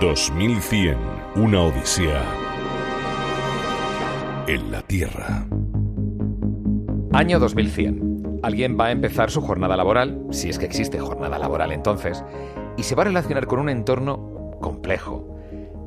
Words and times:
2100, 0.00 0.98
una 1.36 1.62
odisea 1.62 2.22
en 4.46 4.70
la 4.70 4.82
Tierra. 4.82 5.46
Año 7.14 7.38
2100. 7.38 8.40
Alguien 8.42 8.76
va 8.78 8.88
a 8.88 8.90
empezar 8.90 9.30
su 9.30 9.40
jornada 9.40 9.74
laboral, 9.74 10.26
si 10.32 10.50
es 10.50 10.58
que 10.58 10.66
existe 10.66 10.98
jornada 10.98 11.38
laboral 11.38 11.72
entonces, 11.72 12.22
y 12.76 12.82
se 12.82 12.94
va 12.94 13.04
a 13.04 13.06
relacionar 13.06 13.46
con 13.46 13.58
un 13.58 13.70
entorno 13.70 14.50
complejo, 14.60 15.34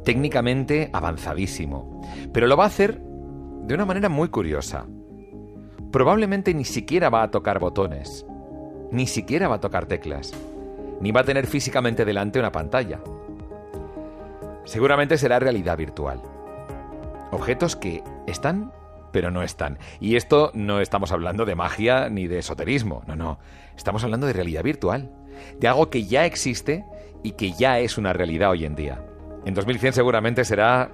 técnicamente 0.03 0.89
avanzadísimo, 0.91 2.01
pero 2.33 2.47
lo 2.47 2.57
va 2.57 2.63
a 2.63 2.67
hacer 2.67 2.99
de 2.99 3.75
una 3.75 3.85
manera 3.85 4.09
muy 4.09 4.29
curiosa. 4.29 4.87
Probablemente 5.91 6.55
ni 6.55 6.65
siquiera 6.65 7.11
va 7.11 7.21
a 7.21 7.29
tocar 7.29 7.59
botones, 7.59 8.25
ni 8.91 9.05
siquiera 9.05 9.47
va 9.47 9.57
a 9.57 9.61
tocar 9.61 9.85
teclas, 9.85 10.33
ni 10.99 11.11
va 11.11 11.21
a 11.21 11.25
tener 11.25 11.45
físicamente 11.45 12.05
delante 12.05 12.39
una 12.39 12.51
pantalla. 12.51 12.99
Seguramente 14.69 15.17
será 15.17 15.39
realidad 15.39 15.77
virtual. 15.77 16.21
Objetos 17.31 17.75
que 17.75 18.03
están 18.27 18.71
pero 19.11 19.31
no 19.31 19.41
están. 19.41 19.79
Y 19.99 20.15
esto 20.15 20.51
no 20.53 20.79
estamos 20.79 21.11
hablando 21.11 21.43
de 21.43 21.55
magia 21.55 22.07
ni 22.07 22.27
de 22.27 22.37
esoterismo, 22.37 23.01
no, 23.07 23.15
no. 23.15 23.39
Estamos 23.75 24.03
hablando 24.03 24.27
de 24.27 24.33
realidad 24.33 24.61
virtual, 24.61 25.11
de 25.57 25.67
algo 25.67 25.89
que 25.89 26.05
ya 26.05 26.27
existe 26.27 26.85
y 27.23 27.31
que 27.31 27.53
ya 27.53 27.79
es 27.79 27.97
una 27.97 28.13
realidad 28.13 28.51
hoy 28.51 28.65
en 28.65 28.75
día. 28.75 29.03
En 29.43 29.55
2100 29.55 29.93
seguramente 29.93 30.45
será 30.45 30.91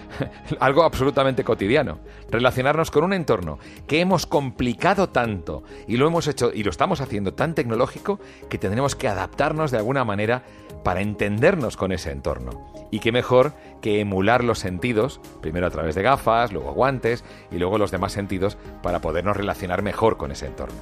algo 0.60 0.82
absolutamente 0.82 1.44
cotidiano. 1.44 2.00
Relacionarnos 2.30 2.90
con 2.90 3.04
un 3.04 3.14
entorno 3.14 3.58
que 3.86 4.00
hemos 4.00 4.26
complicado 4.26 5.08
tanto 5.08 5.62
y 5.88 5.96
lo 5.96 6.06
hemos 6.06 6.26
hecho 6.26 6.52
y 6.52 6.62
lo 6.62 6.70
estamos 6.70 7.00
haciendo 7.00 7.32
tan 7.32 7.54
tecnológico 7.54 8.20
que 8.50 8.58
tendremos 8.58 8.94
que 8.94 9.08
adaptarnos 9.08 9.70
de 9.70 9.78
alguna 9.78 10.04
manera 10.04 10.42
para 10.82 11.00
entendernos 11.00 11.78
con 11.78 11.90
ese 11.90 12.10
entorno. 12.10 12.73
Y 12.94 13.00
qué 13.00 13.10
mejor 13.10 13.54
que 13.82 13.98
emular 13.98 14.44
los 14.44 14.60
sentidos, 14.60 15.20
primero 15.42 15.66
a 15.66 15.70
través 15.70 15.96
de 15.96 16.02
gafas, 16.02 16.52
luego 16.52 16.74
guantes 16.74 17.24
y 17.50 17.58
luego 17.58 17.76
los 17.76 17.90
demás 17.90 18.12
sentidos 18.12 18.56
para 18.84 19.00
podernos 19.00 19.36
relacionar 19.36 19.82
mejor 19.82 20.16
con 20.16 20.30
ese 20.30 20.46
entorno. 20.46 20.76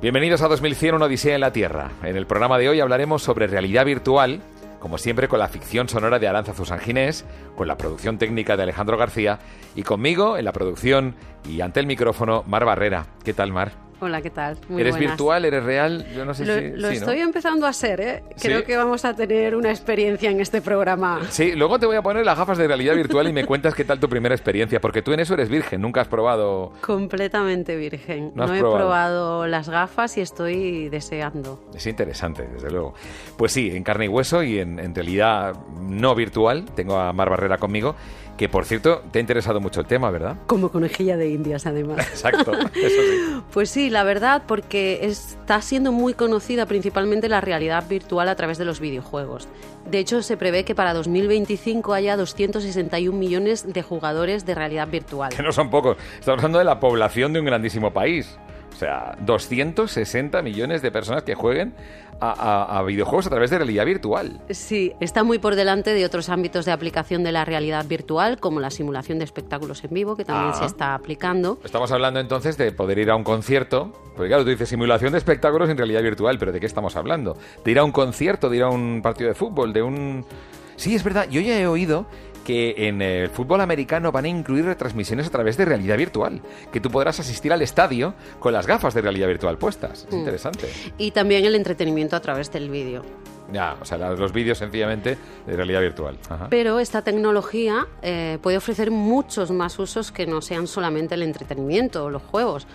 Bienvenidos 0.00 0.40
a 0.40 0.48
2100, 0.48 0.94
una 0.94 1.04
odisea 1.04 1.34
en 1.34 1.42
la 1.42 1.52
Tierra. 1.52 1.90
En 2.02 2.16
el 2.16 2.26
programa 2.26 2.56
de 2.56 2.70
hoy 2.70 2.80
hablaremos 2.80 3.22
sobre 3.22 3.46
realidad 3.46 3.84
virtual, 3.84 4.40
como 4.80 4.96
siempre 4.96 5.28
con 5.28 5.38
la 5.38 5.48
ficción 5.48 5.90
sonora 5.90 6.18
de 6.18 6.28
Aranza 6.28 6.78
Ginés, 6.78 7.26
con 7.56 7.68
la 7.68 7.76
producción 7.76 8.16
técnica 8.16 8.56
de 8.56 8.62
Alejandro 8.62 8.96
García 8.96 9.38
y 9.74 9.82
conmigo 9.82 10.38
en 10.38 10.46
la 10.46 10.52
producción 10.52 11.14
y 11.46 11.60
ante 11.60 11.80
el 11.80 11.86
micrófono 11.86 12.42
Mar 12.46 12.64
Barrera. 12.64 13.04
¿Qué 13.22 13.34
tal, 13.34 13.52
Mar? 13.52 13.85
Hola, 13.98 14.20
¿qué 14.20 14.28
tal? 14.28 14.58
¿Eres 14.76 14.98
virtual? 14.98 15.46
¿Eres 15.46 15.64
real? 15.64 16.06
Yo 16.14 16.26
no 16.26 16.34
sé 16.34 16.44
si. 16.44 16.78
Lo 16.78 16.88
estoy 16.88 17.20
empezando 17.20 17.66
a 17.66 17.72
ser, 17.72 18.00
¿eh? 18.00 18.22
Creo 18.40 18.62
que 18.64 18.76
vamos 18.76 19.04
a 19.06 19.14
tener 19.14 19.56
una 19.56 19.70
experiencia 19.70 20.30
en 20.30 20.40
este 20.40 20.60
programa. 20.60 21.20
Sí, 21.30 21.52
luego 21.52 21.78
te 21.78 21.86
voy 21.86 21.96
a 21.96 22.02
poner 22.02 22.24
las 22.24 22.36
gafas 22.36 22.58
de 22.58 22.66
realidad 22.66 22.94
virtual 22.94 23.28
y 23.28 23.32
me 23.32 23.46
cuentas 23.46 23.74
qué 23.74 23.84
tal 23.84 23.98
tu 23.98 24.08
primera 24.08 24.34
experiencia, 24.34 24.80
porque 24.80 25.00
tú 25.00 25.12
en 25.12 25.20
eso 25.20 25.34
eres 25.34 25.48
virgen, 25.48 25.80
nunca 25.80 26.02
has 26.02 26.08
probado. 26.08 26.72
Completamente 26.82 27.76
virgen. 27.76 28.32
No, 28.34 28.52
he 28.52 28.60
probado? 28.60 29.46
las 29.46 29.68
gafas 29.68 30.16
y 30.18 30.20
estoy 30.20 30.88
deseando. 30.88 31.60
Es 31.74 31.86
interesante, 31.86 32.46
desde 32.52 32.70
luego. 32.70 32.94
Pues 33.36 33.52
sí, 33.52 33.70
en 33.74 33.82
carne 33.82 34.06
y 34.06 34.08
hueso 34.08 34.42
y 34.42 34.58
en, 34.58 34.78
en 34.78 34.94
realidad 34.94 35.54
no 35.80 36.14
virtual. 36.14 36.64
Tengo 36.74 36.98
a 36.98 37.12
Mar 37.12 37.30
Barrera 37.30 37.58
conmigo 37.58 37.96
que 38.36 38.48
por 38.48 38.64
cierto 38.64 39.02
te 39.10 39.18
ha 39.18 39.20
interesado 39.20 39.60
mucho 39.60 39.80
el 39.80 39.86
tema, 39.86 40.10
¿verdad? 40.10 40.36
Como 40.46 40.70
conejilla 40.70 41.16
de 41.16 41.30
indias, 41.30 41.66
además. 41.66 41.98
Exacto, 42.10 42.52
eso 42.52 42.70
sí. 42.74 43.42
Pues 43.52 43.70
sí, 43.70 43.90
la 43.90 44.04
verdad, 44.04 44.42
porque 44.46 45.06
está 45.06 45.60
siendo 45.62 45.92
muy 45.92 46.14
conocida 46.14 46.66
principalmente 46.66 47.28
la 47.28 47.40
realidad 47.40 47.88
virtual 47.88 48.28
a 48.28 48.36
través 48.36 48.58
de 48.58 48.64
los 48.64 48.80
videojuegos. 48.80 49.48
De 49.90 49.98
hecho, 49.98 50.22
se 50.22 50.36
prevé 50.36 50.64
que 50.64 50.74
para 50.74 50.92
2025 50.92 51.94
haya 51.94 52.16
261 52.16 53.16
millones 53.16 53.72
de 53.72 53.82
jugadores 53.82 54.44
de 54.44 54.54
realidad 54.54 54.88
virtual. 54.88 55.32
Que 55.34 55.42
no 55.42 55.52
son 55.52 55.70
pocos. 55.70 55.96
Estamos 56.18 56.38
hablando 56.38 56.58
de 56.58 56.64
la 56.64 56.80
población 56.80 57.32
de 57.32 57.40
un 57.40 57.46
grandísimo 57.46 57.92
país. 57.92 58.36
O 58.76 58.78
sea, 58.78 59.16
260 59.20 60.42
millones 60.42 60.82
de 60.82 60.90
personas 60.90 61.22
que 61.22 61.34
jueguen 61.34 61.72
a, 62.20 62.82
videojuegos 62.86 63.26
a 63.26 63.30
través 63.30 63.48
de 63.48 63.56
realidad 63.56 63.86
virtual. 63.86 64.38
Sí, 64.50 64.92
está 65.00 65.24
muy 65.24 65.38
por 65.38 65.54
delante 65.54 65.94
de 65.94 66.04
otros 66.04 66.28
ámbitos 66.28 66.66
de 66.66 66.72
aplicación 66.72 67.24
de 67.24 67.32
la 67.32 67.46
realidad 67.46 67.86
virtual, 67.86 68.38
como 68.38 68.60
la 68.60 68.70
simulación 68.70 69.18
de 69.18 69.24
espectáculos 69.24 69.82
en 69.82 69.94
vivo, 69.94 70.14
que 70.14 70.26
también 70.26 70.54
se 70.54 70.64
ah. 70.64 70.66
está 70.66 70.94
aplicando. 70.94 71.58
Estamos 71.64 71.90
hablando 71.90 72.20
entonces 72.20 72.58
de 72.58 72.70
poder 72.70 72.98
ir 72.98 73.10
a 73.10 73.16
un 73.16 73.24
concierto, 73.24 73.92
porque 74.14 74.28
claro, 74.28 74.44
tú 74.44 74.50
dices 74.50 74.68
simulación 74.68 75.12
de 75.12 75.18
espectáculos 75.18 75.70
en 75.70 75.78
realidad 75.78 76.02
virtual, 76.02 76.38
pero 76.38 76.52
¿de 76.52 76.60
qué 76.60 76.66
estamos 76.66 76.96
hablando? 76.96 77.34
De 77.64 77.70
ir 77.70 77.78
a 77.78 77.84
un 77.84 77.92
concierto, 77.92 78.50
de 78.50 78.58
ir 78.58 78.62
a 78.62 78.68
un 78.68 79.00
partido 79.02 79.28
de 79.28 79.34
fútbol, 79.34 79.72
de 79.72 79.80
un... 79.80 80.26
Sí, 80.76 80.94
es 80.94 81.02
verdad, 81.02 81.26
yo 81.30 81.40
ya 81.40 81.58
he 81.58 81.66
oído 81.66 82.04
que 82.46 82.86
en 82.86 83.02
el 83.02 83.28
fútbol 83.28 83.60
americano 83.60 84.12
van 84.12 84.24
a 84.24 84.28
incluir 84.28 84.64
retransmisiones 84.66 85.26
a 85.26 85.30
través 85.30 85.56
de 85.56 85.64
realidad 85.64 85.96
virtual, 85.96 86.40
que 86.72 86.78
tú 86.80 86.92
podrás 86.92 87.18
asistir 87.18 87.52
al 87.52 87.60
estadio 87.60 88.14
con 88.38 88.52
las 88.52 88.68
gafas 88.68 88.94
de 88.94 89.02
realidad 89.02 89.26
virtual 89.26 89.58
puestas. 89.58 90.04
Es 90.08 90.14
mm. 90.14 90.18
interesante. 90.18 90.68
Y 90.96 91.10
también 91.10 91.44
el 91.44 91.56
entretenimiento 91.56 92.14
a 92.14 92.20
través 92.20 92.52
del 92.52 92.70
vídeo. 92.70 93.02
Ya, 93.52 93.76
o 93.80 93.84
sea, 93.84 93.98
los 93.98 94.32
vídeos 94.32 94.58
sencillamente 94.58 95.18
de 95.44 95.56
realidad 95.56 95.80
virtual. 95.80 96.18
Pero 96.48 96.78
esta 96.78 97.02
tecnología 97.02 97.86
eh, 98.02 98.38
puede 98.42 98.56
ofrecer 98.56 98.92
muchos 98.92 99.50
más 99.50 99.78
usos 99.80 100.12
que 100.12 100.26
no 100.26 100.40
sean 100.40 100.68
solamente 100.68 101.16
el 101.16 101.22
entretenimiento 101.22 102.04
o 102.04 102.10
los 102.10 102.22
juegos. 102.22 102.66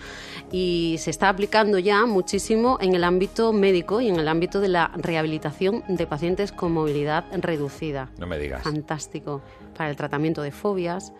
Y 0.51 0.97
se 0.99 1.09
está 1.09 1.29
aplicando 1.29 1.79
ya 1.79 2.05
muchísimo 2.05 2.77
en 2.81 2.93
el 2.93 3.03
ámbito 3.03 3.53
médico 3.53 4.01
y 4.01 4.09
en 4.09 4.17
el 4.17 4.27
ámbito 4.27 4.59
de 4.59 4.67
la 4.67 4.91
rehabilitación 4.95 5.83
de 5.87 6.05
pacientes 6.05 6.51
con 6.51 6.73
movilidad 6.73 7.25
reducida. 7.31 8.09
No 8.19 8.27
me 8.27 8.37
digas. 8.37 8.63
Fantástico. 8.63 9.41
Para 9.77 9.89
el 9.89 9.95
tratamiento 9.95 10.41
de 10.41 10.51
fobias 10.51 11.13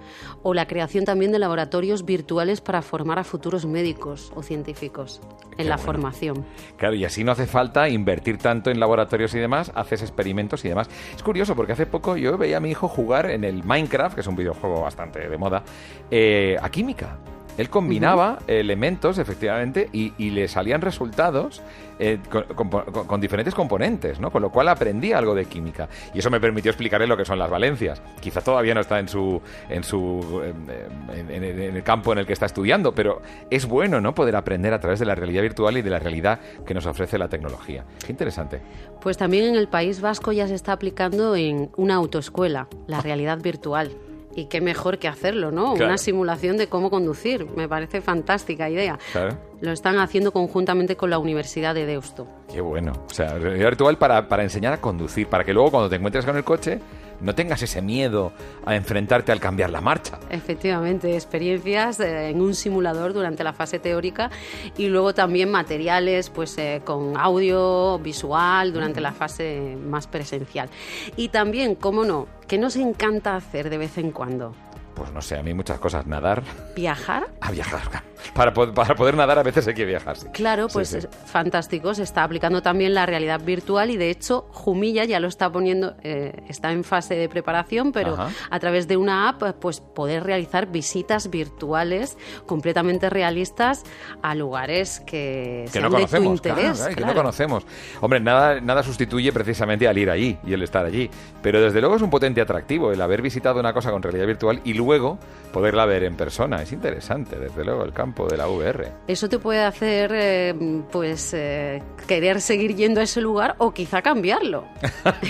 o 0.44 0.54
la 0.54 0.68
creación 0.68 1.06
también 1.06 1.32
de 1.32 1.40
laboratorios 1.40 2.06
virtuales 2.06 2.60
para 2.60 2.82
formar 2.82 3.20
a 3.20 3.24
futuros 3.24 3.66
médicos 3.66 4.32
o 4.36 4.44
científicos 4.44 5.22
en 5.58 5.70
la 5.70 5.78
formación. 5.78 6.46
Claro, 6.78 6.96
y 6.96 7.06
así 7.06 7.24
no 7.24 7.32
hace 7.32 7.48
falta 7.48 7.88
invertir 7.90 8.38
tanto 8.38 8.70
en 8.70 8.80
laboratorios 8.80 9.34
y 9.34 9.40
demás, 9.40 9.72
haces 9.76 10.02
experimentos 10.02 10.64
y 10.66 10.70
demás. 10.70 10.90
Es 11.16 11.24
curioso 11.24 11.56
porque 11.56 11.74
hace 11.74 11.86
poco 11.86 12.18
yo 12.18 12.38
veía 12.38 12.58
a 12.58 12.60
mi 12.60 12.72
hijo 12.72 12.88
jugar 12.88 13.32
en 13.32 13.44
el 13.44 13.64
Minecraft, 13.64 14.16
que 14.16 14.22
es 14.22 14.28
un 14.28 14.36
videojuego 14.36 14.82
bastante 14.82 15.28
de 15.28 15.38
moda, 15.38 15.64
eh, 16.10 16.58
a 16.62 16.70
química. 16.70 17.18
Él 17.58 17.70
combinaba 17.70 18.40
elementos, 18.48 19.18
efectivamente, 19.18 19.90
y, 19.92 20.12
le 20.32 20.48
salían 20.48 20.82
resultados 20.82 21.62
eh, 22.00 22.20
con, 22.56 23.22
diferentes 23.22 23.54
componentes, 23.54 24.20
¿no? 24.20 24.32
Con 24.32 24.42
lo 24.42 24.50
cual 24.50 24.70
aprendí 24.70 25.12
algo 25.12 25.36
de 25.36 25.46
química. 25.46 25.90
Y 26.14 26.20
eso 26.20 26.30
me 26.30 26.40
permitió 26.40 26.72
explicarle 26.72 27.06
lo 27.06 27.18
que 27.18 27.26
son 27.26 27.38
las 27.38 27.50
valencias. 27.50 28.02
Quizá 28.22 28.42
todavía 28.42 28.74
no 28.74 28.82
está 28.82 29.00
en 29.00 29.10
su, 29.10 29.42
en 29.70 29.84
su 29.84 30.42
en, 30.44 31.44
el 31.44 31.84
campo 31.84 32.14
en 32.14 32.20
el 32.20 32.26
que 32.26 32.34
está 32.34 32.46
estudiando, 32.46 32.96
pero 32.96 33.22
es 33.50 33.66
bueno, 33.66 34.00
¿no? 34.00 34.16
Poder 34.16 34.36
aprender 34.36 34.74
a 34.74 34.80
través 34.80 35.00
de 35.00 35.06
la 35.06 35.16
realidad 35.16 35.42
virtual 35.42 35.78
y 35.78 35.82
de 35.82 35.90
la 35.90 36.00
realidad 36.00 36.40
que 36.66 36.74
nos 36.74 36.86
ofrece 36.86 37.18
la 37.18 37.28
tecnología. 37.28 37.84
Qué 38.06 38.12
interesante. 38.12 38.62
Pues 39.02 39.18
también 39.18 39.46
en 39.46 39.56
el 39.56 39.68
País 39.68 40.02
Vasco 40.02 40.32
ya 40.32 40.48
se 40.48 40.56
está 40.56 40.74
aplicando 40.74 41.36
en 41.36 41.72
una 41.76 41.96
autoescuela, 41.96 42.68
la 42.88 43.02
realidad 43.02 43.40
virtual. 43.42 43.92
Y 44.36 44.46
qué 44.46 44.62
mejor 44.62 44.98
que 44.98 45.08
hacerlo, 45.08 45.52
¿no? 45.52 45.74
Una 45.74 45.98
simulación 45.98 46.58
de 46.58 46.68
cómo 46.68 46.90
conducir. 46.90 47.48
Me 47.56 47.68
parece 47.68 48.02
fantástica 48.02 48.70
idea. 48.70 48.98
Claro. 49.12 49.38
Lo 49.60 49.72
están 49.72 50.00
haciendo 50.00 50.32
conjuntamente 50.32 50.96
con 50.96 51.10
la 51.10 51.20
Universidad 51.20 51.76
de 51.76 51.86
Deusto. 51.86 52.28
Qué 52.52 52.62
bueno. 52.62 52.94
O 53.10 53.14
sea, 53.14 53.38
realidad 53.38 53.68
virtual 53.70 53.98
para, 53.98 54.28
para 54.28 54.44
enseñar 54.44 54.74
a 54.74 54.82
conducir, 54.82 55.28
para 55.28 55.44
que 55.44 55.54
luego 55.54 55.72
cuando 55.72 55.90
te 55.90 55.98
encuentres 55.98 56.26
con 56.26 56.38
el 56.38 56.44
coche 56.44 56.80
no 57.22 57.36
tengas 57.36 57.62
ese 57.62 57.82
miedo 57.82 58.32
a 58.66 58.76
enfrentarte 58.76 59.32
al 59.32 59.40
cambiar 59.40 59.70
la 59.70 59.82
marcha. 59.82 60.20
Efectivamente, 60.30 61.14
experiencias 61.16 62.00
eh, 62.00 62.30
en 62.30 62.42
un 62.42 62.56
simulador 62.56 63.14
durante 63.14 63.44
la 63.44 63.54
fase 63.54 63.80
teórica 63.80 64.30
y 64.78 64.88
luego 64.88 65.14
también 65.14 65.50
materiales 65.50 66.30
pues 66.30 66.58
eh, 66.58 66.82
con 66.84 67.18
audio, 67.18 68.00
visual 68.00 68.74
durante 68.74 69.02
la 69.02 69.12
fase 69.12 69.78
más 69.84 70.08
presencial. 70.08 70.70
Y 71.16 71.30
también, 71.30 71.76
cómo 71.76 72.04
no, 72.04 72.28
que 72.48 72.58
nos 72.58 72.76
encanta 72.76 73.36
hacer 73.36 73.70
de 73.70 73.78
vez 73.78 73.98
en 73.98 74.12
cuando 74.12 74.54
pues 74.94 75.12
no 75.14 75.22
sé, 75.22 75.36
a 75.36 75.42
mí 75.42 75.54
muchas 75.54 75.80
cosas. 75.80 76.06
Nadar. 76.06 76.44
¿Viajar? 76.76 77.28
A 77.40 77.50
viajar. 77.50 78.04
Para, 78.34 78.54
para 78.54 78.96
poder 78.96 79.16
nadar 79.16 79.40
a 79.40 79.44
veces 79.44 79.68
hay 79.68 79.74
que 79.74 79.86
viajar. 79.86 80.18
Claro, 80.34 80.68
pues 80.68 80.94
es 80.94 81.08
fantástico. 81.26 81.94
Se 81.94 82.04
está 82.04 82.24
aplicando 82.24 82.62
también 82.62 82.94
la 82.94 83.06
realidad 83.06 83.42
virtual 83.42 83.90
y 83.90 83.98
de 83.98 84.10
hecho 84.10 84.48
Jumilla 84.52 85.06
ya 85.06 85.20
lo 85.20 85.28
está 85.28 85.52
poniendo, 85.52 85.96
eh, 86.04 86.44
está 86.48 86.72
en 86.72 86.84
fase 86.84 87.16
de 87.16 87.30
preparación, 87.30 87.92
pero 87.92 88.18
a 88.50 88.60
través 88.60 88.88
de 88.88 88.98
una 88.98 89.30
app 89.30 89.42
pues 89.60 89.80
poder 89.80 90.24
realizar 90.24 90.68
visitas 90.68 91.30
virtuales 91.30 92.18
completamente 92.46 93.10
realistas 93.10 93.84
a 94.22 94.36
lugares 94.36 95.00
que, 95.02 95.66
que 95.72 95.82
no 95.82 95.90
conocemos, 95.90 96.42
que 96.42 97.06
no 97.06 97.14
conocemos. 97.14 97.66
Hombre, 98.02 98.20
nada, 98.20 98.62
nada 98.62 98.84
sustituye 98.84 99.32
precisamente 99.32 99.88
al 99.88 99.98
ir 99.98 100.10
allí 100.10 100.38
y 100.46 100.54
el 100.54 100.64
estar 100.64 100.86
allí. 100.86 101.10
Pero 101.42 101.62
desde 101.62 101.80
luego 101.80 101.96
es 101.96 102.02
un 102.02 102.10
potente 102.10 102.42
atractivo 102.42 102.92
el 102.92 103.02
haber 103.02 103.22
visitado 103.22 103.60
una 103.60 103.74
cosa 103.74 103.92
con 103.92 104.02
realidad 104.02 104.28
virtual 104.28 104.62
y 104.64 104.74
luego 104.74 105.18
poderla 105.52 105.86
ver 105.86 106.04
en 106.04 106.16
persona. 106.16 106.62
Es 106.62 106.72
interesante, 106.72 107.38
desde 107.38 107.64
luego, 107.64 107.84
el 107.84 107.94
campo 107.94 108.11
campo 108.12 108.28
de 108.28 108.36
la 108.36 108.48
VR. 108.48 108.92
Eso 109.08 109.30
te 109.30 109.40
puede 109.40 109.64
hacer, 109.64 110.12
eh, 110.14 110.84
pues, 110.92 111.34
eh, 111.34 111.82
querer 112.08 112.42
seguir 112.42 112.76
yendo 112.76 113.00
a 113.00 113.04
ese 113.04 113.22
lugar 113.22 113.56
o 113.60 113.74
quizá 113.74 114.02
cambiarlo. 114.02 114.66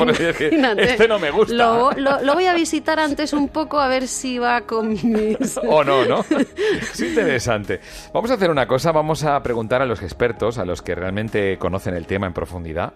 este 0.78 1.08
no 1.08 1.20
me 1.20 1.30
gusta. 1.30 1.54
Lo, 1.54 1.92
lo, 1.92 2.34
voy 2.34 2.46
a 2.46 2.54
visitar 2.54 3.00
antes 3.00 3.34
un 3.34 3.50
poco 3.50 3.80
a 3.80 3.88
ver 3.88 4.08
si 4.08 4.40
va 4.40 4.62
con 4.62 4.90
mis... 4.90 5.58
o 5.70 5.84
no, 5.84 6.06
¿no? 6.06 6.26
Es 6.82 7.00
interesante. 7.00 7.82
Vamos 8.14 8.32
a 8.32 8.34
hacer 8.34 8.50
una 8.50 8.68
cosa, 8.68 8.92
vamos 8.92 9.24
a 9.24 9.44
preguntar 9.44 9.84
a 9.84 9.86
los 9.86 10.02
expertos, 10.02 10.58
a 10.58 10.66
los 10.66 10.82
que 10.82 10.96
realmente 10.96 11.58
conocen 11.60 11.94
el 11.94 12.08
tema 12.08 12.26
en 12.26 12.34
profundidad, 12.34 12.94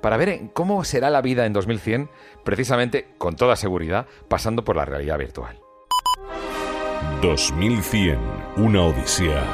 para 0.00 0.16
ver 0.16 0.50
cómo 0.54 0.82
será 0.84 1.10
la 1.10 1.20
vida 1.20 1.44
en 1.44 1.52
2100, 1.52 2.08
precisamente, 2.42 3.08
con 3.18 3.36
toda 3.36 3.56
seguridad, 3.56 4.06
pasando 4.28 4.64
por 4.64 4.76
la 4.76 4.86
realidad 4.86 5.18
virtual. 5.18 5.60
2100, 7.22 8.18
una 8.56 8.82
odisea 8.82 9.44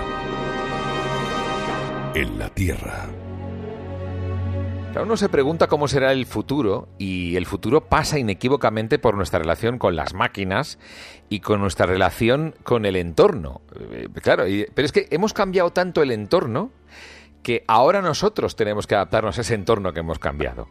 en 2.14 2.38
la 2.38 2.48
Tierra. 2.50 3.08
Uno 5.02 5.16
se 5.16 5.28
pregunta 5.28 5.66
cómo 5.66 5.88
será 5.88 6.12
el 6.12 6.26
futuro 6.26 6.86
y 6.96 7.34
el 7.34 7.44
futuro 7.44 7.88
pasa 7.88 8.20
inequívocamente 8.20 9.00
por 9.00 9.16
nuestra 9.16 9.40
relación 9.40 9.78
con 9.78 9.96
las 9.96 10.14
máquinas 10.14 10.78
y 11.28 11.40
con 11.40 11.60
nuestra 11.60 11.86
relación 11.86 12.54
con 12.62 12.86
el 12.86 12.94
entorno. 12.94 13.62
Eh, 13.90 14.08
claro, 14.22 14.44
pero 14.72 14.86
es 14.86 14.92
que 14.92 15.08
hemos 15.10 15.32
cambiado 15.32 15.70
tanto 15.72 16.02
el 16.02 16.12
entorno 16.12 16.70
que 17.42 17.64
ahora 17.68 18.02
nosotros 18.02 18.56
tenemos 18.56 18.86
que 18.86 18.94
adaptarnos 18.94 19.38
a 19.38 19.40
ese 19.40 19.54
entorno 19.54 19.92
que 19.92 20.00
hemos 20.00 20.18
cambiado. 20.18 20.68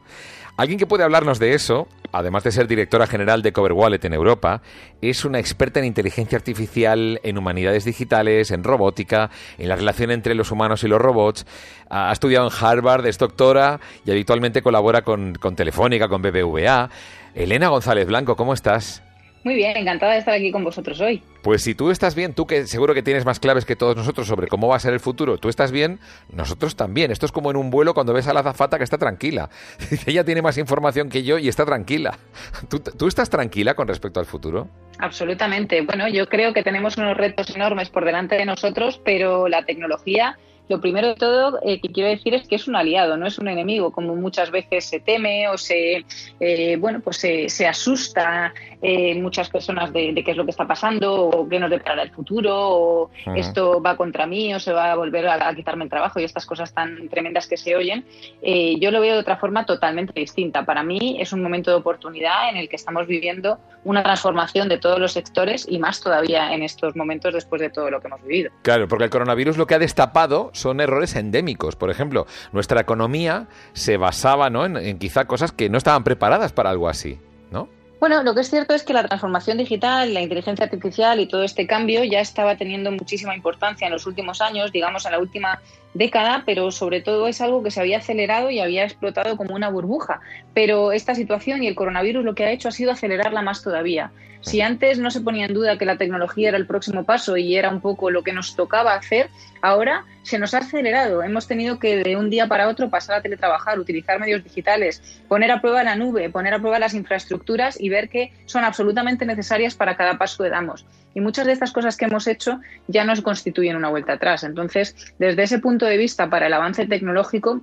Alguien 0.58 0.80
que 0.80 0.88
puede 0.88 1.04
hablarnos 1.04 1.38
de 1.38 1.54
eso, 1.54 1.88
además 2.14 2.46
de 2.46 2.52
ser 2.52 2.68
directora 2.68 3.08
general 3.08 3.42
de 3.42 3.52
Cover 3.52 3.74
Wallet 3.74 4.06
en 4.06 4.14
Europa, 4.14 4.62
es 5.02 5.26
una 5.26 5.38
experta 5.38 5.80
en 5.80 5.86
inteligencia 5.86 6.38
artificial, 6.38 7.20
en 7.24 7.38
humanidades 7.38 7.84
digitales, 7.84 8.52
en 8.52 8.64
robótica, 8.64 9.30
en 9.58 9.68
la 9.68 9.76
relación 9.76 10.12
entre 10.12 10.34
los 10.34 10.52
humanos 10.52 10.84
y 10.86 10.88
los 10.88 11.02
robots. 11.02 11.46
Ha 11.90 12.12
estudiado 12.12 12.48
en 12.48 12.54
Harvard, 12.58 13.06
es 13.06 13.18
doctora 13.18 13.82
y 14.06 14.12
habitualmente 14.12 14.62
colabora 14.62 15.02
con, 15.02 15.36
con 15.36 15.58
Telefónica, 15.58 16.08
con 16.08 16.22
BBVA. 16.22 16.90
Elena 17.34 17.68
González 17.68 18.08
Blanco, 18.08 18.38
¿cómo 18.38 18.54
estás? 18.54 19.05
Muy 19.46 19.54
bien, 19.54 19.78
encantada 19.78 20.14
de 20.14 20.18
estar 20.18 20.34
aquí 20.34 20.52
con 20.52 20.64
vosotros 20.64 21.00
hoy. 21.00 21.22
Pues 21.44 21.62
si 21.62 21.76
tú 21.76 21.92
estás 21.92 22.16
bien, 22.16 22.34
tú 22.34 22.48
que 22.48 22.66
seguro 22.66 22.96
que 22.96 23.04
tienes 23.04 23.26
más 23.26 23.40
claves 23.40 23.64
que 23.64 23.76
todos 23.76 23.96
nosotros 23.96 24.26
sobre 24.26 24.48
cómo 24.48 24.68
va 24.68 24.78
a 24.78 24.80
ser 24.80 24.92
el 24.92 25.00
futuro, 25.00 25.38
tú 25.38 25.50
estás 25.50 25.72
bien, 25.72 26.00
nosotros 26.34 26.76
también. 26.76 27.12
Esto 27.12 27.28
es 27.28 27.32
como 27.32 27.52
en 27.52 27.58
un 27.58 27.70
vuelo 27.70 27.94
cuando 27.94 28.12
ves 28.12 28.28
a 28.28 28.34
la 28.34 28.40
azafata 28.40 28.80
que 28.80 28.84
está 28.84 28.98
tranquila. 28.98 29.52
Ella 30.08 30.24
tiene 30.24 30.42
más 30.42 30.58
información 30.58 31.10
que 31.10 31.22
yo 31.22 31.38
y 31.38 31.48
está 31.48 31.64
tranquila. 31.64 32.18
¿Tú, 32.70 32.80
¿Tú 32.80 33.06
estás 33.06 33.30
tranquila 33.30 33.76
con 33.76 33.88
respecto 33.88 34.20
al 34.20 34.26
futuro? 34.26 34.68
Absolutamente. 34.98 35.80
Bueno, 35.84 36.08
yo 36.08 36.28
creo 36.28 36.52
que 36.52 36.64
tenemos 36.64 36.98
unos 36.98 37.16
retos 37.16 37.56
enormes 37.56 37.92
por 37.92 38.04
delante 38.04 38.38
de 38.38 38.46
nosotros, 38.46 39.00
pero 39.06 39.48
la 39.48 39.64
tecnología 39.64 40.40
lo 40.68 40.82
primero 40.82 41.10
de 41.10 41.16
todo 41.16 41.60
eh, 41.64 41.80
que 41.80 41.90
quiero 41.90 42.10
decir 42.10 42.34
es 42.34 42.48
que 42.48 42.56
es 42.56 42.68
un 42.68 42.76
aliado, 42.76 43.18
no 43.18 43.28
es 43.28 43.38
un 43.38 43.48
enemigo, 43.48 43.92
como 43.92 44.16
muchas 44.16 44.52
veces 44.52 44.86
se 44.86 45.00
teme 45.00 45.48
o 45.50 45.58
se, 45.58 46.06
eh, 46.40 46.78
bueno, 46.78 47.02
pues 47.02 47.18
se, 47.18 47.68
asusta 47.68 48.54
eh, 48.82 49.16
muchas 49.16 49.50
personas 49.50 49.92
de, 49.94 50.14
qué 50.24 50.32
es 50.32 50.38
lo 50.38 50.46
que 50.46 50.52
está 50.52 50.68
pasando 50.68 51.26
o 51.26 51.48
qué 51.48 51.60
nos 51.60 51.70
deparará 51.70 52.04
el 52.04 52.12
futuro 52.12 52.54
o 52.56 53.12
esto 53.36 53.82
va 53.82 53.98
contra 53.98 54.26
mí 54.26 54.54
o 54.54 54.60
se 54.60 54.72
va 54.72 54.92
a 54.92 54.96
volver 54.96 55.28
a, 55.28 55.54
quitarme 55.56 55.84
el 55.84 55.90
trabajo 55.90 56.20
y 56.20 56.24
estas 56.24 56.46
cosas 56.46 56.74
tan 56.74 57.10
tremendas 57.10 57.48
que 57.48 57.58
se 57.58 57.76
oyen. 57.76 58.06
yo 58.42 58.92
lo 58.92 59.02
veo 59.02 59.16
de 59.16 59.20
otra 59.20 59.38
forma 59.38 59.66
totalmente 59.66 60.20
distinta. 60.20 60.66
Para 60.66 60.84
mí 60.84 61.18
es 61.20 61.34
un 61.34 61.42
momento 61.42 61.72
de 61.72 61.78
oportunidad 61.78 62.50
en 62.50 62.58
el 62.58 62.70
que 62.70 62.76
estamos 62.76 63.08
viviendo 63.08 63.60
una 63.84 64.04
transformación 64.04 64.68
de 64.68 64.78
todos 64.78 65.00
los 65.00 65.14
sectores 65.14 65.66
y 65.70 65.80
más 65.80 66.02
todavía 66.02 66.54
en 66.54 66.64
estos 66.64 66.96
momentos 66.96 67.34
después 67.34 67.62
de 67.62 67.70
todo 67.70 67.90
lo 67.90 68.02
que 68.02 68.08
hemos 68.08 68.22
vivido. 68.24 68.52
Claro, 68.64 68.88
porque 68.88 69.06
el 69.06 69.10
coronavirus 69.10 69.58
lo 69.58 69.68
que 69.68 69.76
ha 69.76 69.80
destapado 69.80 70.52
son 70.56 70.82
errores 70.82 71.16
endémicos. 71.16 71.76
Por 71.76 71.90
ejemplo, 71.90 72.26
nuestra 72.52 72.82
economía 72.82 73.48
se 73.74 73.98
basaba 73.98 74.50
¿no? 74.50 74.66
en, 74.66 74.98
quizá 74.98 75.26
cosas 75.26 75.52
que 75.52 75.70
no 75.70 75.78
estaban 75.78 76.04
preparadas 76.04 76.54
para 76.54 76.70
algo 76.70 76.90
así, 76.90 77.20
¿no? 77.52 77.70
Bueno, 78.00 78.22
lo 78.24 78.36
que 78.36 78.42
es 78.42 78.50
cierto 78.50 78.74
es 78.74 78.84
que 78.84 78.94
la 78.94 79.08
transformación 79.08 79.58
digital, 79.58 80.14
la 80.14 80.22
inteligencia 80.22 80.66
artificial 80.66 81.20
y 81.20 81.28
todo 81.28 81.44
este 81.44 81.66
cambio 81.66 82.04
ya 82.04 82.20
estaba 82.20 82.58
teniendo 82.58 82.92
muchísima 82.92 83.36
importancia 83.36 83.88
en 83.88 83.94
los 83.94 84.06
últimos 84.06 84.42
años, 84.42 84.72
digamos 84.72 85.06
en 85.06 85.14
la 85.14 85.20
última 85.20 85.62
década, 85.96 86.44
pero 86.46 86.70
sobre 86.72 87.02
todo 87.02 87.28
es 87.28 87.42
algo 87.42 87.64
que 87.64 87.72
se 87.72 87.80
había 87.80 87.98
acelerado 87.98 88.52
y 88.52 88.60
había 88.60 88.84
explotado 88.84 89.36
como 89.38 89.56
una 89.56 89.70
burbuja. 89.70 90.20
Pero 90.54 90.92
esta 90.92 91.16
situación 91.16 91.64
y 91.64 91.68
el 91.68 91.76
coronavirus 91.76 92.24
lo 92.24 92.36
que 92.36 92.46
ha 92.46 92.52
hecho 92.52 92.68
ha 92.68 92.72
sido 92.72 92.92
acelerarla 92.92 93.42
más 93.42 93.64
todavía. 93.64 94.12
Si 94.42 94.62
antes 94.62 95.00
no 95.00 95.10
se 95.10 95.22
ponía 95.22 95.48
en 95.48 95.56
duda 95.56 95.80
que 95.80 95.86
la 95.86 95.98
tecnología 95.98 96.50
era 96.50 96.58
el 96.58 96.68
próximo 96.68 97.04
paso 97.04 97.36
y 97.36 97.56
era 97.56 97.72
un 97.72 97.82
poco 97.82 98.12
lo 98.12 98.24
que 98.24 98.32
nos 98.32 98.56
tocaba 98.56 98.94
hacer, 98.94 99.30
ahora 99.64 100.06
se 100.22 100.38
nos 100.38 100.54
ha 100.54 100.60
acelerado. 100.60 101.24
Hemos 101.24 101.48
tenido 101.48 101.80
que 101.80 102.04
de 102.04 102.16
un 102.16 102.30
día 102.30 102.48
para 102.48 102.68
otro 102.68 102.92
pasar 102.92 103.18
a 103.18 103.22
teletrabajar, 103.22 103.80
utilizar 103.80 104.20
medios 104.20 104.44
digitales, 104.44 105.02
poner 105.28 105.50
a 105.50 105.62
prueba 105.62 105.84
la 105.84 105.96
nube, 105.96 106.30
poner 106.30 106.54
a 106.54 106.60
prueba 106.60 106.78
las 106.78 106.94
infraestructuras 106.94 107.80
y 107.80 107.90
ver 107.90 108.08
que 108.08 108.34
son 108.46 108.64
absolutamente 108.64 109.26
necesarias 109.26 109.74
para 109.74 109.98
cada 109.98 110.20
paso 110.20 110.44
que 110.44 110.50
damos. 110.52 110.86
Y 111.16 111.22
muchas 111.22 111.46
de 111.46 111.54
estas 111.54 111.72
cosas 111.72 111.96
que 111.96 112.06
hemos 112.06 112.28
hecho 112.28 112.60
ya 112.88 113.04
nos 113.04 113.22
constituyen 113.22 113.78
una 113.78 113.90
vuelta 113.90 114.14
atrás. 114.14 114.44
Entonces, 114.44 114.96
desde 115.18 115.44
ese 115.44 115.60
punto 115.60 115.85
de 115.86 115.98
vista, 115.98 116.30
para 116.30 116.48
el 116.48 116.54
avance 116.54 116.86
tecnológico, 116.86 117.62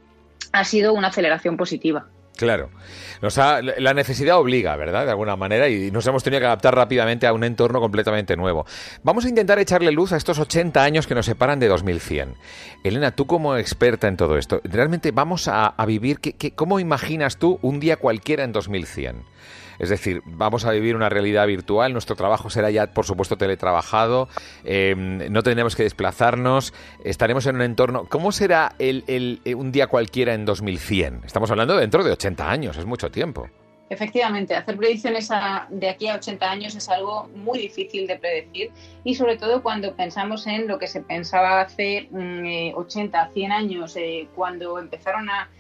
ha 0.53 0.65
sido 0.65 0.93
una 0.93 1.09
aceleración 1.09 1.57
positiva. 1.57 2.07
Claro. 2.37 2.71
La 3.79 3.95
necesidad 3.95 4.39
obliga, 4.39 4.75
¿verdad? 4.77 5.05
De 5.05 5.11
alguna 5.11 5.37
manera, 5.37 5.69
y 5.69 5.91
nos 5.91 6.07
hemos 6.07 6.25
tenido 6.25 6.41
que 6.41 6.47
adaptar 6.47 6.75
rápidamente 6.75 7.27
a 7.27 7.33
un 7.33 7.45
entorno 7.45 7.81
completamente 7.81 8.37
nuevo. 8.37 8.67
Vamos 9.05 9.25
a 9.25 9.29
intentar 9.29 9.59
echarle 9.59 9.93
luz 9.93 10.13
a 10.13 10.17
estos 10.17 10.39
80 10.39 10.83
años 10.83 11.07
que 11.07 11.15
nos 11.15 11.27
separan 11.27 11.61
de 11.61 11.69
2100. 11.69 12.35
Elena, 12.83 13.13
tú 13.13 13.27
como 13.27 13.57
experta 13.57 14.09
en 14.09 14.17
todo 14.17 14.39
esto, 14.39 14.61
¿realmente 14.65 15.13
vamos 15.13 15.47
a, 15.47 15.75
vivir? 15.87 16.19
¿Cómo 16.57 16.81
imaginas 16.81 17.37
tú 17.37 17.59
un 17.63 17.79
día 17.79 17.97
cualquiera 17.97 18.45
en 18.45 18.53
2100? 18.53 19.23
Es 19.83 19.89
decir, 19.89 20.23
vamos 20.25 20.65
a 20.65 20.71
vivir 20.71 20.95
una 20.95 21.09
realidad 21.09 21.45
virtual, 21.45 21.93
nuestro 21.93 22.15
trabajo 22.15 22.49
será 22.51 22.71
ya, 22.71 22.87
por 22.87 23.05
supuesto, 23.05 23.37
teletrabajado, 23.37 24.29
em, 24.63 25.19
no 25.33 25.43
tendremos 25.43 25.75
que 25.75 25.83
desplazarnos, 25.83 26.73
estaremos 27.05 27.47
en 27.47 27.57
un 27.57 27.63
entorno... 27.63 28.07
¿Cómo 28.09 28.31
será 28.31 28.77
el, 28.79 29.03
eh, 29.09 29.57
un 29.57 29.73
día 29.73 29.89
cualquiera 29.89 30.35
en 30.35 30.45
2100? 30.45 31.23
Estamos 31.25 31.51
hablando 31.51 31.77
dentro 31.77 32.05
de 32.05 32.13
80 32.13 32.49
años, 32.49 32.77
es 32.77 32.87
mucho 32.87 33.11
tiempo. 33.11 33.49
Efectivamente, 33.91 34.55
hacer 34.55 34.77
predicciones 34.77 35.29
de 35.69 35.89
aquí 35.89 36.07
a 36.07 36.15
80 36.15 36.49
años 36.49 36.77
es 36.77 36.89
algo 36.89 37.29
muy 37.35 37.59
difícil 37.59 38.07
de 38.07 38.21
predecir 38.21 38.71
y 39.03 39.17
sobre 39.17 39.37
todo 39.37 39.65
cuando 39.65 39.97
pensamos 39.97 40.47
en 40.47 40.69
lo 40.69 40.79
que 40.79 40.87
se 40.87 41.01
pensaba 41.01 41.61
hace 41.61 42.09
80, 42.75 43.25
mm, 43.25 43.33
100 43.33 43.51
eh, 43.51 43.55
años, 43.55 43.97
eh, 43.97 44.29
cuando 44.37 44.79
empezaron 44.79 45.29
a 45.29 45.51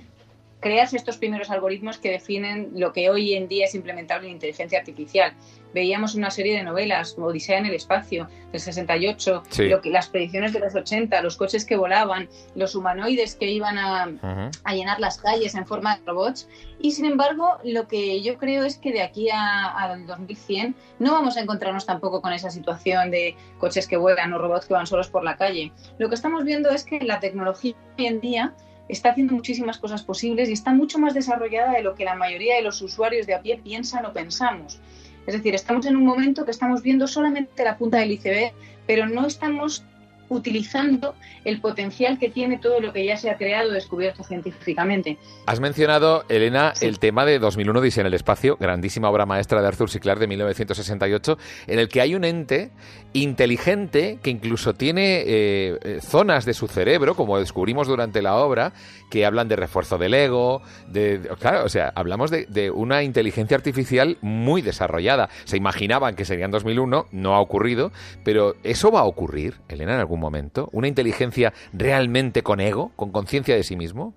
creas 0.63 0.95
estos 0.95 1.19
primeros 1.19 1.51
algoritmos 1.51 1.99
que 1.99 2.11
definen 2.11 2.71
lo 2.75 2.93
que 2.93 3.11
hoy 3.11 3.35
en 3.35 3.49
día 3.49 3.67
es 3.67 3.75
implementable 3.75 4.29
en 4.29 4.35
inteligencia 4.35 4.79
artificial. 4.79 5.35
Veíamos 5.75 6.15
una 6.15 6.31
serie 6.31 6.57
de 6.57 6.63
novelas, 6.63 7.15
como 7.15 7.29
Odisea 7.29 7.59
en 7.59 7.67
el 7.67 7.75
espacio, 7.75 8.29
del 8.53 8.61
68, 8.61 9.43
lo 9.59 9.81
que, 9.81 9.91
las 9.91 10.09
predicciones 10.09 10.53
de 10.53 10.61
los 10.61 10.75
80, 10.75 11.21
los 11.23 11.37
coches 11.37 11.65
que 11.65 11.77
volaban, 11.77 12.29
los 12.55 12.75
humanoides 12.75 13.35
que 13.35 13.51
iban 13.51 13.79
a, 13.79 14.51
llenar 14.73 15.01
las 15.01 15.19
calles 15.19 15.55
en 15.55 15.67
forma 15.67 15.97
de 15.97 16.03
robots. 16.07 16.49
Y 16.79 16.93
sin 16.93 17.07
embargo, 17.07 17.59
lo 17.65 17.89
que 17.89 18.23
yo 18.23 18.39
creo 18.39 18.65
es 18.65 18.79
que 18.79 18.93
de 18.93 19.03
aquí 19.03 19.29
al 19.33 20.07
2100 20.07 20.77
no 20.99 21.13
vamos 21.13 21.37
a 21.37 21.41
encontrarnos 21.41 21.87
tampoco 21.87 22.23
con 22.23 22.33
esa 22.33 22.51
situación 22.51 23.11
de 23.11 23.35
coches 23.59 23.89
que 23.89 23.97
vuelan 23.97 24.33
o 24.33 24.39
robots 24.39 24.67
que 24.67 24.75
van 24.75 24.87
solos 24.87 25.09
por 25.09 25.25
la 25.25 25.37
calle. 25.37 25.73
Lo 25.99 26.09
que 26.09 26.15
estamos 26.15 26.45
viendo 26.45 26.71
es 26.71 26.85
que 26.85 27.01
la 27.01 27.19
tecnología 27.19 27.75
hoy 27.99 28.07
en 28.07 28.21
día 28.21 28.55
está 28.89 29.11
haciendo 29.11 29.35
muchísimas 29.35 29.79
cosas 29.79 30.03
posibles 30.03 30.49
y 30.49 30.53
está 30.53 30.73
mucho 30.73 30.99
más 30.99 31.15
desarrollada 31.15 31.73
de 31.73 31.83
lo 31.83 31.95
que 31.95 32.05
la 32.05 32.15
mayoría 32.15 32.57
de 32.57 32.63
los 32.63 32.81
usuarios 32.83 33.27
de 33.27 33.35
a 33.35 33.43
pie 33.43 33.61
piensan 33.63 34.05
o 34.07 34.13
pensamos. 34.13 34.81
Es 35.27 35.35
decir, 35.35 35.55
estamos 35.55 35.87
en 35.87 35.97
un 35.97 36.05
momento 36.05 36.45
que 36.45 36.51
estamos 36.51 36.83
viendo 36.83 37.07
solamente 37.07 37.65
la 37.65 37.79
punta 37.79 37.99
del 37.99 38.13
iceberg, 38.13 38.53
pero 38.87 39.07
no 39.07 39.27
estamos 39.27 39.85
utilizando 40.33 41.15
el 41.45 41.61
potencial 41.61 42.19
que 42.19 42.29
tiene 42.29 42.59
todo 42.59 42.81
lo 42.81 42.93
que 42.93 43.05
ya 43.05 43.17
se 43.17 43.31
ha 43.31 43.37
creado 43.37 43.71
o 43.71 43.73
descubierto 43.73 44.25
científicamente. 44.25 45.19
Has 45.47 45.61
mencionado, 45.61 46.25
Elena, 46.29 46.73
el 46.81 46.99
tema 46.99 47.25
de 47.25 47.39
2001 47.39 47.81
Dice 47.83 48.01
en 48.01 48.07
el 48.07 48.15
espacio, 48.15 48.57
grandísima 48.59 49.11
obra 49.11 49.27
maestra 49.27 49.61
de 49.61 49.69
Arthur 49.69 49.91
C. 49.91 50.01
Clarke 50.01 50.21
de 50.21 50.27
1968, 50.29 51.39
en 51.67 51.79
el 51.79 51.89
que 51.89 52.01
hay 52.01 52.15
un 52.15 52.25
ente 52.25 52.71
inteligente 53.13 54.19
que 54.23 54.31
incluso 54.31 54.75
tiene 54.75 55.23
eh, 55.27 55.99
zonas 56.01 56.45
de 56.45 56.55
su 56.55 56.69
cerebro, 56.69 57.15
como 57.15 57.39
descubrimos 57.39 57.89
durante 57.89 58.23
la 58.23 58.37
obra, 58.37 58.73
que 59.11 59.27
hablan 59.27 59.49
de 59.49 59.57
refuerzo 59.57 59.99
del 59.99 60.15
ego, 60.15 60.63
de, 60.89 61.21
claro, 61.39 61.65
o 61.65 61.69
sea, 61.69 61.93
hablamos 61.95 62.31
de, 62.31 62.47
de 62.47 62.71
una 62.71 63.03
inteligencia 63.03 63.57
artificial 63.57 64.17
muy 64.23 64.63
desarrollada. 64.63 65.29
Se 65.45 65.57
imaginaban 65.57 66.15
que 66.15 66.25
sería 66.25 66.47
en 66.47 66.51
2001, 66.51 67.07
no 67.11 67.35
ha 67.35 67.41
ocurrido, 67.41 67.93
pero 68.25 68.55
eso 68.63 68.91
va 68.91 69.01
a 69.01 69.05
ocurrir, 69.05 69.57
Elena, 69.69 69.95
en 69.95 70.01
algún 70.01 70.21
momento? 70.23 70.71
¿Una 70.73 70.89
inteligencia 70.89 71.53
realmente 71.75 72.43
con 72.43 72.61
ego, 72.61 72.93
con 72.97 73.13
conciencia 73.13 73.55
de 73.55 73.63
sí 73.63 73.77
mismo? 73.77 74.15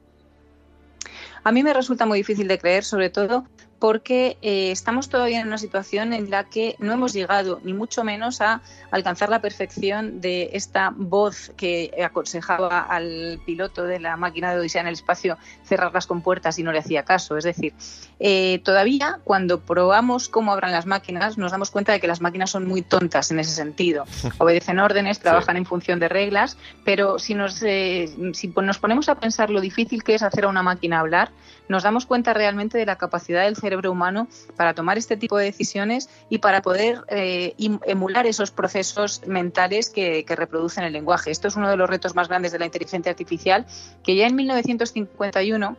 A 1.44 1.52
mí 1.52 1.62
me 1.62 1.74
resulta 1.74 2.06
muy 2.06 2.20
difícil 2.20 2.48
de 2.48 2.58
creer, 2.58 2.84
sobre 2.84 3.10
todo 3.10 3.46
porque 3.80 4.38
eh, 4.42 4.72
estamos 4.72 5.10
todavía 5.10 5.42
en 5.42 5.48
una 5.48 5.58
situación 5.58 6.14
en 6.14 6.30
la 6.30 6.46
que 6.46 6.76
no 6.80 6.94
hemos 6.94 7.14
llegado 7.14 7.60
ni 7.64 7.74
mucho 7.74 8.04
menos 8.04 8.42
a 8.42 8.62
alcanzar 8.92 9.30
la 9.30 9.42
perfección 9.42 10.22
de 10.22 10.52
esta 10.54 10.94
voz 10.96 11.52
que 11.58 11.92
aconsejaba 12.04 12.80
al 12.80 13.40
piloto 13.46 13.84
de 13.84 14.00
la 14.00 14.18
máquina 14.18 14.52
de 14.52 14.60
Odisea 14.60 14.82
en 14.82 14.88
el 14.88 14.94
espacio 14.94 15.38
cerrar 15.64 15.94
las 15.94 16.08
compuertas 16.08 16.58
y 16.58 16.64
no 16.64 16.72
le 16.72 16.80
hacía 16.80 17.04
caso. 17.04 17.38
Es 17.38 17.44
decir, 17.44 17.74
eh, 18.20 18.62
todavía 18.64 19.20
cuando 19.24 19.60
probamos 19.60 20.30
cómo 20.30 20.54
abran 20.54 20.72
las 20.72 20.86
máquinas 20.86 21.38
nos 21.38 21.52
damos 21.52 21.72
cuenta 21.72 21.92
de 21.92 22.00
que 22.00 22.08
las 22.08 22.22
máquinas 22.22 22.52
son 22.52 22.66
muy 22.66 22.82
tontas 22.82 23.32
en 23.32 23.40
ese 23.40 23.52
sentido. 23.52 24.06
Obedecen 24.38 24.80
órdenes, 24.80 25.20
trabajan 25.20 25.58
en 25.58 25.66
función 25.66 26.00
de 26.00 26.08
reglas, 26.08 26.58
pero 26.84 27.20
si 27.20 27.36
nos, 27.36 27.62
eh, 27.64 28.10
si 28.34 28.48
nos 28.48 28.80
ponemos 28.80 29.10
a 29.10 29.16
pensar 29.16 29.50
lo 29.50 29.60
difícil 29.60 30.04
que 30.04 30.16
es 30.16 30.24
hacer 30.24 30.46
a 30.46 30.48
una 30.48 30.64
máquina 30.64 31.00
hablar, 31.00 31.32
nos 31.68 31.84
damos 31.84 32.06
cuenta 32.06 32.34
realmente 32.34 32.78
de 32.78 32.86
la 32.86 32.98
capacidad 32.98 33.44
del 33.44 33.56
cerebro 33.56 33.92
humano 33.92 34.28
para 34.56 34.74
tomar 34.74 34.98
este 34.98 35.18
tipo 35.18 35.38
de 35.38 35.46
decisiones 35.46 36.10
y 36.30 36.40
para 36.40 36.62
poder 36.62 37.04
eh, 37.10 37.56
emular 37.86 38.28
esos 38.28 38.52
procesos 38.52 39.22
mentales 39.28 39.90
que, 39.90 40.26
reproducen 40.36 40.84
el 40.84 40.94
lenguaje. 40.94 41.32
Esto 41.32 41.48
es 41.48 41.56
uno 41.56 41.70
de 41.70 41.78
los 41.78 41.90
retos 41.90 42.14
más 42.14 42.28
grandes 42.28 42.52
de 42.52 42.60
la 42.60 42.66
inteligencia 42.66 43.10
artificial, 43.10 43.66
que 44.04 44.16
ya 44.16 44.28
en 44.28 44.36
1951 44.36 45.78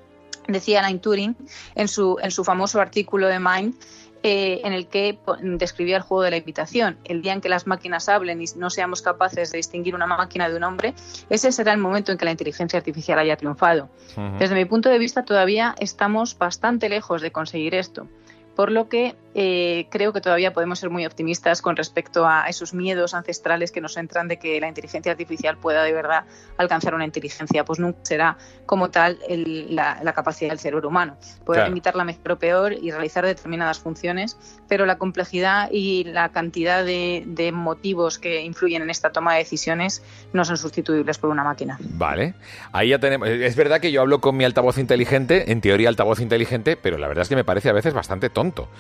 decía 0.49 0.79
Alan 0.79 1.01
Turing 1.01 1.37
en 1.75 1.89
su, 1.89 2.17
en 2.23 2.31
su 2.31 2.43
famoso 2.43 2.81
artículo 2.81 3.27
de 3.29 3.39
Mind, 3.39 3.75
eh, 4.29 4.61
en 4.65 4.73
el 4.73 4.89
que 4.89 5.21
describía 5.41 5.99
el 5.99 6.03
juego 6.03 6.25
de 6.25 6.33
la 6.33 6.37
invitación. 6.37 6.99
El 7.05 7.23
día 7.23 7.33
en 7.33 7.41
que 7.41 7.49
las 7.49 7.69
máquinas 7.69 8.09
hablen 8.09 8.43
y 8.43 8.47
no 8.57 8.71
seamos 8.71 9.01
capaces 9.01 9.53
de 9.53 9.59
distinguir 9.59 9.95
una 9.95 10.07
máquina 10.09 10.49
de 10.49 10.57
un 10.57 10.65
hombre, 10.65 10.95
ese 11.31 11.53
será 11.53 11.73
el 11.73 11.79
momento 11.79 12.11
en 12.11 12.19
que 12.19 12.25
la 12.25 12.33
inteligencia 12.33 12.77
artificial 12.77 13.21
haya 13.21 13.37
triunfado. 13.37 13.89
Desde 14.41 14.57
mi 14.57 14.65
punto 14.65 14.89
de 14.89 14.99
vista, 14.99 15.25
todavía 15.25 15.77
estamos 15.79 16.37
bastante 16.37 16.89
lejos 16.89 17.23
de 17.23 17.31
conseguir 17.31 17.77
esto 17.77 18.09
por 18.57 18.73
lo 18.73 18.89
que 18.89 19.15
eh, 19.39 19.87
creo 19.91 20.15
que 20.15 20.23
todavía 20.23 20.55
podemos 20.55 20.79
ser 20.79 20.89
muy 20.89 21.05
optimistas 21.05 21.61
con 21.61 21.77
respecto 21.77 22.27
a 22.27 22.47
esos 22.49 22.73
miedos 22.73 23.13
ancestrales 23.13 23.71
que 23.71 23.83
nos 23.83 23.99
entran 23.99 24.29
de 24.29 24.39
que 24.39 24.59
la 24.59 24.69
inteligencia 24.69 25.13
artificial 25.13 25.59
pueda 25.59 25.83
de 25.83 25.93
verdad 25.93 26.25
alcanzar 26.57 26.95
una 26.95 27.05
inteligencia, 27.05 27.63
pues 27.63 27.79
nunca 27.79 27.99
será 28.03 28.39
como 28.65 28.89
tal 28.89 29.19
la, 29.29 30.13
capacidad 30.15 30.49
del 30.49 30.59
cerebro 30.59 30.89
humano. 30.89 31.19
Poder 31.45 31.69
imitarla 31.69 32.03
mejor 32.03 32.33
o 32.33 32.39
peor 32.39 32.73
y 32.73 32.91
realizar 32.91 33.27
determinadas 33.27 33.79
funciones, 33.79 34.39
pero 34.69 34.87
la 34.87 34.97
complejidad 34.97 35.69
y 35.71 36.05
la 36.05 36.31
cantidad 36.31 36.83
de, 36.83 37.25
de 37.27 37.53
motivos 37.53 38.19
que 38.19 38.41
influyen 38.41 38.81
en 38.81 38.89
esta 38.89 39.13
toma 39.13 39.35
de 39.35 39.41
decisiones 39.41 40.03
no 40.33 40.47
son 40.47 40.57
sustituibles 40.57 41.19
por 41.19 41.29
una 41.29 41.45
máquina. 41.45 41.77
Vale, 41.81 42.37
ahí 42.73 42.89
ya 42.89 42.99
tenemos. 43.01 43.29
Es 43.29 43.55
verdad 43.55 43.83
que 43.83 43.93
yo 43.93 44.01
hablo 44.01 44.23
con 44.23 44.35
mi 44.35 44.45
altavoz 44.45 44.79
inteligente, 44.79 45.53
en 45.53 45.61
teoría 45.61 45.91
altavoz 45.91 46.21
inteligente, 46.21 46.79
pero 46.79 46.97
la 46.97 47.07
verdad 47.07 47.21
es 47.21 47.29
que 47.29 47.37
me 47.37 47.45
parece 47.45 47.69
a 47.69 47.73
veces 47.75 47.93
bastante 47.93 48.31
tonto 48.31 48.71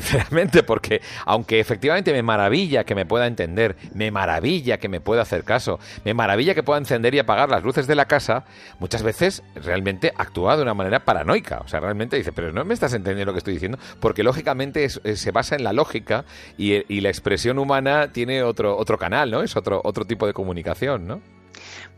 sinceramente, 0.00 0.62
porque 0.62 1.00
aunque 1.24 1.60
efectivamente 1.60 2.12
me 2.12 2.22
maravilla 2.22 2.84
que 2.84 2.94
me 2.94 3.06
pueda 3.06 3.26
entender, 3.26 3.76
me 3.94 4.10
maravilla 4.10 4.78
que 4.78 4.88
me 4.88 5.00
pueda 5.00 5.22
hacer 5.22 5.44
caso, 5.44 5.78
me 6.04 6.14
maravilla 6.14 6.54
que 6.54 6.62
pueda 6.62 6.78
encender 6.78 7.14
y 7.14 7.18
apagar 7.18 7.48
las 7.48 7.62
luces 7.62 7.86
de 7.86 7.94
la 7.94 8.06
casa, 8.06 8.44
muchas 8.78 9.02
veces 9.02 9.42
realmente 9.54 10.12
actúa 10.16 10.56
de 10.56 10.62
una 10.62 10.74
manera 10.74 11.04
paranoica. 11.04 11.60
O 11.64 11.68
sea, 11.68 11.80
realmente 11.80 12.16
dice, 12.16 12.32
pero 12.32 12.52
no 12.52 12.64
me 12.64 12.74
estás 12.74 12.92
entendiendo 12.94 13.30
lo 13.30 13.34
que 13.34 13.38
estoy 13.38 13.54
diciendo, 13.54 13.78
porque 14.00 14.22
lógicamente 14.22 14.88
se 14.88 15.30
basa 15.30 15.56
en 15.56 15.64
la 15.64 15.72
lógica 15.72 16.24
y, 16.56 16.84
y, 16.92 17.00
la 17.00 17.08
expresión 17.08 17.58
humana 17.58 18.12
tiene 18.12 18.42
otro, 18.42 18.76
otro 18.76 18.98
canal, 18.98 19.30
¿no? 19.30 19.42
Es 19.42 19.56
otro, 19.56 19.80
otro 19.84 20.04
tipo 20.04 20.26
de 20.26 20.32
comunicación, 20.32 21.06
¿no? 21.06 21.20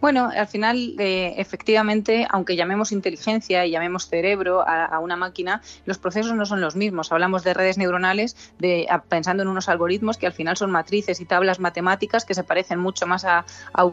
Bueno, 0.01 0.31
al 0.35 0.47
final, 0.47 0.95
eh, 0.99 1.35
efectivamente, 1.37 2.27
aunque 2.31 2.57
llamemos 2.57 2.93
inteligencia 2.93 3.67
y 3.67 3.71
llamemos 3.71 4.09
cerebro 4.09 4.65
a, 4.67 4.99
una 4.99 5.17
máquina, 5.17 5.63
los 5.85 5.99
procesos 5.99 6.35
no 6.35 6.47
son 6.47 6.61
los 6.61 6.77
mismos. 6.77 7.13
Hablamos 7.13 7.45
de 7.45 7.55
redes 7.55 7.79
neuronales 7.79 8.37
de, 8.59 8.89
pensando 9.09 9.43
en 9.43 9.49
unos 9.49 9.69
algoritmos 9.69 10.17
que 10.17 10.27
al 10.27 10.33
final 10.33 10.57
son 10.57 10.71
matrices 10.71 11.21
y 11.21 11.25
tablas 11.25 11.61
matemáticas 11.61 12.25
que 12.25 12.35
se 12.35 12.45
parecen 12.45 12.79
mucho 12.79 13.07
más 13.07 13.25
a, 13.25 13.45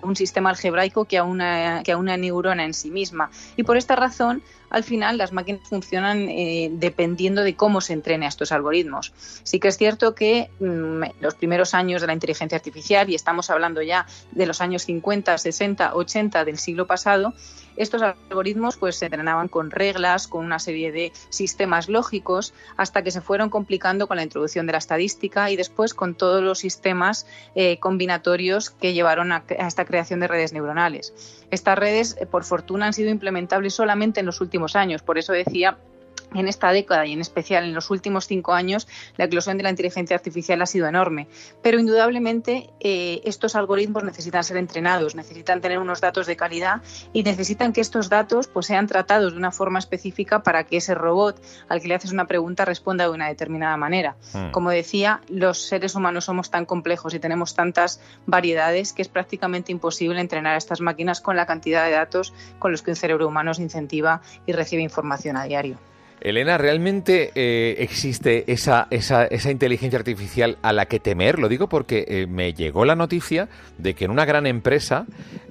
un 0.01 0.15
sistema 0.15 0.50
algebraico 0.50 1.06
que 1.06 1.17
a, 1.17 1.24
una, 1.24 1.84
que 1.84 1.91
a 1.91 1.98
una 1.98 2.17
neurona 2.17 2.63
en 2.63 2.74
sí 2.74 2.91
misma. 2.91 3.29
Y 3.56 3.63
por 3.63 3.77
esta 3.77 3.96
razón, 3.96 4.41
al 4.69 4.83
final 4.83 5.17
las 5.17 5.31
máquinas 5.31 5.62
funcionan 5.69 6.29
eh, 6.29 6.69
dependiendo 6.74 7.43
de 7.43 7.55
cómo 7.55 7.81
se 7.81 7.93
entrene 7.93 8.25
a 8.25 8.29
estos 8.29 8.51
algoritmos. 8.51 9.13
Sí 9.43 9.59
que 9.59 9.69
es 9.69 9.77
cierto 9.77 10.15
que 10.15 10.50
mm, 10.59 11.21
los 11.21 11.36
primeros 11.36 11.74
años 11.74 12.01
de 12.01 12.07
la 12.07 12.13
inteligencia 12.13 12.57
artificial, 12.57 13.09
y 13.09 13.15
estamos 13.15 13.50
hablando 13.50 13.81
ya 13.81 14.05
de 14.31 14.45
los 14.45 14.62
años 14.62 14.83
50, 14.83 15.38
60, 15.38 15.95
80 15.95 16.45
del 16.45 16.57
siglo 16.57 16.88
pasado, 16.88 17.33
estos 17.77 18.01
algoritmos 18.01 18.77
pues, 18.77 18.98
se 18.98 19.05
entrenaban 19.05 19.48
con 19.48 19.72
reglas, 19.72 20.27
con 20.27 20.43
una 20.43 20.60
serie 20.60 20.91
de 20.91 21.12
sistemas 21.29 21.89
lógicos, 21.89 22.53
hasta 22.75 23.03
que 23.03 23.12
se 23.12 23.22
fueron 23.22 23.50
complicando 23.50 24.07
con 24.07 24.17
la 24.17 24.24
introducción 24.24 24.65
de 24.65 24.74
la 24.74 24.77
estadística 24.79 25.50
y 25.51 25.55
después 25.55 25.93
con 25.93 26.15
todos 26.15 26.43
los 26.43 26.60
sistemas 26.60 27.27
eh, 27.55 27.79
combinatorios 27.79 28.69
que 28.69 28.93
llevaron 28.93 29.31
a, 29.31 29.43
esta 29.48 29.86
creación 29.86 30.19
de 30.19 30.27
redes 30.27 30.53
neuronales. 30.53 31.13
Estas 31.51 31.77
redes, 31.77 32.17
eh, 32.19 32.25
por 32.25 32.43
fortuna, 32.43 32.88
han 32.88 32.93
sido 32.93 33.10
implementables 33.10 33.74
solamente 33.74 34.19
en 34.19 34.25
los 34.25 34.41
últimos 34.41 34.75
años. 34.75 35.01
Por 35.01 35.17
eso 35.17 35.34
decía 35.34 35.77
en 36.39 36.48
esta 36.48 36.72
década 36.72 37.06
y 37.06 37.13
en 37.13 37.22
especial 37.22 37.63
en 37.63 37.74
los 37.74 37.89
últimos 37.89 38.27
cinco 38.27 38.53
años, 38.53 38.88
la 39.17 39.25
eclosión 39.25 39.58
de 39.58 39.63
la 39.63 39.70
inteligencia 39.70 40.15
artificial 40.15 40.62
ha 40.62 40.65
sido 40.65 40.88
enorme. 40.88 41.27
Pero 41.62 41.79
indudablemente 41.79 42.70
eh, 42.79 43.22
estos 43.25 43.56
algoritmos 43.56 44.03
necesitan 44.03 44.44
ser 44.44 44.58
entrenados, 44.58 45.15
necesitan 45.15 45.62
tener 45.62 45.79
unos 45.79 46.01
datos 46.01 46.27
de 46.27 46.36
calidad 46.36 46.82
y 47.13 47.24
necesitan 47.24 47.74
que 47.74 47.82
estos 47.82 48.10
datos 48.10 48.48
pues, 48.48 48.65
sean 48.67 48.88
tratados 48.88 49.34
de 49.34 49.38
una 49.38 49.51
forma 49.51 49.79
específica 49.79 50.44
para 50.44 50.63
que 50.65 50.77
ese 50.77 50.96
robot 50.96 51.41
al 51.70 51.82
que 51.82 51.88
le 51.88 51.96
haces 51.96 52.12
una 52.12 52.27
pregunta 52.27 52.65
responda 52.65 53.06
de 53.06 53.12
una 53.12 53.27
determinada 53.27 53.77
manera. 53.77 54.15
Hmm. 54.34 54.51
Como 54.51 54.70
decía, 54.70 55.22
los 55.29 55.62
seres 55.62 55.96
humanos 55.96 56.25
somos 56.25 56.50
tan 56.50 56.65
complejos 56.65 57.13
y 57.13 57.20
tenemos 57.20 57.56
tantas 57.56 58.01
variedades 58.25 58.94
que 58.94 59.01
es 59.01 59.08
prácticamente 59.08 59.72
imposible 59.72 60.20
entrenar 60.20 60.56
a 60.56 60.58
estas 60.58 60.82
máquinas 60.82 61.22
con 61.22 61.36
la 61.36 61.46
cantidad 61.46 61.86
de 61.86 61.91
datos 61.91 62.34
con 62.60 62.72
los 62.72 62.82
que 62.82 62.91
un 62.91 62.96
cerebro 62.96 63.27
humano 63.27 63.53
se 63.53 63.62
incentiva 63.62 64.22
y 64.46 64.51
recibe 64.51 64.82
información 64.82 65.38
a 65.38 65.44
diario. 65.44 65.77
Elena, 66.21 66.57
¿realmente 66.57 67.31
eh, 67.36 67.75
existe 67.79 68.51
esa, 68.51 68.88
esa, 68.89 69.25
esa, 69.25 69.51
inteligencia 69.51 70.00
artificial 70.00 70.57
a 70.62 70.74
la 70.74 70.88
que 70.88 71.00
temer? 71.00 71.38
Lo 71.38 71.47
digo 71.47 71.69
porque 71.69 72.05
eh, 72.07 72.27
me 72.27 72.53
llegó 72.53 72.86
la 72.86 72.95
noticia 72.95 73.50
de 73.77 73.93
que 73.93 74.05
en 74.05 74.12
una 74.12 74.25
gran 74.25 74.47
empresa 74.47 75.05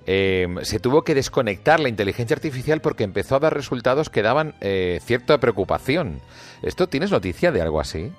eh, 0.07 0.49
se 0.63 0.81
tuvo 0.81 1.03
que 1.03 1.15
desconectar 1.15 1.79
la 1.79 1.89
inteligencia 1.89 2.35
artificial 2.35 2.81
porque 2.81 3.05
empezó 3.05 3.37
a 3.37 3.41
dar 3.41 3.55
resultados 3.55 4.11
que 4.11 4.23
daban 4.23 4.55
cierta 5.05 5.39
preocupación. 5.39 6.21
¿Esto 6.63 6.89
tienes 6.89 7.11
noticia 7.11 7.53
de 7.53 7.63
algo 7.63 7.81
así? 7.81 8.11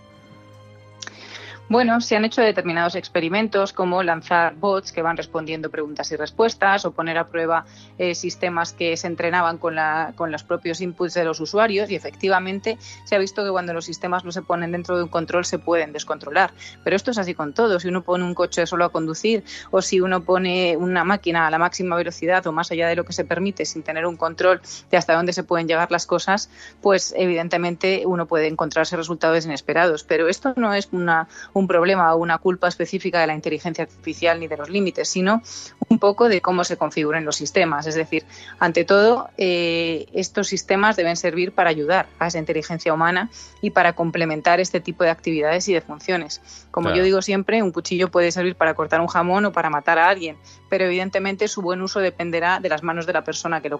Bueno, 1.70 2.00
se 2.00 2.16
han 2.16 2.24
hecho 2.24 2.42
determinados 2.42 2.96
experimentos 2.96 3.74
como 3.74 4.02
lanzar 4.02 4.56
bots 4.56 4.94
que 4.94 5.02
van 5.02 5.18
respondiendo 5.18 5.70
preguntas 5.70 6.10
y 6.14 6.16
respuestas 6.16 6.86
o 6.86 6.92
poner 6.94 7.18
a 7.18 7.28
prueba 7.28 7.66
eh, 7.98 8.16
sistemas 8.16 8.72
que 8.72 8.96
se 8.96 9.08
entrenaban 9.08 9.58
con, 9.58 9.76
la, 9.76 10.14
con 10.16 10.32
los 10.32 10.44
propios 10.44 10.80
inputs 10.80 11.14
de 11.14 11.26
los 11.26 11.42
usuarios 11.42 11.90
y 11.90 11.96
efectivamente 11.96 12.78
se 13.04 13.16
ha 13.18 13.20
visto 13.20 13.44
que 13.44 13.52
cuando 13.52 13.74
los 13.74 13.84
sistemas 13.84 14.24
no 14.24 14.32
se 14.32 14.44
ponen 14.44 14.72
dentro 14.72 14.96
de 14.96 15.04
un 15.04 15.10
control 15.10 15.44
se 15.44 15.60
pueden 15.60 15.92
descontrolar. 15.92 16.54
Pero 16.86 16.96
esto 16.96 17.12
es 17.12 17.18
así 17.18 17.34
con 17.34 17.54
todo. 17.54 17.82
Si 17.82 17.90
uno 17.90 18.02
pone 18.02 18.24
un 18.24 18.34
coche 18.34 18.66
solo 18.66 18.86
a 18.86 18.90
conducir 18.90 19.44
o 19.70 19.82
si 19.82 20.00
uno 20.00 20.24
pone 20.24 20.78
una 20.78 21.04
máquina 21.04 21.48
a 21.48 21.52
la 21.52 21.58
máxima 21.58 21.98
velocidad 21.98 22.48
o 22.48 22.54
más 22.54 22.72
allá 22.72 22.88
de 22.88 22.96
lo 22.96 23.04
que 23.04 23.12
se 23.12 23.26
permite 23.26 23.66
sin 23.66 23.84
tener 23.84 24.06
un 24.06 24.16
control 24.16 24.62
de 24.90 24.96
hasta 24.96 25.16
dónde 25.16 25.34
se 25.34 25.44
pueden 25.44 25.68
llegar 25.68 25.92
las 25.92 26.06
cosas, 26.06 26.50
pues 26.82 27.14
evidentemente 27.18 28.04
uno 28.06 28.26
puede 28.26 28.48
encontrarse 28.48 28.96
resultados 28.96 29.46
inesperados. 29.46 30.06
Pero 30.06 30.30
esto 30.30 30.54
no 30.56 30.74
es 30.74 30.88
una 30.94 31.28
un 31.58 31.68
problema 31.68 32.14
o 32.14 32.18
una 32.18 32.38
culpa 32.38 32.68
específica 32.68 33.20
de 33.20 33.28
la 33.28 33.34
inteligencia 33.34 33.84
artificial 33.84 34.40
ni 34.40 34.48
de 34.48 34.58
los 34.58 34.70
límites, 34.70 35.10
sino 35.10 35.42
un 35.90 36.00
poco 36.00 36.30
de 36.30 36.42
cómo 36.42 36.64
se 36.64 36.78
configuran 36.78 37.26
los 37.26 37.36
sistemas. 37.36 37.88
Es 37.88 37.96
decir, 37.96 38.24
ante 38.60 38.84
todo, 38.84 39.30
eh, 39.38 40.08
estos 40.14 40.48
sistemas 40.48 40.96
deben 40.96 41.16
servir 41.16 41.52
para 41.52 41.70
ayudar 41.70 42.08
a 42.20 42.28
esa 42.28 42.40
inteligencia 42.40 42.94
humana 42.94 43.30
y 43.62 43.72
para 43.72 43.94
complementar 43.94 44.60
este 44.60 44.80
tipo 44.80 45.04
de 45.04 45.10
actividades 45.10 45.68
y 45.68 45.74
de 45.74 45.82
funciones. 45.82 46.42
Como 46.72 46.94
yo 46.94 47.04
digo 47.04 47.22
siempre, 47.22 47.64
un 47.64 47.72
cuchillo 47.72 48.10
puede 48.10 48.32
servir 48.32 48.56
para 48.56 48.74
cortar 48.74 49.02
un 49.02 49.08
jamón 49.08 49.46
o 49.46 49.52
para 49.52 49.70
matar 49.70 49.98
a 50.00 50.10
alguien, 50.10 50.38
pero 50.70 50.86
evidentemente 50.86 51.48
su 51.48 51.62
buen 51.62 51.82
uso 51.82 52.00
dependerá 52.00 52.60
de 52.60 52.70
las 52.70 52.84
manos 52.84 53.06
de 53.06 53.14
la 53.14 53.24
persona 53.24 53.62
que 53.62 53.70
lo 53.70 53.80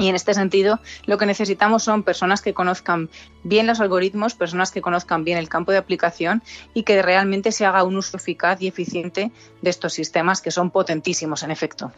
Y 0.00 0.08
en 0.08 0.14
este 0.14 0.34
sentido, 0.34 0.80
lo 1.06 1.18
que 1.18 1.26
necesitamos 1.26 1.82
son 1.82 2.02
personas 2.02 2.42
que 2.42 2.52
conozcan 2.54 3.08
bien 3.44 3.66
los 3.66 3.80
algoritmos, 3.80 4.34
personas 4.34 4.70
que 4.70 4.82
conozcan 4.82 5.24
bien 5.24 5.38
el 5.38 5.48
campo 5.48 5.72
de 5.72 5.78
aplicación 5.78 6.42
y 6.74 6.82
que 6.82 7.02
realmente 7.02 7.52
se 7.52 7.64
haga 7.64 7.82
un 7.82 7.96
uso 7.96 8.16
eficaz 8.16 8.60
y 8.60 8.68
eficiente 8.68 9.30
de 9.60 9.70
estos 9.70 9.92
sistemas 9.92 10.40
que 10.40 10.50
son 10.50 10.70
potentísimos, 10.70 11.42
en 11.42 11.50
efecto. 11.50 11.92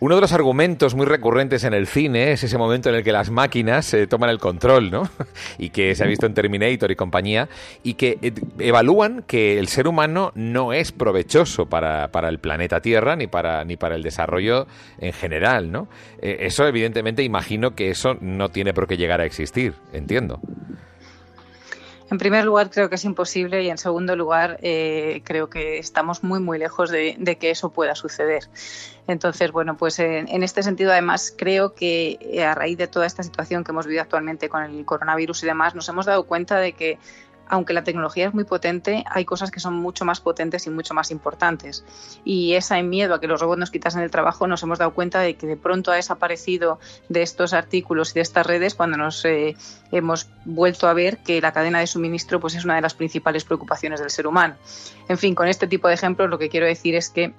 Uno 0.00 0.14
de 0.14 0.20
los 0.20 0.32
argumentos 0.32 0.94
muy 0.94 1.06
recurrentes 1.06 1.64
en 1.64 1.74
el 1.74 1.86
cine 1.86 2.32
es 2.32 2.44
ese 2.44 2.58
momento 2.58 2.88
en 2.88 2.96
el 2.96 3.04
que 3.04 3.12
las 3.12 3.30
máquinas 3.30 3.92
eh, 3.94 4.06
toman 4.06 4.30
el 4.30 4.38
control, 4.38 4.90
¿no? 4.90 5.10
y 5.58 5.70
que 5.70 5.94
se 5.94 6.04
ha 6.04 6.06
visto 6.06 6.26
en 6.26 6.34
Terminator 6.34 6.90
y 6.90 6.96
compañía, 6.96 7.48
y 7.82 7.94
que 7.94 8.18
eh, 8.22 8.32
evalúan 8.58 9.22
que 9.26 9.58
el 9.58 9.68
ser 9.68 9.88
humano 9.88 10.32
no 10.34 10.72
es 10.72 10.92
provechoso 10.92 11.66
para, 11.66 12.08
para, 12.12 12.28
el 12.28 12.38
planeta 12.38 12.80
Tierra 12.80 13.16
ni 13.16 13.26
para, 13.26 13.64
ni 13.64 13.76
para 13.76 13.96
el 13.96 14.02
desarrollo 14.02 14.66
en 14.98 15.12
general, 15.12 15.72
¿no? 15.72 15.88
Eh, 16.20 16.38
eso 16.40 16.66
evidentemente 16.66 17.07
imagino 17.22 17.74
que 17.74 17.90
eso 17.90 18.16
no 18.20 18.50
tiene 18.50 18.74
por 18.74 18.86
qué 18.86 18.96
llegar 18.96 19.20
a 19.20 19.24
existir, 19.24 19.74
entiendo. 19.92 20.40
En 22.10 22.16
primer 22.16 22.44
lugar, 22.46 22.70
creo 22.70 22.88
que 22.88 22.94
es 22.94 23.04
imposible 23.04 23.62
y 23.62 23.68
en 23.68 23.76
segundo 23.76 24.16
lugar, 24.16 24.58
eh, 24.62 25.20
creo 25.24 25.50
que 25.50 25.78
estamos 25.78 26.24
muy, 26.24 26.40
muy 26.40 26.58
lejos 26.58 26.90
de, 26.90 27.36
que 27.38 27.50
eso 27.50 27.70
pueda 27.70 27.94
suceder. 27.94 28.44
Entonces, 29.06 29.52
bueno, 29.52 29.76
pues 29.76 29.98
en, 29.98 30.42
este 30.42 30.62
sentido, 30.62 30.90
además, 30.90 31.34
creo 31.36 31.74
que 31.74 32.18
eh, 32.20 32.44
a 32.44 32.54
raíz 32.54 32.78
de 32.78 32.86
toda 32.86 33.04
esta 33.04 33.22
situación 33.22 33.62
que 33.62 33.72
hemos 33.72 33.86
vivido 33.86 34.02
actualmente 34.02 34.48
con 34.48 34.62
el 34.62 34.84
coronavirus 34.86 35.42
y 35.42 35.46
demás, 35.46 35.74
nos 35.74 35.88
hemos 35.90 36.06
dado 36.06 36.24
cuenta 36.24 36.58
de 36.58 36.72
que 36.72 36.98
aunque 37.48 37.72
la 37.72 37.84
tecnología 37.84 38.28
es 38.28 38.34
muy 38.34 38.44
potente, 38.44 39.04
hay 39.10 39.24
cosas 39.24 39.50
que 39.50 39.60
son 39.60 39.74
mucho 39.74 40.04
más 40.04 40.20
potentes 40.20 40.66
y 40.66 40.70
mucho 40.70 40.94
más 40.94 41.10
importantes. 41.10 41.84
Y 42.24 42.54
ese 42.54 42.82
miedo 42.82 43.14
a 43.14 43.20
que 43.20 43.26
los 43.26 43.40
robots 43.40 43.58
nos 43.58 43.70
quitasen 43.70 44.02
el 44.02 44.10
trabajo, 44.10 44.46
nos 44.46 44.62
hemos 44.62 44.78
dado 44.78 44.92
cuenta 44.92 45.20
de 45.20 45.36
que 45.36 45.46
de 45.46 45.56
pronto 45.56 45.90
ha 45.90 45.96
desaparecido 45.96 46.78
de 47.08 47.22
estos 47.22 47.52
artículos 47.52 48.10
y 48.10 48.14
de 48.14 48.20
estas 48.20 48.46
redes 48.46 48.74
cuando 48.74 48.96
nos 48.96 49.24
eh, 49.24 49.56
hemos 49.92 50.28
vuelto 50.44 50.88
a 50.88 50.94
ver 50.94 51.18
que 51.18 51.40
la 51.40 51.52
cadena 51.52 51.80
de 51.80 51.86
suministro 51.86 52.40
pues, 52.40 52.54
es 52.54 52.64
una 52.64 52.76
de 52.76 52.82
las 52.82 52.94
principales 52.94 53.44
preocupaciones 53.44 54.00
del 54.00 54.10
ser 54.10 54.26
humano. 54.26 54.56
En 55.08 55.18
fin, 55.18 55.34
con 55.34 55.48
este 55.48 55.66
tipo 55.66 55.88
de 55.88 55.94
ejemplos 55.94 56.30
lo 56.30 56.38
que 56.38 56.48
quiero 56.48 56.66
decir 56.66 56.94
es 56.94 57.10
que 57.10 57.32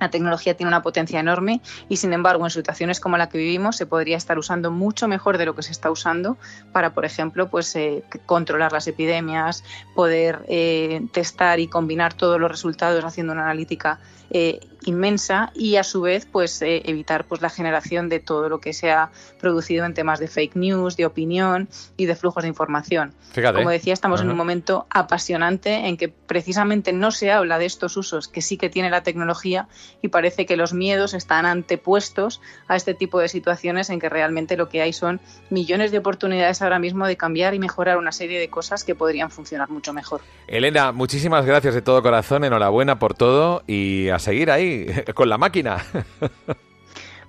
la 0.00 0.10
tecnología 0.10 0.54
tiene 0.54 0.68
una 0.68 0.82
potencia 0.82 1.20
enorme 1.20 1.60
y, 1.88 1.96
sin 1.96 2.12
embargo, 2.12 2.44
en 2.44 2.50
situaciones 2.50 3.00
como 3.00 3.16
la 3.16 3.28
que 3.28 3.38
vivimos 3.38 3.76
se 3.76 3.86
podría 3.86 4.16
estar 4.16 4.38
usando 4.38 4.70
mucho 4.70 5.08
mejor 5.08 5.38
de 5.38 5.46
lo 5.46 5.54
que 5.54 5.62
se 5.62 5.72
está 5.72 5.90
usando 5.90 6.36
para, 6.72 6.94
por 6.94 7.04
ejemplo, 7.04 7.48
pues, 7.48 7.74
eh, 7.76 8.04
controlar 8.26 8.72
las 8.72 8.86
epidemias, 8.86 9.64
poder 9.94 10.44
eh, 10.48 11.02
testar 11.12 11.60
y 11.60 11.68
combinar 11.68 12.14
todos 12.14 12.40
los 12.40 12.50
resultados 12.50 13.04
haciendo 13.04 13.32
una 13.32 13.42
analítica 13.42 13.98
eh, 14.30 14.60
inmensa 14.84 15.52
y 15.54 15.76
a 15.76 15.84
su 15.84 16.00
vez 16.02 16.26
pues 16.30 16.60
eh, 16.62 16.82
evitar 16.84 17.24
pues 17.24 17.40
la 17.40 17.50
generación 17.50 18.08
de 18.08 18.20
todo 18.20 18.48
lo 18.48 18.60
que 18.60 18.72
se 18.72 18.90
ha 18.90 19.10
producido 19.40 19.84
en 19.84 19.94
temas 19.94 20.18
de 20.18 20.28
fake 20.28 20.56
news, 20.56 20.96
de 20.96 21.06
opinión 21.06 21.68
y 21.96 22.06
de 22.06 22.14
flujos 22.14 22.42
de 22.42 22.48
información. 22.48 23.14
Como 23.34 23.70
decía, 23.70 23.92
estamos 23.92 24.20
en 24.20 24.30
un 24.30 24.36
momento 24.36 24.86
apasionante 24.90 25.86
en 25.86 25.96
que 25.96 26.08
precisamente 26.08 26.92
no 26.92 27.10
se 27.10 27.30
habla 27.30 27.58
de 27.58 27.66
estos 27.66 27.96
usos 27.96 28.28
que 28.28 28.42
sí 28.42 28.56
que 28.56 28.68
tiene 28.68 28.90
la 28.90 29.02
tecnología 29.02 29.68
y 30.02 30.08
parece 30.08 30.46
que 30.46 30.56
los 30.56 30.72
miedos 30.72 31.14
están 31.14 31.46
antepuestos 31.46 32.40
a 32.66 32.76
este 32.76 32.94
tipo 32.94 33.20
de 33.20 33.28
situaciones 33.28 33.90
en 33.90 34.00
que 34.00 34.08
realmente 34.08 34.56
lo 34.56 34.68
que 34.68 34.82
hay 34.82 34.92
son 34.92 35.20
millones 35.50 35.92
de 35.92 35.98
oportunidades 35.98 36.62
ahora 36.62 36.78
mismo 36.78 37.06
de 37.06 37.16
cambiar 37.16 37.54
y 37.54 37.58
mejorar 37.58 37.98
una 37.98 38.12
serie 38.12 38.40
de 38.40 38.48
cosas 38.48 38.84
que 38.84 38.94
podrían 38.94 39.30
funcionar 39.30 39.70
mucho 39.70 39.92
mejor. 39.92 40.20
Elena, 40.46 40.92
muchísimas 40.92 41.44
gracias 41.44 41.74
de 41.74 41.82
todo 41.82 42.02
corazón, 42.02 42.44
enhorabuena 42.44 42.98
por 42.98 43.14
todo 43.14 43.62
y 43.66 44.08
a 44.08 44.18
seguir 44.18 44.50
ahí 44.50 44.67
con 45.14 45.28
la 45.28 45.38
máquina. 45.38 45.84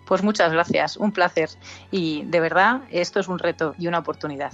Pues 0.05 0.23
muchas 0.23 0.51
gracias, 0.51 0.97
un 0.97 1.11
placer. 1.11 1.49
Y 1.91 2.23
de 2.25 2.39
verdad, 2.39 2.81
esto 2.89 3.19
es 3.19 3.27
un 3.27 3.37
reto 3.37 3.75
y 3.77 3.87
una 3.87 3.99
oportunidad. 3.99 4.53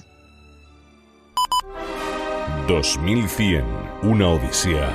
2100, 2.68 3.64
una 4.04 4.30
odisea 4.30 4.90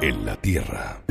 en 0.00 0.26
la 0.26 0.34
Tierra. 0.36 1.02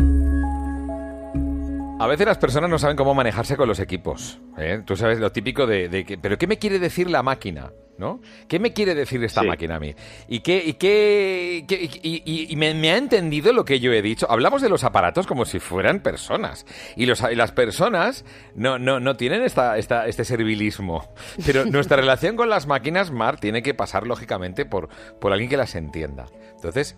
A 2.00 2.08
veces 2.08 2.25
las 2.25 2.39
personas 2.39 2.70
no 2.70 2.80
saben 2.80 2.98
cómo 2.98 3.13
manejarse 3.13 3.56
con 3.56 3.68
los 3.68 3.80
equipos. 3.80 4.41
¿eh? 4.58 4.82
Tú 4.86 4.96
sabes 4.96 5.20
lo 5.20 5.32
típico 5.32 5.68
de, 5.68 6.03
que, 6.06 6.18
pero 6.18 6.38
¿qué 6.38 6.48
me 6.48 6.58
quiere 6.58 6.80
decir 6.80 7.10
la 7.10 7.22
máquina? 7.24 7.72
¿No? 8.01 8.20
¿Qué 8.48 8.60
me 8.60 8.74
quiere 8.74 8.96
decir 8.96 9.24
esta 9.24 9.43
máquina 9.43 9.75
a 9.75 9.79
mí? 9.79 9.96
¿Y 10.27 10.39
qué, 10.39 10.62
y 10.65 10.74
qué, 10.74 11.63
y, 12.03 12.55
me, 12.58 12.91
ha 12.91 12.98
entendido 12.98 13.53
lo 13.53 13.63
que 13.63 13.79
yo 13.79 13.93
he 13.93 14.01
dicho? 14.01 14.29
Hablamos 14.29 14.62
de 14.62 14.70
los 14.70 14.84
aparatos 14.84 15.27
como 15.27 15.46
si 15.46 15.60
fueran 15.60 16.01
personas. 16.01 16.65
Y, 16.98 17.05
los, 17.05 17.22
las 17.22 17.51
personas 17.51 18.25
no, 18.55 18.79
no, 18.79 19.00
no 19.00 19.15
tienen 19.15 19.43
esta, 19.43 19.77
esta, 19.77 20.08
este 20.08 20.25
servilismo. 20.25 21.13
Pero 21.46 21.65
nuestra 21.65 21.96
relación 21.96 22.36
con 22.36 22.50
las 22.50 22.65
máquinas, 22.67 23.12
Mar, 23.12 23.39
tiene 23.39 23.62
que 23.62 23.74
pasar 23.74 24.08
lógicamente 24.08 24.65
por, 24.65 24.89
por 25.20 25.31
alguien 25.31 25.50
que 25.50 25.58
las 25.58 25.75
entienda. 25.75 26.25
Entonces, 26.55 26.96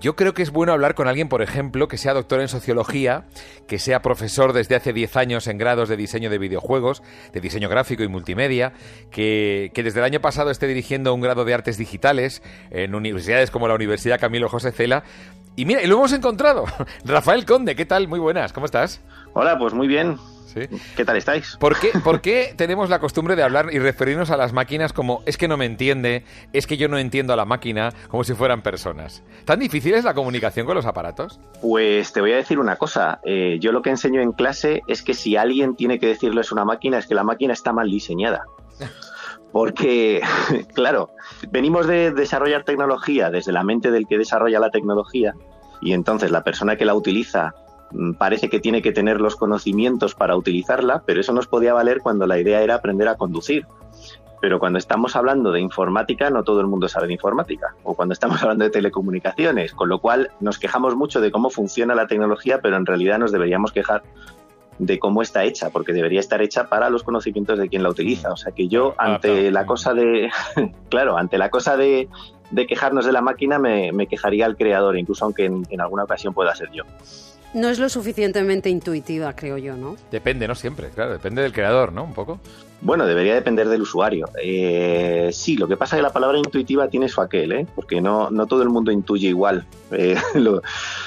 yo 0.00 0.16
creo 0.16 0.34
que 0.34 0.42
es 0.42 0.50
bueno 0.50 0.72
hablar 0.72 0.94
con 0.94 1.08
alguien, 1.08 1.28
por 1.28 1.42
ejemplo, 1.42 1.88
que 1.88 1.98
sea 1.98 2.14
doctor 2.14 2.40
en 2.40 2.48
sociología, 2.48 3.24
que 3.66 3.78
sea 3.78 4.00
profesor 4.00 4.52
desde 4.52 4.76
hace 4.76 4.92
10 4.92 5.16
años 5.16 5.46
en 5.46 5.58
grados 5.58 5.88
de 5.88 5.96
diseño 5.96 6.30
de 6.30 6.38
videojuegos, 6.38 7.02
de 7.32 7.40
diseño 7.40 7.68
gráfico 7.68 8.02
y 8.02 8.08
multimedia, 8.08 8.72
que, 9.10 9.70
desde 9.74 9.98
el 9.98 10.04
año 10.04 10.20
pasado 10.20 10.50
esté 10.50 10.66
dirigiendo 10.66 11.12
un 11.14 11.20
grado 11.20 11.44
de 11.44 11.54
artes 11.54 11.78
digitales 11.78 12.42
en 12.70 12.94
universidades 12.94 13.50
como 13.50 13.68
la 13.68 13.74
Universidad 13.74 14.20
Camilo 14.20 14.48
José 14.48 14.72
Cela. 14.72 15.02
Y 15.56 15.64
mira, 15.64 15.82
y 15.82 15.86
lo 15.86 15.96
hemos 15.96 16.12
encontrado. 16.12 16.66
Rafael 17.04 17.44
Conde, 17.44 17.74
¿qué 17.74 17.84
tal? 17.84 18.06
Muy 18.06 18.20
buenas, 18.20 18.52
¿cómo 18.52 18.66
estás? 18.66 19.00
Hola, 19.34 19.58
pues 19.58 19.74
muy 19.74 19.86
bien. 19.86 20.18
¿Qué 20.96 21.04
tal 21.04 21.16
estáis? 21.16 21.56
¿Por 21.58 21.78
qué, 21.78 21.90
¿Por 22.02 22.20
qué 22.22 22.54
tenemos 22.56 22.90
la 22.90 22.98
costumbre 22.98 23.36
de 23.36 23.42
hablar 23.42 23.68
y 23.72 23.78
referirnos 23.78 24.30
a 24.30 24.36
las 24.36 24.52
máquinas 24.52 24.92
como 24.92 25.22
es 25.26 25.36
que 25.36 25.48
no 25.48 25.56
me 25.56 25.66
entiende, 25.66 26.24
es 26.52 26.66
que 26.66 26.76
yo 26.76 26.88
no 26.88 26.98
entiendo 26.98 27.32
a 27.32 27.36
la 27.36 27.44
máquina, 27.44 27.92
como 28.08 28.24
si 28.24 28.34
fueran 28.34 28.62
personas? 28.62 29.22
¿Tan 29.44 29.60
difícil 29.60 29.94
es 29.94 30.04
la 30.04 30.14
comunicación 30.14 30.66
con 30.66 30.74
los 30.74 30.86
aparatos? 30.86 31.40
Pues 31.60 32.12
te 32.12 32.20
voy 32.20 32.32
a 32.32 32.36
decir 32.36 32.58
una 32.58 32.76
cosa. 32.76 33.20
Eh, 33.24 33.58
yo 33.60 33.72
lo 33.72 33.82
que 33.82 33.90
enseño 33.90 34.20
en 34.20 34.32
clase 34.32 34.82
es 34.86 35.02
que 35.02 35.14
si 35.14 35.36
alguien 35.36 35.76
tiene 35.76 35.98
que 35.98 36.06
decirlo 36.06 36.40
es 36.40 36.52
una 36.52 36.64
máquina, 36.64 36.98
es 36.98 37.06
que 37.06 37.14
la 37.14 37.24
máquina 37.24 37.52
está 37.52 37.72
mal 37.72 37.90
diseñada. 37.90 38.44
Porque, 39.52 40.20
claro, 40.74 41.10
venimos 41.50 41.86
de 41.86 42.10
desarrollar 42.10 42.64
tecnología 42.64 43.30
desde 43.30 43.52
la 43.52 43.64
mente 43.64 43.90
del 43.90 44.06
que 44.06 44.18
desarrolla 44.18 44.60
la 44.60 44.70
tecnología 44.70 45.34
y 45.80 45.92
entonces 45.92 46.30
la 46.30 46.44
persona 46.44 46.76
que 46.76 46.84
la 46.84 46.94
utiliza 46.94 47.54
parece 48.18 48.48
que 48.48 48.60
tiene 48.60 48.82
que 48.82 48.92
tener 48.92 49.20
los 49.20 49.36
conocimientos 49.36 50.14
para 50.14 50.36
utilizarla, 50.36 51.02
pero 51.06 51.20
eso 51.20 51.32
nos 51.32 51.46
podía 51.46 51.72
valer 51.72 52.00
cuando 52.00 52.26
la 52.26 52.38
idea 52.38 52.62
era 52.62 52.76
aprender 52.76 53.08
a 53.08 53.16
conducir. 53.16 53.66
Pero 54.40 54.60
cuando 54.60 54.78
estamos 54.78 55.16
hablando 55.16 55.50
de 55.50 55.60
informática, 55.60 56.30
no 56.30 56.44
todo 56.44 56.60
el 56.60 56.68
mundo 56.68 56.88
sabe 56.88 57.08
de 57.08 57.14
informática. 57.14 57.74
O 57.82 57.94
cuando 57.94 58.12
estamos 58.12 58.40
hablando 58.42 58.64
de 58.64 58.70
telecomunicaciones, 58.70 59.72
con 59.72 59.88
lo 59.88 60.00
cual 60.00 60.30
nos 60.40 60.58
quejamos 60.58 60.94
mucho 60.94 61.20
de 61.20 61.30
cómo 61.30 61.50
funciona 61.50 61.94
la 61.94 62.06
tecnología, 62.06 62.60
pero 62.62 62.76
en 62.76 62.86
realidad 62.86 63.18
nos 63.18 63.32
deberíamos 63.32 63.72
quejar 63.72 64.02
de 64.78 65.00
cómo 65.00 65.22
está 65.22 65.42
hecha, 65.42 65.70
porque 65.70 65.92
debería 65.92 66.20
estar 66.20 66.40
hecha 66.40 66.68
para 66.68 66.88
los 66.88 67.02
conocimientos 67.02 67.58
de 67.58 67.68
quien 67.68 67.82
la 67.82 67.88
utiliza. 67.88 68.30
O 68.30 68.36
sea 68.36 68.52
que 68.52 68.68
yo, 68.68 68.94
ah, 68.96 69.14
ante 69.14 69.50
la 69.50 69.66
cosa 69.66 69.92
de, 69.92 70.30
claro, 70.88 71.16
ante 71.16 71.36
la 71.36 71.50
cosa 71.50 71.76
de, 71.76 72.08
quejarnos 72.68 73.04
de 73.04 73.10
la 73.10 73.20
máquina, 73.20 73.58
me, 73.58 74.06
quejaría 74.06 74.46
al 74.46 74.56
creador, 74.56 74.96
incluso 74.96 75.24
aunque 75.24 75.46
en 75.46 75.80
alguna 75.80 76.04
ocasión 76.04 76.32
pueda 76.32 76.54
ser 76.54 76.70
yo 76.70 76.84
no 77.54 77.68
es 77.68 77.78
lo 77.78 77.88
suficientemente 77.88 78.68
intuitiva, 78.68 79.34
creo 79.34 79.58
yo, 79.58 79.76
¿no? 79.76 79.96
Depende, 80.10 80.46
¿no? 80.46 80.54
Siempre, 80.54 80.90
claro, 80.90 81.12
depende 81.12 81.42
del 81.42 81.52
creador, 81.52 81.92
¿no? 81.92 82.04
Un 82.04 82.14
poco. 82.14 82.40
Bueno, 82.80 83.06
debería 83.06 83.34
depender 83.34 83.68
del 83.68 83.82
usuario. 83.82 84.28
Eh, 84.40 85.30
sí, 85.32 85.56
lo 85.56 85.66
que 85.66 85.76
pasa 85.76 85.96
es 85.96 85.98
que 85.98 86.04
la 86.04 86.12
palabra 86.12 86.38
intuitiva 86.38 86.88
tiene 86.88 87.08
su 87.08 87.20
aquel, 87.20 87.52
¿eh? 87.52 87.66
Porque 87.74 88.00
no, 88.00 88.30
no 88.30 88.46
todo 88.46 88.62
el 88.62 88.68
mundo 88.68 88.92
intuye 88.92 89.28
igual. 89.28 89.66
Eh, 89.90 90.16
lo, 90.34 90.62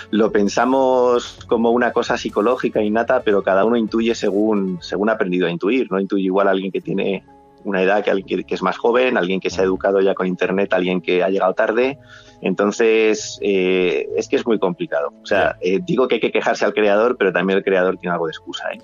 lo, 0.09 0.31
pensamos 0.31 1.39
como 1.47 1.71
una 1.71 1.93
cosa 1.93 2.17
psicológica 2.17 2.81
innata, 2.81 3.21
pero 3.21 3.41
cada 3.41 3.63
uno 3.63 3.77
intuye 3.77 4.15
según, 4.15 4.79
según 4.81 5.09
ha 5.09 5.13
aprendido 5.13 5.47
a 5.47 5.51
intuir. 5.51 5.89
No 5.89 5.99
intuye 5.99 6.25
igual 6.25 6.49
a 6.49 6.51
alguien 6.51 6.71
que 6.71 6.81
tiene 6.81 7.23
una 7.63 7.81
edad 7.81 8.03
que 8.03 8.11
alguien 8.11 8.43
que 8.43 8.55
es 8.55 8.61
más 8.61 8.77
joven, 8.77 9.17
alguien 9.17 9.39
que 9.39 9.49
se 9.49 9.61
ha 9.61 9.63
educado 9.63 10.01
ya 10.01 10.13
con 10.13 10.27
Internet, 10.27 10.73
alguien 10.73 10.99
que 10.99 11.23
ha 11.23 11.29
llegado 11.29 11.53
tarde. 11.53 11.99
Entonces, 12.41 13.37
eh, 13.41 14.09
es 14.17 14.27
que 14.27 14.35
es 14.35 14.45
muy 14.45 14.57
complicado. 14.57 15.13
O 15.21 15.25
sea, 15.25 15.57
eh, 15.61 15.79
digo 15.85 16.07
que 16.07 16.15
hay 16.15 16.21
que 16.21 16.31
quejarse 16.31 16.65
al 16.65 16.73
creador, 16.73 17.15
pero 17.17 17.31
también 17.31 17.57
el 17.57 17.63
creador 17.63 17.97
tiene 17.97 18.13
algo 18.13 18.25
de 18.25 18.31
excusa. 18.31 18.63
¿eh? 18.73 18.81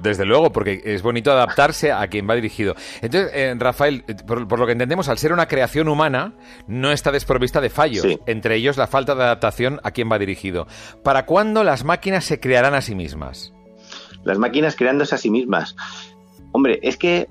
desde 0.00 0.24
luego, 0.24 0.52
porque 0.52 0.80
es 0.84 1.02
bonito 1.02 1.32
adaptarse 1.32 1.92
a 1.92 2.06
quien 2.06 2.28
va 2.28 2.34
dirigido. 2.34 2.74
Entonces, 3.02 3.58
Rafael, 3.58 4.04
por, 4.26 4.58
lo 4.58 4.66
que 4.66 4.72
entendemos, 4.72 5.08
al 5.08 5.18
ser 5.18 5.32
una 5.32 5.46
creación 5.46 5.88
humana, 5.88 6.32
no 6.68 6.92
está 6.92 7.10
desprovista 7.10 7.60
de 7.60 7.68
fallos, 7.68 8.06
entre 8.26 8.54
ellos 8.54 8.76
la 8.76 8.86
falta 8.86 9.14
de 9.14 9.24
adaptación 9.24 9.80
a 9.82 9.90
quien 9.90 10.10
va 10.10 10.18
dirigido. 10.18 10.66
¿Para 11.02 11.26
cuándo 11.26 11.64
las 11.64 11.84
máquinas 11.84 12.24
se 12.24 12.40
crearán 12.40 12.74
a 12.74 12.80
sí 12.80 12.94
mismas? 12.94 13.52
Las 14.24 14.38
máquinas 14.38 14.76
creándose 14.76 15.14
a 15.14 15.18
sí 15.18 15.28
mismas. 15.28 15.74
Hombre, 16.52 16.78
es 16.82 16.96
que 16.96 17.26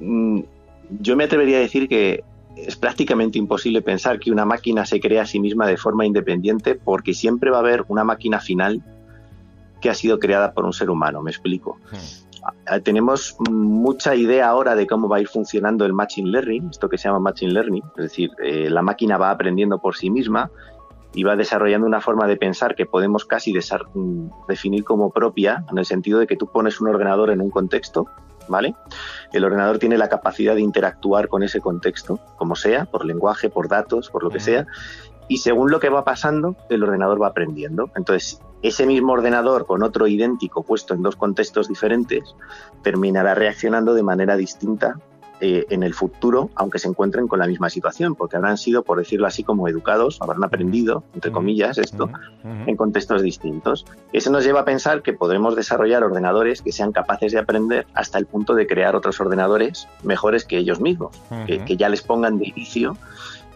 mm, 0.00 0.40
yo 1.00 1.16
me 1.16 1.24
atrevería 1.24 1.58
a 1.58 1.60
decir 1.60 1.88
que 1.88 2.24
es 2.56 2.76
prácticamente 2.76 3.38
imposible 3.38 3.82
pensar 3.82 4.18
que 4.18 4.30
una 4.30 4.44
máquina 4.44 4.84
se 4.84 5.00
crea 5.00 5.22
a 5.22 5.26
sí 5.26 5.40
misma 5.40 5.66
de 5.66 5.76
forma 5.76 6.06
independiente 6.06 6.74
porque 6.74 7.14
siempre 7.14 7.50
va 7.50 7.58
a 7.58 7.60
haber 7.60 7.84
una 7.88 8.04
máquina 8.04 8.40
final 8.40 8.82
que 9.80 9.90
ha 9.90 9.94
sido 9.94 10.18
creada 10.18 10.52
por 10.52 10.64
un 10.64 10.72
ser 10.72 10.90
humano, 10.90 11.22
me 11.22 11.30
explico. 11.30 11.78
Hmm. 11.90 12.80
Tenemos 12.82 13.36
mucha 13.50 14.14
idea 14.14 14.48
ahora 14.48 14.74
de 14.74 14.86
cómo 14.86 15.08
va 15.08 15.18
a 15.18 15.20
ir 15.20 15.28
funcionando 15.28 15.84
el 15.84 15.92
Machine 15.92 16.30
Learning, 16.30 16.68
esto 16.70 16.88
que 16.88 16.96
se 16.96 17.08
llama 17.08 17.20
Machine 17.20 17.52
Learning, 17.52 17.82
es 17.96 18.02
decir, 18.02 18.30
eh, 18.42 18.70
la 18.70 18.82
máquina 18.82 19.18
va 19.18 19.30
aprendiendo 19.30 19.78
por 19.78 19.96
sí 19.96 20.10
misma 20.10 20.50
y 21.14 21.22
va 21.22 21.36
desarrollando 21.36 21.86
una 21.86 22.00
forma 22.00 22.26
de 22.26 22.36
pensar 22.36 22.74
que 22.74 22.86
podemos 22.86 23.24
casi 23.24 23.52
mm, 23.52 24.46
definir 24.48 24.84
como 24.84 25.10
propia, 25.10 25.64
en 25.70 25.78
el 25.78 25.84
sentido 25.84 26.18
de 26.18 26.26
que 26.26 26.36
tú 26.36 26.46
pones 26.46 26.80
un 26.80 26.88
ordenador 26.88 27.30
en 27.30 27.40
un 27.40 27.50
contexto 27.50 28.06
¿vale? 28.50 28.74
El 29.32 29.44
ordenador 29.44 29.78
tiene 29.78 29.96
la 29.96 30.08
capacidad 30.08 30.54
de 30.54 30.60
interactuar 30.60 31.28
con 31.28 31.42
ese 31.42 31.60
contexto, 31.60 32.20
como 32.36 32.56
sea, 32.56 32.84
por 32.84 33.06
lenguaje, 33.06 33.48
por 33.48 33.68
datos, 33.68 34.10
por 34.10 34.22
lo 34.22 34.30
que 34.30 34.40
sea, 34.40 34.66
y 35.28 35.38
según 35.38 35.70
lo 35.70 35.78
que 35.78 35.88
va 35.88 36.04
pasando, 36.04 36.56
el 36.68 36.82
ordenador 36.82 37.22
va 37.22 37.28
aprendiendo. 37.28 37.90
Entonces, 37.94 38.40
ese 38.62 38.84
mismo 38.84 39.12
ordenador 39.12 39.64
con 39.64 39.82
otro 39.82 40.06
idéntico 40.06 40.64
puesto 40.64 40.92
en 40.92 41.02
dos 41.02 41.16
contextos 41.16 41.68
diferentes 41.68 42.34
terminará 42.82 43.34
reaccionando 43.34 43.94
de 43.94 44.02
manera 44.02 44.36
distinta 44.36 44.98
eh, 45.42 45.64
en 45.70 45.82
el 45.82 45.94
futuro, 45.94 46.50
aunque 46.54 46.78
se 46.78 46.86
encuentren 46.86 47.26
con 47.26 47.38
la 47.38 47.46
misma 47.46 47.70
situación, 47.70 48.14
porque 48.14 48.36
habrán 48.36 48.58
sido, 48.58 48.82
por 48.82 48.98
decirlo 48.98 49.26
así, 49.26 49.42
como 49.42 49.68
educados, 49.68 50.18
habrán 50.20 50.44
aprendido, 50.44 51.02
entre 51.14 51.32
comillas, 51.32 51.78
esto, 51.78 52.10
en 52.44 52.76
contextos 52.76 53.22
distintos. 53.22 53.86
Eso 54.12 54.30
nos 54.30 54.44
lleva 54.44 54.60
a 54.60 54.64
pensar 54.66 55.00
que 55.00 55.14
podremos 55.14 55.56
desarrollar 55.56 56.04
ordenadores 56.04 56.60
que 56.60 56.72
sean 56.72 56.92
capaces 56.92 57.32
de 57.32 57.38
aprender 57.38 57.86
hasta 57.94 58.18
el 58.18 58.26
punto 58.26 58.54
de 58.54 58.66
crear 58.66 58.94
otros 58.94 59.18
ordenadores 59.18 59.88
mejores 60.02 60.44
que 60.44 60.58
ellos 60.58 60.78
mismos, 60.78 61.16
que, 61.46 61.76
ya 61.76 61.88
les 61.88 62.02
pongan 62.02 62.38
de 62.38 62.48
inicio 62.48 62.98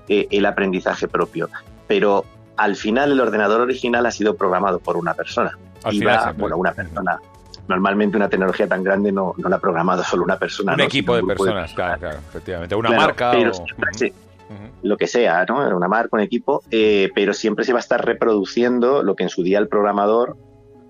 eh, 0.08 0.26
el 0.30 0.46
aprendizaje 0.46 1.06
propio. 1.06 1.50
Pero 1.86 2.24
al 2.56 2.76
final 2.76 3.12
el 3.12 3.20
ordenador 3.20 3.60
original 3.60 4.06
ha 4.06 4.10
sido 4.10 4.36
programado 4.36 4.78
por 4.78 4.96
una 4.96 5.12
persona. 5.12 5.58
y 5.90 6.02
bueno, 6.38 6.56
una 6.56 6.72
persona 6.72 7.20
normalmente 7.68 8.16
una 8.16 8.28
tecnología 8.28 8.68
tan 8.68 8.82
grande 8.82 9.12
no, 9.12 9.34
no 9.36 9.48
la 9.48 9.56
ha 9.56 9.60
programado 9.60 10.02
solo 10.04 10.24
una 10.24 10.38
persona. 10.38 10.74
Un 10.74 10.80
equipo 10.80 11.16
de 11.16 11.22
personas, 11.22 11.72
claro, 11.72 12.00
claro, 12.00 12.18
efectivamente. 12.28 12.74
Una 12.74 12.90
marca 12.90 13.32
o... 13.32 13.64
Lo 14.82 14.98
que 14.98 15.06
sea, 15.06 15.46
¿no? 15.46 15.74
Una 15.74 15.88
marca, 15.88 16.10
un 16.12 16.20
equipo, 16.20 16.62
eh, 16.70 17.10
pero 17.14 17.32
siempre 17.32 17.64
se 17.64 17.72
va 17.72 17.78
a 17.78 17.80
estar 17.80 18.04
reproduciendo 18.04 19.02
lo 19.02 19.16
que 19.16 19.22
en 19.22 19.30
su 19.30 19.42
día 19.42 19.58
el 19.58 19.68
programador 19.68 20.36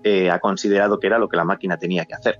eh, 0.03 0.29
ha 0.29 0.39
considerado 0.39 0.99
que 0.99 1.07
era 1.07 1.17
lo 1.17 1.29
que 1.29 1.37
la 1.37 1.45
máquina 1.45 1.77
tenía 1.77 2.05
que 2.05 2.13
hacer. 2.13 2.39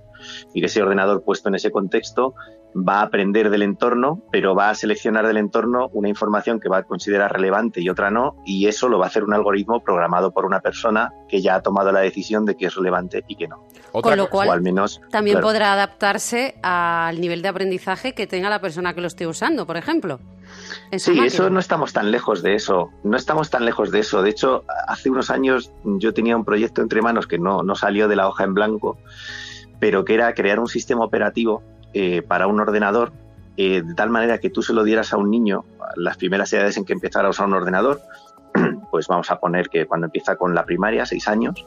Y 0.52 0.64
ese 0.64 0.82
ordenador 0.82 1.24
puesto 1.24 1.48
en 1.48 1.54
ese 1.54 1.70
contexto 1.70 2.34
va 2.76 3.00
a 3.00 3.02
aprender 3.02 3.50
del 3.50 3.62
entorno, 3.62 4.22
pero 4.30 4.54
va 4.54 4.70
a 4.70 4.74
seleccionar 4.74 5.26
del 5.26 5.38
entorno 5.38 5.88
una 5.92 6.08
información 6.08 6.60
que 6.60 6.68
va 6.68 6.78
a 6.78 6.82
considerar 6.82 7.32
relevante 7.32 7.80
y 7.80 7.88
otra 7.88 8.10
no, 8.10 8.36
y 8.44 8.66
eso 8.66 8.88
lo 8.88 8.98
va 8.98 9.06
a 9.06 9.08
hacer 9.08 9.24
un 9.24 9.32
algoritmo 9.32 9.82
programado 9.82 10.32
por 10.32 10.44
una 10.44 10.60
persona 10.60 11.12
que 11.28 11.40
ya 11.40 11.56
ha 11.56 11.62
tomado 11.62 11.92
la 11.92 12.00
decisión 12.00 12.44
de 12.44 12.56
que 12.56 12.66
es 12.66 12.74
relevante 12.74 13.24
y 13.28 13.36
que 13.36 13.48
no. 13.48 13.66
Con 13.92 14.16
lo 14.16 14.28
cual, 14.28 14.50
al 14.50 14.60
menos, 14.60 15.00
también 15.10 15.40
podrá 15.40 15.72
adaptarse 15.72 16.56
al 16.62 17.18
nivel 17.20 17.40
de 17.40 17.48
aprendizaje 17.48 18.12
que 18.12 18.26
tenga 18.26 18.50
la 18.50 18.60
persona 18.60 18.94
que 18.94 19.00
lo 19.00 19.06
esté 19.06 19.26
usando, 19.26 19.66
por 19.66 19.78
ejemplo. 19.78 20.20
Sí, 20.96 21.18
eso 21.20 21.48
no 21.50 21.58
estamos 21.58 21.92
tan 21.92 22.10
lejos 22.10 22.42
de 22.42 22.54
eso. 22.54 22.90
No 23.04 23.16
estamos 23.16 23.50
tan 23.50 23.64
lejos 23.64 23.90
de 23.90 24.00
eso. 24.00 24.22
De 24.22 24.30
hecho, 24.30 24.64
hace 24.86 25.10
unos 25.10 25.30
años 25.30 25.72
yo 25.84 26.12
tenía 26.12 26.36
un 26.36 26.44
proyecto 26.44 26.82
entre 26.82 27.00
manos 27.00 27.26
que 27.26 27.38
no, 27.38 27.62
no 27.62 27.74
salió 27.74 28.06
de 28.06 28.16
la 28.16 28.28
hoja 28.28 28.44
en 28.44 28.54
blanco, 28.54 28.98
pero 29.80 30.04
que 30.04 30.14
era 30.14 30.34
crear 30.34 30.60
un 30.60 30.68
sistema 30.68 31.04
operativo 31.04 31.62
eh, 31.98 32.20
para 32.20 32.46
un 32.46 32.60
ordenador 32.60 33.10
eh, 33.56 33.80
de 33.80 33.94
tal 33.94 34.10
manera 34.10 34.36
que 34.36 34.50
tú 34.50 34.60
se 34.60 34.74
lo 34.74 34.84
dieras 34.84 35.14
a 35.14 35.16
un 35.16 35.30
niño 35.30 35.64
las 35.96 36.18
primeras 36.18 36.52
edades 36.52 36.76
en 36.76 36.84
que 36.84 36.92
empezara 36.92 37.26
a 37.26 37.30
usar 37.30 37.46
un 37.46 37.54
ordenador, 37.54 38.02
pues 38.90 39.08
vamos 39.08 39.30
a 39.30 39.40
poner 39.40 39.70
que 39.70 39.86
cuando 39.86 40.04
empieza 40.04 40.36
con 40.36 40.54
la 40.54 40.66
primaria, 40.66 41.06
seis 41.06 41.26
años, 41.26 41.64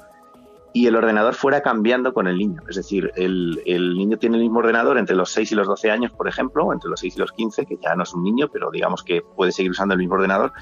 y 0.72 0.86
el 0.86 0.96
ordenador 0.96 1.34
fuera 1.34 1.62
cambiando 1.62 2.14
con 2.14 2.28
el 2.28 2.38
niño. 2.38 2.62
Es 2.70 2.76
decir, 2.76 3.12
el, 3.16 3.60
niño 3.66 4.20
tiene 4.20 4.38
el 4.38 4.44
mismo 4.44 4.60
ordenador 4.60 5.00
entre 5.00 5.16
los 5.16 5.32
6 5.32 5.52
y 5.52 5.56
los 5.56 5.66
12 5.66 5.90
años, 5.90 6.12
por 6.12 6.28
ejemplo, 6.28 6.66
o 6.66 6.74
entre 6.74 6.92
los 6.92 7.00
6 7.00 7.16
y 7.16 7.20
los 7.20 7.32
15, 7.32 7.66
que 7.66 7.78
ya 7.82 7.96
no 7.96 8.04
es 8.04 8.14
un 8.14 8.24
niño, 8.24 8.50
pero 8.54 8.70
digamos 8.70 9.02
que 9.02 9.24
puede 9.36 9.52
seguir 9.52 9.72
usando 9.72 9.96
el 9.96 10.00
mismo 10.00 10.14
ordenador, 10.14 10.54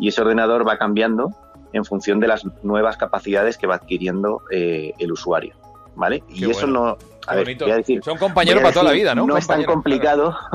y 0.00 0.08
ese 0.08 0.20
ordenador 0.20 0.66
va 0.66 0.78
cambiando 0.78 1.30
en 1.72 1.84
función 1.84 2.18
de 2.18 2.26
las 2.26 2.44
nuevas 2.64 2.96
capacidades 2.96 3.56
que 3.56 3.68
va 3.68 3.76
adquiriendo 3.76 4.42
eh, 4.50 4.94
el 4.98 5.12
usuario. 5.12 5.54
¿Vale? 5.94 6.24
y 6.30 6.50
eso 6.50 6.66
no, 6.66 6.96
a 7.26 7.34
ver, 7.36 7.56
voy 7.58 7.70
a 7.70 7.76
decir, 7.76 8.02
Son 8.02 8.18
compañeros 8.18 8.62
para 8.62 8.72
toda 8.72 8.86
la 8.86 8.92
vida, 8.92 9.14
¿no? 9.14 9.26
No 9.26 9.36
es 9.36 9.46
tan 9.46 9.64
complicado. 9.64 10.36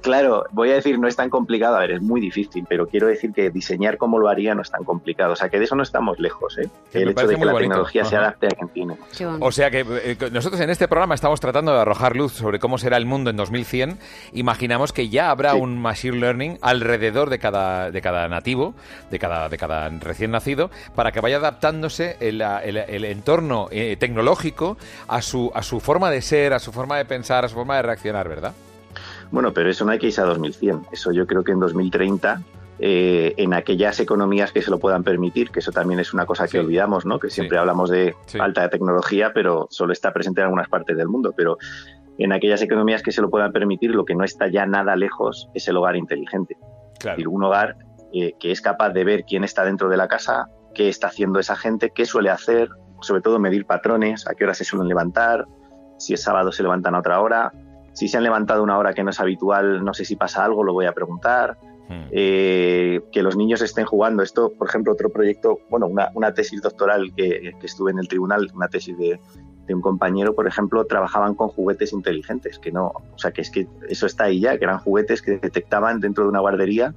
Claro. 0.00 0.44
voy 0.50 0.70
a 0.70 0.74
decir, 0.74 0.98
no 0.98 1.08
es 1.08 1.16
tan 1.16 1.30
complicado. 1.30 1.76
A 1.76 1.80
ver, 1.80 1.92
es 1.92 2.02
muy 2.02 2.20
difícil, 2.20 2.66
pero 2.68 2.86
quiero 2.86 3.06
decir 3.06 3.32
que 3.32 3.50
diseñar 3.50 3.96
como 3.96 4.18
lo 4.18 4.28
haría 4.28 4.54
no 4.54 4.62
es 4.62 4.70
tan 4.70 4.84
complicado. 4.84 5.32
O 5.32 5.36
sea, 5.36 5.48
que 5.48 5.58
de 5.58 5.64
eso 5.64 5.74
no 5.76 5.82
estamos 5.82 6.18
lejos, 6.18 6.58
¿eh? 6.58 6.68
el 6.92 7.10
hecho 7.10 7.26
de 7.26 7.36
que 7.36 7.44
la 7.44 7.56
tecnología 7.56 8.04
se 8.04 8.16
adapte 8.16 8.46
a 8.46 8.50
quien 8.50 8.68
tiene. 8.68 8.96
O 9.40 9.52
sea 9.52 9.70
que 9.70 9.84
eh, 9.88 10.16
nosotros 10.30 10.60
en 10.60 10.70
este 10.70 10.88
programa 10.88 11.14
estamos 11.14 11.40
tratando 11.40 11.72
de 11.72 11.80
arrojar 11.80 12.16
luz 12.16 12.32
sobre 12.32 12.58
cómo 12.58 12.78
será 12.78 12.96
el 12.96 13.06
mundo 13.06 13.30
en 13.30 13.36
2100. 13.36 13.98
Imaginamos 14.32 14.92
que 14.92 15.08
ya 15.08 15.30
habrá 15.30 15.54
un 15.54 15.80
machine 15.80 16.18
learning 16.18 16.58
alrededor 16.60 17.30
de 17.30 17.38
cada, 17.38 17.90
de 17.90 18.00
cada 18.00 18.28
nativo, 18.28 18.74
de 19.10 19.18
cada, 19.18 19.48
de 19.48 19.56
cada 19.56 19.88
recién 19.88 20.30
nacido, 20.30 20.70
para 20.94 21.12
que 21.12 21.20
vaya 21.20 21.36
adaptándose 21.36 22.16
el, 22.20 22.40
el, 22.40 23.04
entorno 23.04 23.68
eh, 23.70 23.96
tecnológico 23.98 24.76
a 25.08 25.22
su, 25.22 25.50
a 25.54 25.62
su 25.62 25.80
forma 25.84 26.10
de 26.10 26.22
ser, 26.22 26.52
a 26.52 26.58
su 26.58 26.72
forma 26.72 26.96
de 26.96 27.04
pensar, 27.04 27.44
a 27.44 27.48
su 27.48 27.54
forma 27.54 27.76
de 27.76 27.82
reaccionar, 27.82 28.28
¿verdad? 28.28 28.54
Bueno, 29.30 29.52
pero 29.52 29.70
eso 29.70 29.84
no 29.84 29.92
hay 29.92 29.98
que 29.98 30.06
irse 30.08 30.20
a 30.20 30.24
2100. 30.24 30.86
Eso 30.92 31.12
yo 31.12 31.26
creo 31.26 31.44
que 31.44 31.52
en 31.52 31.60
2030 31.60 32.42
eh, 32.80 33.34
en 33.36 33.54
aquellas 33.54 34.00
economías 34.00 34.50
que 34.50 34.60
se 34.60 34.70
lo 34.70 34.78
puedan 34.78 35.04
permitir, 35.04 35.50
que 35.50 35.60
eso 35.60 35.70
también 35.70 36.00
es 36.00 36.12
una 36.12 36.26
cosa 36.26 36.48
que 36.48 36.58
olvidamos, 36.58 37.06
¿no? 37.06 37.20
Que 37.20 37.30
siempre 37.30 37.58
hablamos 37.58 37.90
de 37.90 38.16
falta 38.26 38.62
de 38.62 38.68
tecnología, 38.68 39.32
pero 39.32 39.68
solo 39.70 39.92
está 39.92 40.12
presente 40.12 40.40
en 40.40 40.46
algunas 40.46 40.68
partes 40.68 40.96
del 40.96 41.06
mundo. 41.06 41.32
Pero 41.36 41.56
en 42.18 42.32
aquellas 42.32 42.62
economías 42.62 43.02
que 43.02 43.12
se 43.12 43.20
lo 43.20 43.30
puedan 43.30 43.52
permitir, 43.52 43.90
lo 43.90 44.04
que 44.04 44.14
no 44.14 44.24
está 44.24 44.48
ya 44.48 44.66
nada 44.66 44.96
lejos 44.96 45.48
es 45.54 45.68
el 45.68 45.76
hogar 45.76 45.96
inteligente. 45.96 46.56
Claro. 46.98 47.14
Es 47.14 47.16
decir, 47.18 47.28
un 47.28 47.44
hogar 47.44 47.76
eh, 48.12 48.32
que 48.40 48.50
es 48.50 48.60
capaz 48.60 48.90
de 48.90 49.04
ver 49.04 49.24
quién 49.24 49.44
está 49.44 49.64
dentro 49.64 49.88
de 49.88 49.96
la 49.96 50.08
casa, 50.08 50.48
qué 50.74 50.88
está 50.88 51.08
haciendo 51.08 51.38
esa 51.38 51.56
gente, 51.56 51.92
qué 51.94 52.06
suele 52.06 52.30
hacer, 52.30 52.68
sobre 53.00 53.20
todo 53.20 53.38
medir 53.38 53.66
patrones, 53.66 54.26
a 54.26 54.34
qué 54.34 54.44
hora 54.44 54.54
se 54.54 54.64
suelen 54.64 54.88
levantar, 54.88 55.44
si 55.98 56.14
es 56.14 56.22
sábado 56.22 56.52
se 56.52 56.62
levantan 56.62 56.94
a 56.94 57.00
otra 57.00 57.20
hora, 57.20 57.52
si 57.92 58.08
se 58.08 58.16
han 58.16 58.24
levantado 58.24 58.62
una 58.62 58.76
hora 58.76 58.92
que 58.92 59.04
no 59.04 59.10
es 59.10 59.20
habitual, 59.20 59.84
no 59.84 59.94
sé 59.94 60.04
si 60.04 60.16
pasa 60.16 60.44
algo, 60.44 60.64
lo 60.64 60.72
voy 60.72 60.86
a 60.86 60.92
preguntar. 60.92 61.58
Hmm. 61.88 62.08
Eh, 62.12 63.02
que 63.12 63.22
los 63.22 63.36
niños 63.36 63.60
estén 63.60 63.84
jugando. 63.84 64.22
Esto, 64.22 64.52
por 64.54 64.68
ejemplo, 64.68 64.94
otro 64.94 65.10
proyecto, 65.10 65.58
bueno, 65.68 65.86
una, 65.86 66.32
tesis 66.32 66.62
doctoral 66.62 67.12
que, 67.14 67.52
estuve 67.62 67.90
en 67.90 67.98
el 67.98 68.08
tribunal, 68.08 68.50
una 68.54 68.68
tesis 68.68 68.96
de, 68.96 69.20
un 69.68 69.82
compañero, 69.82 70.34
por 70.34 70.46
ejemplo, 70.46 70.86
trabajaban 70.86 71.34
con 71.34 71.48
juguetes 71.48 71.92
inteligentes, 71.92 72.58
que 72.58 72.72
no, 72.72 72.86
o 72.86 73.18
sea, 73.18 73.32
que 73.32 73.42
es 73.42 73.50
que 73.50 73.68
eso 73.88 74.06
está 74.06 74.24
ahí 74.24 74.40
ya, 74.40 74.58
que 74.58 74.64
eran 74.64 74.78
juguetes 74.78 75.20
que 75.20 75.38
detectaban 75.38 76.00
dentro 76.00 76.24
de 76.24 76.30
una 76.30 76.40
guardería 76.40 76.94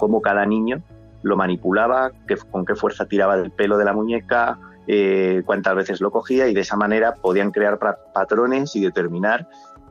cómo 0.00 0.22
cada 0.22 0.46
niño 0.46 0.82
lo 1.22 1.36
manipulaba, 1.36 2.12
que, 2.26 2.36
con 2.36 2.64
qué 2.64 2.74
fuerza 2.74 3.06
tiraba 3.06 3.36
del 3.36 3.52
pelo 3.52 3.76
de 3.76 3.84
la 3.84 3.92
muñeca, 3.92 4.58
eh, 4.92 5.42
cuántas 5.46 5.76
veces 5.76 6.00
lo 6.00 6.10
cogía 6.10 6.48
y 6.48 6.54
de 6.54 6.62
esa 6.62 6.76
manera 6.76 7.14
podían 7.14 7.52
crear 7.52 7.78
patrones 8.12 8.74
y 8.74 8.80
determinar 8.80 9.46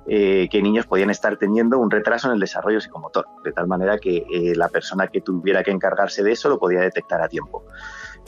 eh, 0.08 0.50
qué 0.52 0.62
niños 0.62 0.88
podían 0.88 1.10
estar 1.10 1.38
teniendo 1.38 1.80
un 1.80 1.90
retraso 1.90 2.28
en 2.28 2.34
el 2.34 2.42
desarrollo 2.42 2.82
psicomotor, 2.82 3.26
de 3.46 3.54
tal 3.54 3.66
manera 3.66 3.98
que 3.98 4.18
eh, 4.18 4.56
la 4.58 4.68
persona 4.68 5.08
que 5.08 5.22
tuviera 5.22 5.64
que 5.64 5.72
encargarse 5.72 6.22
de 6.22 6.34
eso 6.34 6.50
lo 6.50 6.60
podía 6.60 6.82
detectar 6.82 7.22
a 7.22 7.30
tiempo. 7.30 7.64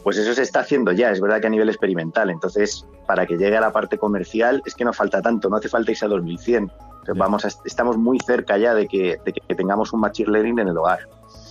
Pues 0.01 0.15
eso 0.17 0.33
se 0.33 0.43
está 0.43 0.61
haciendo 0.61 0.93
ya, 0.93 1.11
es 1.11 1.19
verdad 1.19 1.41
que 1.41 1.47
a 1.47 1.49
nivel 1.49 1.67
experimental, 1.67 2.29
entonces 2.29 2.87
para 3.05 3.25
que 3.25 3.37
llegue 3.37 3.57
a 3.57 3.61
la 3.61 3.73
parte 3.73 3.97
comercial 3.97 4.63
es 4.65 4.73
que 4.73 4.85
no 4.85 4.93
falta 4.93 5.21
tanto, 5.21 5.49
no 5.49 5.57
hace 5.57 5.67
falta 5.67 5.91
irse 5.91 6.05
a 6.05 6.07
2100, 6.07 6.71
vamos 7.17 7.45
estamos 7.65 7.97
muy 7.97 8.17
cerca 8.25 8.57
ya 8.57 8.73
de 8.73 8.87
que, 8.87 9.19
de 9.25 9.33
que 9.33 9.55
tengamos 9.55 9.91
un 9.91 9.99
machine 9.99 10.31
learning 10.31 10.59
en 10.59 10.67
el 10.69 10.77
hogar. 10.77 11.01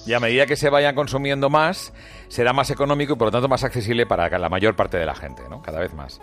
Y 0.06 0.14
a 0.14 0.20
medida 0.20 0.46
que 0.46 0.56
se 0.56 0.70
vayan 0.70 0.94
consumiendo 0.94 1.50
más, 1.50 1.92
será 2.28 2.52
más 2.52 2.70
económico 2.70 3.14
y 3.14 3.16
por 3.16 3.28
lo 3.28 3.32
tanto 3.32 3.48
más 3.48 3.64
accesible 3.64 4.06
para 4.06 4.38
la 4.38 4.48
mayor 4.48 4.74
parte 4.76 4.96
de 4.96 5.06
la 5.06 5.14
gente, 5.14 5.42
¿no? 5.48 5.62
Cada 5.62 5.80
vez 5.80 5.92
más. 5.92 6.20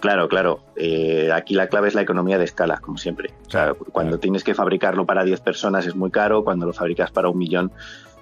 Claro, 0.00 0.28
claro. 0.28 0.58
Eh, 0.74 1.30
aquí 1.32 1.54
la 1.54 1.68
clave 1.68 1.86
es 1.86 1.94
la 1.94 2.02
economía 2.02 2.36
de 2.36 2.44
escala, 2.44 2.78
como 2.78 2.98
siempre. 2.98 3.32
cuando 3.92 4.18
tienes 4.18 4.42
que 4.42 4.52
fabricarlo 4.52 5.06
para 5.06 5.22
10 5.22 5.40
personas 5.40 5.86
es 5.86 5.94
muy 5.94 6.10
caro, 6.10 6.42
cuando 6.42 6.66
lo 6.66 6.72
fabricas 6.72 7.12
para 7.12 7.28
un 7.28 7.38
millón, 7.38 7.70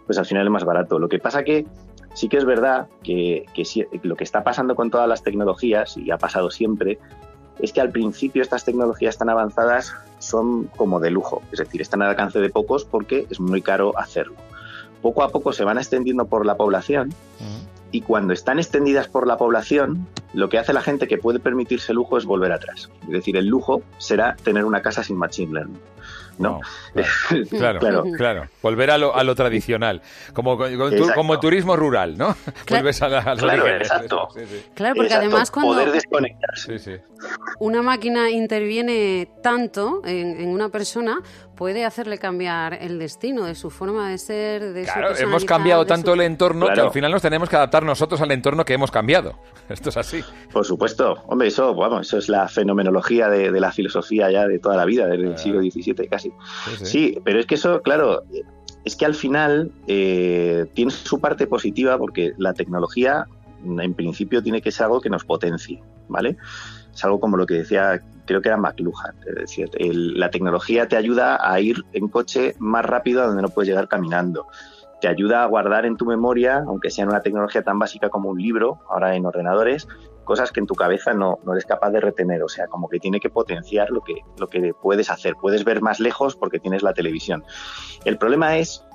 pues 0.04 0.18
al 0.18 0.26
final 0.26 0.44
es 0.44 0.50
más 0.50 0.64
barato. 0.64 0.98
Lo 0.98 1.08
que 1.08 1.18
pasa 1.18 1.42
que 1.42 1.66
sí 2.12 2.28
que 2.28 2.36
es 2.36 2.44
verdad 2.44 2.88
que, 3.02 3.46
que 3.54 3.64
lo 4.02 4.14
que 4.14 4.24
está 4.24 4.44
pasando 4.44 4.74
con 4.74 4.90
todas 4.90 5.08
las 5.08 5.22
tecnologías, 5.22 5.96
y 5.96 6.10
ha 6.10 6.18
pasado 6.18 6.50
siempre, 6.50 6.98
es 7.60 7.72
que 7.72 7.80
al 7.80 7.90
principio 7.90 8.42
estas 8.42 8.66
tecnologías 8.66 9.16
tan 9.16 9.30
avanzadas 9.30 9.94
son 10.18 10.64
como 10.76 11.00
de 11.00 11.10
lujo, 11.10 11.40
es 11.50 11.60
decir, 11.60 11.80
están 11.80 12.02
al 12.02 12.10
alcance 12.10 12.40
de 12.40 12.50
pocos 12.50 12.84
porque 12.84 13.26
es 13.30 13.40
muy 13.40 13.62
caro 13.62 13.98
hacerlo 13.98 14.36
poco 15.02 15.22
a 15.22 15.28
poco 15.28 15.52
se 15.52 15.64
van 15.64 15.78
extendiendo 15.78 16.26
por 16.26 16.46
la 16.46 16.56
población 16.56 17.14
y 17.92 18.02
cuando 18.02 18.32
están 18.32 18.58
extendidas 18.58 19.08
por 19.08 19.26
la 19.26 19.36
población, 19.36 20.06
lo 20.32 20.48
que 20.48 20.58
hace 20.58 20.72
la 20.72 20.80
gente 20.80 21.08
que 21.08 21.18
puede 21.18 21.40
permitirse 21.40 21.92
lujo 21.92 22.18
es 22.18 22.24
volver 22.24 22.52
atrás. 22.52 22.88
Es 23.02 23.10
decir, 23.10 23.36
el 23.36 23.46
lujo 23.46 23.82
será 23.98 24.36
tener 24.42 24.64
una 24.64 24.80
casa 24.80 25.02
sin 25.02 25.16
machine 25.16 25.52
learning. 25.52 25.80
¿no? 26.40 26.60
claro, 27.50 27.78
claro, 27.78 28.04
claro, 28.16 28.48
Volver 28.62 28.90
a 28.90 28.98
lo, 28.98 29.14
a 29.14 29.22
lo 29.24 29.34
tradicional, 29.34 30.00
como, 30.32 30.56
como, 31.14 31.34
el 31.34 31.40
turismo 31.40 31.76
rural, 31.76 32.16
¿no? 32.16 32.34
Vuelves 32.68 33.02
a 33.02 33.08
la, 33.08 33.36
claro, 33.36 33.66
exacto. 33.68 34.28
Claro, 34.74 34.94
porque 34.96 35.12
además 35.12 35.50
cuando 35.50 35.74
poder 35.74 35.92
desconectarse. 35.92 37.02
una 37.58 37.82
máquina 37.82 38.30
interviene 38.30 39.28
tanto 39.42 40.00
en, 40.04 40.40
en, 40.40 40.48
una 40.48 40.70
persona, 40.70 41.20
puede 41.60 41.84
hacerle 41.84 42.16
cambiar 42.16 42.72
el 42.72 42.98
destino 42.98 43.44
de 43.44 43.54
su 43.54 43.68
forma 43.68 44.08
de 44.08 44.16
ser, 44.16 44.72
de 44.72 44.84
claro, 44.84 45.14
hemos 45.14 45.44
cambiado 45.44 45.84
tanto 45.84 46.14
el 46.14 46.22
entorno 46.22 46.66
que 46.72 46.80
al 46.80 46.90
final 46.90 47.12
nos 47.12 47.20
tenemos 47.20 47.50
que 47.50 47.56
adaptar 47.56 47.82
nosotros 47.82 48.18
al 48.22 48.32
entorno 48.32 48.64
que 48.64 48.72
hemos 48.72 48.90
cambiado. 48.90 49.34
Esto 49.68 49.90
es 49.90 49.98
así. 49.98 50.24
Por 50.50 50.64
supuesto. 50.64 51.22
Hombre, 51.26 51.48
eso, 51.48 51.74
vamos, 51.74 52.06
eso 52.06 52.16
es 52.16 52.30
la 52.30 52.48
fenomenología 52.48 53.28
de, 53.28 53.50
la 53.60 53.72
filosofía 53.72 54.30
ya 54.30 54.46
de 54.46 54.58
toda 54.58 54.74
la 54.74 54.86
vida, 54.86 55.06
desde 55.06 55.26
el 55.26 55.36
siglo 55.36 55.60
XVII 55.60 56.08
casi. 56.08 56.32
Sí, 56.82 57.18
pero 57.24 57.38
es 57.38 57.44
que 57.44 57.56
eso, 57.56 57.82
claro, 57.82 58.22
es 58.86 58.96
que 58.96 59.04
al 59.04 59.14
final 59.14 59.70
eh, 59.86 60.64
tiene 60.72 60.90
su 60.90 61.20
parte 61.20 61.46
positiva 61.46 61.98
porque 61.98 62.32
la 62.38 62.54
tecnología 62.54 63.26
en 63.62 63.92
principio 63.92 64.42
tiene 64.42 64.62
que 64.62 64.72
ser 64.72 64.84
algo 64.84 65.02
que 65.02 65.10
nos 65.10 65.26
potencie, 65.26 65.82
¿vale? 66.08 66.38
Es 66.94 67.04
algo 67.04 67.20
como 67.20 67.36
lo 67.36 67.44
que 67.44 67.54
decía 67.54 68.02
creo 68.30 68.42
que 68.42 68.48
era 68.48 68.56
McLuhan. 68.56 69.16
Es 69.26 69.34
decir, 69.34 69.70
la 69.80 70.30
tecnología 70.30 70.86
te 70.86 70.96
ayuda 70.96 71.36
a 71.42 71.58
ir 71.58 71.84
en 71.92 72.06
coche 72.06 72.54
más 72.60 72.84
rápido 72.84 73.22
a 73.22 73.26
donde 73.26 73.42
no 73.42 73.48
puedes 73.48 73.68
llegar 73.68 73.88
caminando. 73.88 74.46
Te 75.00 75.08
ayuda 75.08 75.42
a 75.42 75.46
guardar 75.46 75.84
en 75.84 75.96
tu 75.96 76.06
memoria, 76.06 76.62
aunque 76.64 76.90
sea 76.90 77.02
en 77.02 77.08
una 77.08 77.22
tecnología 77.22 77.64
tan 77.64 77.80
básica 77.80 78.08
como 78.08 78.30
un 78.30 78.40
libro, 78.40 78.78
ahora 78.88 79.16
en 79.16 79.26
ordenadores, 79.26 79.88
cosas 80.22 80.52
que 80.52 80.60
en 80.60 80.66
tu 80.66 80.76
cabeza 80.76 81.12
no, 81.12 81.40
no, 81.44 81.54
eres 81.54 81.66
capaz 81.66 81.90
de 81.90 81.98
retener. 81.98 82.44
O 82.44 82.48
sea, 82.48 82.68
como 82.68 82.88
que 82.88 83.00
tiene 83.00 83.18
que 83.18 83.30
potenciar 83.30 83.90
lo 83.90 84.00
que, 84.02 84.20
lo 84.38 84.46
que 84.46 84.74
puedes 84.80 85.10
hacer. 85.10 85.34
Puedes 85.34 85.64
ver 85.64 85.82
más 85.82 85.98
lejos 85.98 86.36
porque 86.36 86.60
tienes 86.60 86.84
la 86.84 86.92
televisión. 86.92 87.42
El 88.04 88.16
problema 88.16 88.58
es 88.58 88.86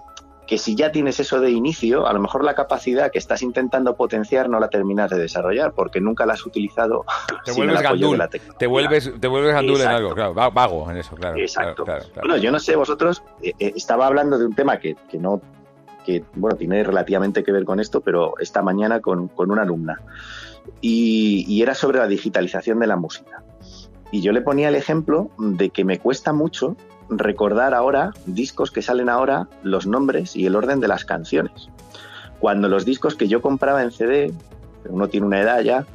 que 0.48 0.58
si 0.58 0.76
ya 0.76 0.92
tienes 0.92 1.20
eso 1.20 1.40
de 1.40 1.52
inicio, 1.52 2.08
a 2.08 2.14
lo 2.14 2.20
mejor 2.20 2.44
la 2.44 2.54
capacidad 2.54 3.12
que 3.12 3.18
estás 3.18 3.42
intentando 3.42 3.96
potenciar 3.96 4.50
no 4.50 4.60
la 4.60 4.70
terminas 4.70 5.10
de 5.10 5.18
desarrollar 5.18 5.74
porque 5.74 6.00
nunca 6.00 6.26
la 6.26 6.34
has 6.34 6.46
utilizado. 6.46 7.06
Te 7.46 7.52
vuelves 7.52 7.82
gandul. 7.82 8.24
te 8.58 8.68
vuelves, 8.68 9.12
te 9.20 9.28
vuelves 9.28 9.54
gandul 9.54 9.82
en 9.82 9.88
algo, 9.88 10.14
claro, 10.14 10.34
vago 10.34 10.90
en 10.92 10.98
eso, 10.98 11.16
claro. 11.16 11.38
Exacto. 11.38 11.86
bueno, 12.18 12.38
yo 12.38 12.52
no 12.52 12.60
sé, 12.60 12.76
vosotros, 12.76 13.24
eh, 13.42 13.54
eh, 13.60 13.74
estaba 13.76 14.08
hablando 14.08 14.38
de 14.38 14.46
un 14.46 14.54
tema 14.54 14.78
que, 14.78 14.96
que, 15.10 15.18
no, 15.18 15.42
que, 16.06 16.24
bueno, 16.36 16.58
tiene 16.58 16.84
relativamente 16.84 17.44
que 17.44 17.52
ver 17.52 17.66
con 17.66 17.80
esto, 17.80 18.02
pero 18.02 18.38
esta 18.40 18.62
mañana 18.62 19.00
con, 19.00 19.28
con 19.28 19.52
una 19.52 19.64
alumna. 19.64 20.02
Y, 20.82 21.46
y 21.48 21.62
era 21.62 21.76
sobre 21.76 22.00
la 22.00 22.08
digitalización 22.08 22.80
de 22.80 22.88
la 22.88 22.96
música. 22.96 23.44
Y 24.12 24.22
yo 24.22 24.32
le 24.32 24.42
ponía 24.42 24.70
el 24.70 24.76
ejemplo 24.76 25.30
de 25.38 25.70
que 25.70 25.84
me 25.84 26.00
cuesta 26.00 26.34
mucho 26.34 26.76
recordar 27.10 27.74
ahora 27.74 28.12
discos 28.26 28.72
que 28.72 28.82
salen 28.82 29.10
ahora, 29.10 29.48
los 29.64 29.88
nombres 29.88 30.36
y 30.36 30.46
el 30.46 30.56
orden 30.56 30.80
de 30.80 30.88
las 30.88 31.06
canciones. 31.06 31.70
Cuando 32.40 32.68
los 32.68 32.86
discos 32.86 33.16
que 33.16 33.28
yo 33.28 33.42
compraba 33.42 33.82
en 33.82 33.92
CD, 33.92 34.34
uno 34.90 35.08
tiene 35.08 35.28
una 35.28 35.42
edad 35.42 35.62
ya, 35.62 35.86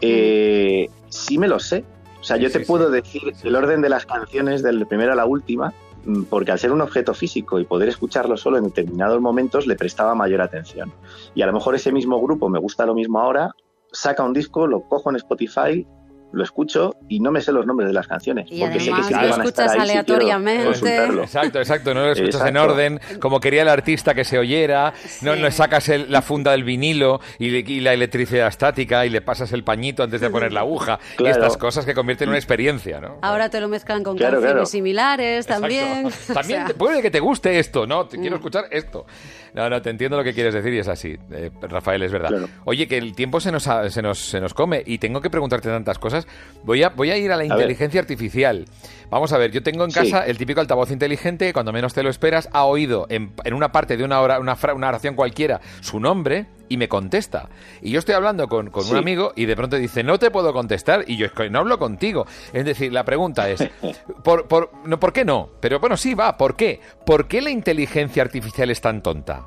eh, 0.00 0.88
sí 1.08 1.38
me 1.38 1.48
los 1.48 1.64
sé. 1.64 1.84
O 2.20 2.24
sea, 2.24 2.36
yo 2.36 2.50
te 2.50 2.60
puedo 2.60 2.90
decir 2.90 3.22
el 3.42 3.56
orden 3.56 3.80
de 3.80 3.88
las 3.88 4.04
canciones 4.04 4.62
del 4.62 4.86
primero 4.86 5.12
a 5.12 5.16
la 5.16 5.24
última, 5.24 5.72
mm, 6.04 6.24
porque 6.24 6.52
al 6.52 6.58
ser 6.58 6.70
un 6.70 6.82
objeto 6.82 7.14
físico 7.14 7.58
y 7.58 7.64
poder 7.64 7.88
escucharlo 7.88 8.36
solo 8.36 8.58
en 8.58 8.64
determinados 8.64 9.20
momentos 9.20 9.66
le 9.66 9.74
prestaba 9.74 10.14
mayor 10.14 10.42
atención. 10.42 10.92
Y 11.34 11.42
a 11.42 11.46
lo 11.46 11.52
mejor 11.52 11.74
ese 11.74 11.92
mismo 11.92 12.20
grupo 12.20 12.48
me 12.48 12.58
gusta 12.58 12.84
lo 12.84 12.94
mismo 12.94 13.20
ahora, 13.20 13.54
saca 13.90 14.22
un 14.22 14.34
disco, 14.34 14.66
lo 14.66 14.82
cojo 14.82 15.10
en 15.10 15.16
Spotify 15.16 15.86
lo 16.32 16.44
escucho 16.44 16.96
y 17.08 17.20
no 17.20 17.30
me 17.30 17.40
sé 17.40 17.52
los 17.52 17.66
nombres 17.66 17.88
de 17.88 17.94
las 17.94 18.06
canciones. 18.06 18.46
Y 18.50 18.60
porque 18.60 18.80
sé 18.80 18.92
que 18.92 19.02
sí 19.02 19.14
lo 19.14 19.26
escuchas 19.26 19.72
aleatoriamente. 19.72 21.04
exacto, 21.04 21.58
exacto, 21.58 21.94
no 21.94 22.00
lo 22.00 22.12
escuchas 22.12 22.46
en 22.46 22.56
orden, 22.56 23.00
como 23.20 23.40
quería 23.40 23.62
el 23.62 23.68
artista 23.68 24.14
que 24.14 24.24
se 24.24 24.38
oyera, 24.38 24.92
no 25.22 25.34
le 25.34 25.50
sacas 25.50 25.90
la 26.08 26.22
funda 26.22 26.52
del 26.52 26.64
vinilo 26.64 27.20
y, 27.38 27.80
la 27.80 27.92
electricidad 27.92 28.48
estática 28.48 29.06
y 29.06 29.10
le 29.10 29.22
pasas 29.22 29.52
el 29.52 29.64
pañito 29.64 30.02
antes 30.02 30.20
de 30.20 30.30
poner 30.30 30.52
la 30.52 30.60
aguja 30.60 30.98
y 31.18 31.26
estas 31.26 31.56
cosas 31.56 31.84
que 31.84 31.94
convierten 31.94 32.26
en 32.26 32.30
una 32.30 32.38
experiencia, 32.38 33.00
¿no? 33.00 33.18
Ahora 33.22 33.48
te 33.48 33.60
lo 33.60 33.68
mezclan 33.68 34.02
con 34.02 34.16
canciones 34.16 34.70
similares 34.70 35.46
también. 35.46 36.08
También 36.34 36.64
puede 36.76 37.02
que 37.02 37.10
te 37.10 37.20
guste 37.20 37.58
esto, 37.58 37.86
¿no? 37.86 38.06
Te 38.06 38.18
quiero 38.18 38.36
mm. 38.36 38.38
escuchar 38.38 38.64
esto. 38.70 39.06
No, 39.54 39.68
no, 39.68 39.82
te 39.82 39.90
entiendo 39.90 40.16
lo 40.16 40.24
que 40.24 40.32
quieres 40.32 40.54
decir 40.54 40.72
y 40.74 40.78
es 40.78 40.88
así, 40.88 41.16
eh, 41.32 41.50
Rafael, 41.62 42.02
es 42.02 42.12
verdad. 42.12 42.30
Oye, 42.64 42.86
que 42.86 42.98
el 42.98 43.14
tiempo 43.14 43.40
se 43.40 43.50
nos, 43.50 43.64
se, 43.88 44.02
nos, 44.02 44.18
se 44.18 44.40
nos 44.40 44.54
come 44.54 44.82
y 44.86 44.98
tengo 44.98 45.20
que 45.20 45.30
preguntarte 45.30 45.68
tantas 45.68 45.98
cosas. 45.98 46.19
Voy 46.62 46.82
a, 46.82 46.90
voy 46.90 47.10
a 47.10 47.16
ir 47.16 47.32
a 47.32 47.36
la 47.36 47.44
inteligencia 47.44 48.00
artificial. 48.00 48.66
Vamos 49.10 49.32
a 49.32 49.38
ver, 49.38 49.50
yo 49.50 49.62
tengo 49.62 49.84
en 49.84 49.90
casa 49.90 50.24
el 50.26 50.38
típico 50.38 50.60
altavoz 50.60 50.90
inteligente 50.90 51.46
que 51.46 51.52
cuando 51.52 51.72
menos 51.72 51.94
te 51.94 52.02
lo 52.02 52.10
esperas 52.10 52.48
ha 52.52 52.64
oído 52.64 53.06
en, 53.08 53.32
una 53.52 53.72
parte 53.72 53.96
de 53.96 54.04
una, 54.04 54.20
hora, 54.20 54.38
una, 54.38 54.56
una 54.74 54.88
oración 54.88 55.16
cualquiera 55.16 55.60
su 55.80 55.98
nombre 55.98 56.46
y 56.68 56.76
me 56.76 56.88
contesta. 56.88 57.48
Y 57.82 57.90
yo 57.90 57.98
estoy 57.98 58.14
hablando 58.14 58.48
con, 58.48 58.70
un 58.72 58.96
amigo 58.96 59.32
y 59.34 59.46
de 59.46 59.56
pronto 59.56 59.76
dice, 59.76 60.04
no 60.04 60.18
te 60.18 60.30
puedo 60.30 60.52
contestar 60.52 61.04
y 61.08 61.16
yo 61.16 61.26
no 61.50 61.58
hablo 61.58 61.78
contigo. 61.78 62.26
Es 62.52 62.64
decir, 62.64 62.92
la 62.92 63.04
pregunta 63.04 63.50
es, 63.50 63.68
¿por, 64.24 64.46
por, 64.46 64.70
no, 64.84 65.00
¿por 65.00 65.12
qué 65.12 65.24
no? 65.24 65.50
Pero 65.60 65.80
bueno, 65.80 65.96
sí, 65.96 66.14
va, 66.14 66.36
¿por 66.36 66.54
qué? 66.54 66.80
¿Por 67.04 67.26
qué 67.26 67.42
la 67.42 67.50
inteligencia 67.50 68.22
artificial 68.22 68.70
es 68.70 68.80
tan 68.80 69.02
tonta? 69.02 69.46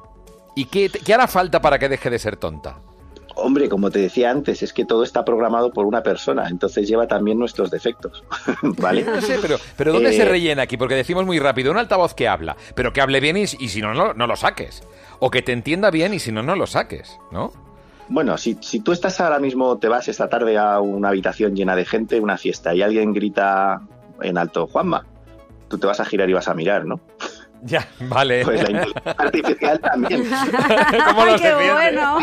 ¿Y 0.55 0.65
qué, 0.65 0.89
qué 0.89 1.13
hará 1.13 1.27
falta 1.27 1.61
para 1.61 1.79
que 1.79 1.87
deje 1.87 2.09
de 2.09 2.19
ser 2.19 2.35
tonta? 2.35 2.79
Hombre, 3.35 3.67
como 3.67 3.89
te 3.89 3.99
decía 3.99 4.29
antes, 4.29 4.61
es 4.61 4.73
que 4.73 4.85
todo 4.85 5.03
está 5.03 5.25
programado 5.25 5.71
por 5.71 5.85
una 5.85 6.03
persona, 6.03 6.47
entonces 6.49 6.87
lleva 6.87 7.07
también 7.07 7.39
nuestros 7.39 7.71
defectos, 7.71 8.23
¿vale? 8.61 9.03
No 9.03 9.21
sé, 9.21 9.39
pero, 9.41 9.57
pero 9.75 9.93
¿dónde 9.93 10.13
se 10.13 10.21
eh, 10.21 10.25
rellena 10.25 10.63
aquí? 10.63 10.77
Porque 10.77 10.95
decimos 10.95 11.25
muy 11.25 11.39
rápido, 11.39 11.71
un 11.71 11.77
altavoz 11.77 12.13
que 12.13 12.27
habla, 12.27 12.55
pero 12.75 12.93
que 12.93 13.01
hable 13.01 13.19
bien 13.19 13.37
y, 13.37 13.47
si 13.47 13.81
no, 13.81 13.93
no, 13.93 14.13
no 14.13 14.27
lo 14.27 14.35
saques. 14.35 14.83
O 15.19 15.31
que 15.31 15.41
te 15.41 15.51
entienda 15.51 15.89
bien 15.89 16.13
y 16.13 16.19
si 16.19 16.31
no, 16.31 16.43
no 16.43 16.55
lo 16.55 16.67
saques, 16.67 17.17
¿no? 17.31 17.51
Bueno, 18.09 18.37
si, 18.37 18.57
si 18.61 18.81
tú 18.81 18.91
estás 18.91 19.19
ahora 19.21 19.39
mismo, 19.39 19.77
te 19.77 19.87
vas 19.87 20.07
esta 20.07 20.29
tarde 20.29 20.57
a 20.57 20.79
una 20.79 21.09
habitación 21.09 21.55
llena 21.55 21.75
de 21.75 21.85
gente, 21.85 22.19
una 22.19 22.37
fiesta, 22.37 22.75
y 22.75 22.81
alguien 22.81 23.13
grita 23.13 23.81
en 24.21 24.37
alto, 24.37 24.67
Juanma, 24.67 25.05
tú 25.69 25.77
te 25.77 25.87
vas 25.87 25.99
a 25.99 26.05
girar 26.05 26.29
y 26.29 26.33
vas 26.33 26.47
a 26.47 26.53
mirar, 26.53 26.85
¿no? 26.85 26.99
Ya, 27.65 27.87
vale. 28.01 28.43
Pues 28.43 28.61
la 28.61 28.69
inteligencia 28.71 29.15
artificial 29.17 29.79
también. 29.79 30.23
¿Cómo 31.07 31.25
lo 31.25 31.37
¡Qué 31.37 31.53
bueno! 31.53 32.19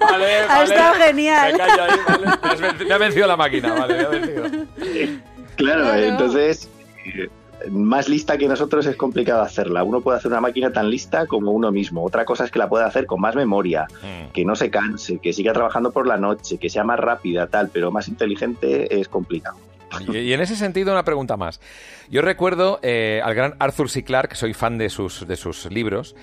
vale, 0.00 0.26
ha 0.48 0.62
estado 0.62 0.94
genial. 0.94 1.60
Me, 2.86 2.94
ha 2.94 2.98
vencido 2.98 3.26
la 3.26 3.36
máquina, 3.36 3.74
vale, 3.74 3.94
me 3.94 4.04
ha 4.04 4.08
vencido. 4.08 4.44
Claro, 5.56 5.94
entonces 5.94 6.70
eh, 7.04 7.28
más 7.70 8.08
lista 8.08 8.38
que 8.38 8.46
nosotros 8.46 8.86
es 8.86 8.94
complicado 8.94 9.42
hacerla. 9.42 9.82
Uno 9.82 10.00
puede 10.00 10.18
hacer 10.18 10.30
una 10.30 10.40
máquina 10.40 10.72
tan 10.72 10.88
lista 10.88 11.26
como 11.26 11.50
uno 11.50 11.72
mismo. 11.72 12.04
Otra 12.04 12.24
cosa 12.24 12.44
es 12.44 12.52
que 12.52 12.60
la 12.60 12.68
pueda 12.68 12.86
hacer 12.86 13.06
con 13.06 13.20
más 13.20 13.34
memoria, 13.34 13.88
mm. 14.00 14.32
que 14.32 14.44
no 14.44 14.54
se 14.54 14.70
canse, 14.70 15.18
que 15.18 15.32
siga 15.32 15.52
trabajando 15.52 15.90
por 15.90 16.06
la 16.06 16.16
noche, 16.18 16.58
que 16.58 16.70
sea 16.70 16.84
más 16.84 17.00
rápida, 17.00 17.48
tal, 17.48 17.68
pero 17.70 17.90
más 17.90 18.06
inteligente 18.06 19.00
es 19.00 19.08
complicado. 19.08 19.56
Y, 20.12 20.32
en 20.32 20.40
ese 20.40 20.56
sentido, 20.56 20.92
una 20.92 21.04
pregunta 21.04 21.36
más. 21.36 21.60
Yo 22.10 22.22
recuerdo 22.22 22.78
eh, 22.82 23.20
al 23.22 23.34
gran 23.34 23.54
Arthur 23.58 23.90
C. 23.90 24.04
Clarke, 24.04 24.34
soy 24.34 24.54
fan 24.54 24.78
de 24.78 24.90
sus, 24.90 25.26
de 25.26 25.36
sus 25.36 25.70
libros, 25.70 26.14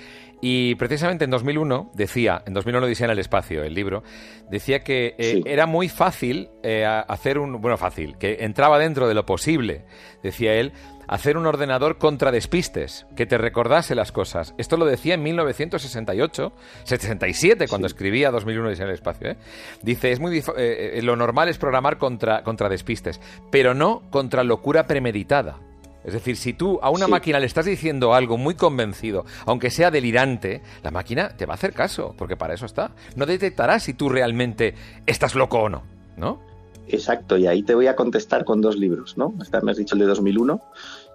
y 0.41 0.75
precisamente 0.75 1.25
en 1.25 1.31
2001 1.31 1.91
decía, 1.93 2.43
en 2.45 2.53
2001 2.53 2.87
decía 2.87 3.05
en 3.05 3.11
el 3.11 3.19
espacio, 3.19 3.63
el 3.63 3.73
libro, 3.73 4.03
decía 4.49 4.83
que 4.83 5.15
eh, 5.17 5.41
era 5.45 5.65
muy 5.65 5.89
fácil 5.89 6.49
eh, 6.61 6.85
hacer 6.85 7.39
un, 7.39 7.61
bueno, 7.61 7.77
fácil, 7.77 8.17
que 8.17 8.37
entraba 8.41 8.77
dentro 8.77 9.07
de 9.07 9.13
lo 9.13 9.25
posible, 9.25 9.85
decía 10.21 10.53
él, 10.53 10.73
hacer 11.07 11.37
un 11.37 11.45
ordenador 11.45 11.97
contra 11.97 12.31
despistes, 12.31 13.05
que 13.15 13.25
te 13.25 13.37
recordase 13.37 13.95
las 13.95 14.11
cosas. 14.11 14.53
Esto 14.57 14.77
lo 14.77 14.85
decía 14.85 15.15
en 15.15 15.23
1968, 15.23 16.53
67, 16.83 17.67
cuando 17.67 17.87
escribía 17.87 18.31
2001 18.31 18.71
en 18.71 18.81
el 18.81 18.91
espacio. 18.91 19.31
¿eh? 19.31 19.37
Dice, 19.81 20.11
es 20.11 20.19
muy 20.19 20.43
eh, 20.57 20.99
lo 21.03 21.15
normal 21.15 21.49
es 21.49 21.57
programar 21.57 21.97
contra, 21.97 22.43
contra 22.43 22.69
despistes, 22.69 23.19
pero 23.51 23.73
no 23.73 24.03
contra 24.09 24.43
locura 24.43 24.87
premeditada. 24.87 25.57
Es 26.05 26.13
decir, 26.13 26.37
si 26.37 26.53
tú 26.53 26.79
a 26.83 26.91
una 26.91 27.07
máquina 27.07 27.39
le 27.39 27.47
estás 27.47 27.65
diciendo 27.65 28.13
algo 28.13 28.37
muy 28.37 28.53
convencido, 28.53 29.25
aunque 29.47 29.71
sea 29.71 29.89
delirante, 29.89 30.61
la 30.83 30.91
máquina 30.91 31.29
te 31.29 31.47
va 31.47 31.53
a 31.53 31.55
hacer 31.55 31.73
caso, 31.73 32.13
porque 32.15 32.37
para 32.37 32.53
eso 32.53 32.67
está. 32.67 32.91
No 33.15 33.25
detectará 33.25 33.79
si 33.79 33.95
tú 33.95 34.07
realmente 34.07 34.75
estás 35.07 35.33
loco 35.33 35.57
o 35.61 35.69
no, 35.69 35.83
¿no? 36.15 36.54
Exacto, 36.87 37.37
y 37.37 37.47
ahí 37.47 37.63
te 37.63 37.75
voy 37.75 37.87
a 37.87 37.95
contestar 37.95 38.45
con 38.45 38.61
dos 38.61 38.77
libros, 38.77 39.17
¿no? 39.17 39.33
Esta 39.41 39.61
me 39.61 39.71
has 39.71 39.77
dicho 39.77 39.95
el 39.95 40.01
de 40.01 40.07
2001, 40.07 40.61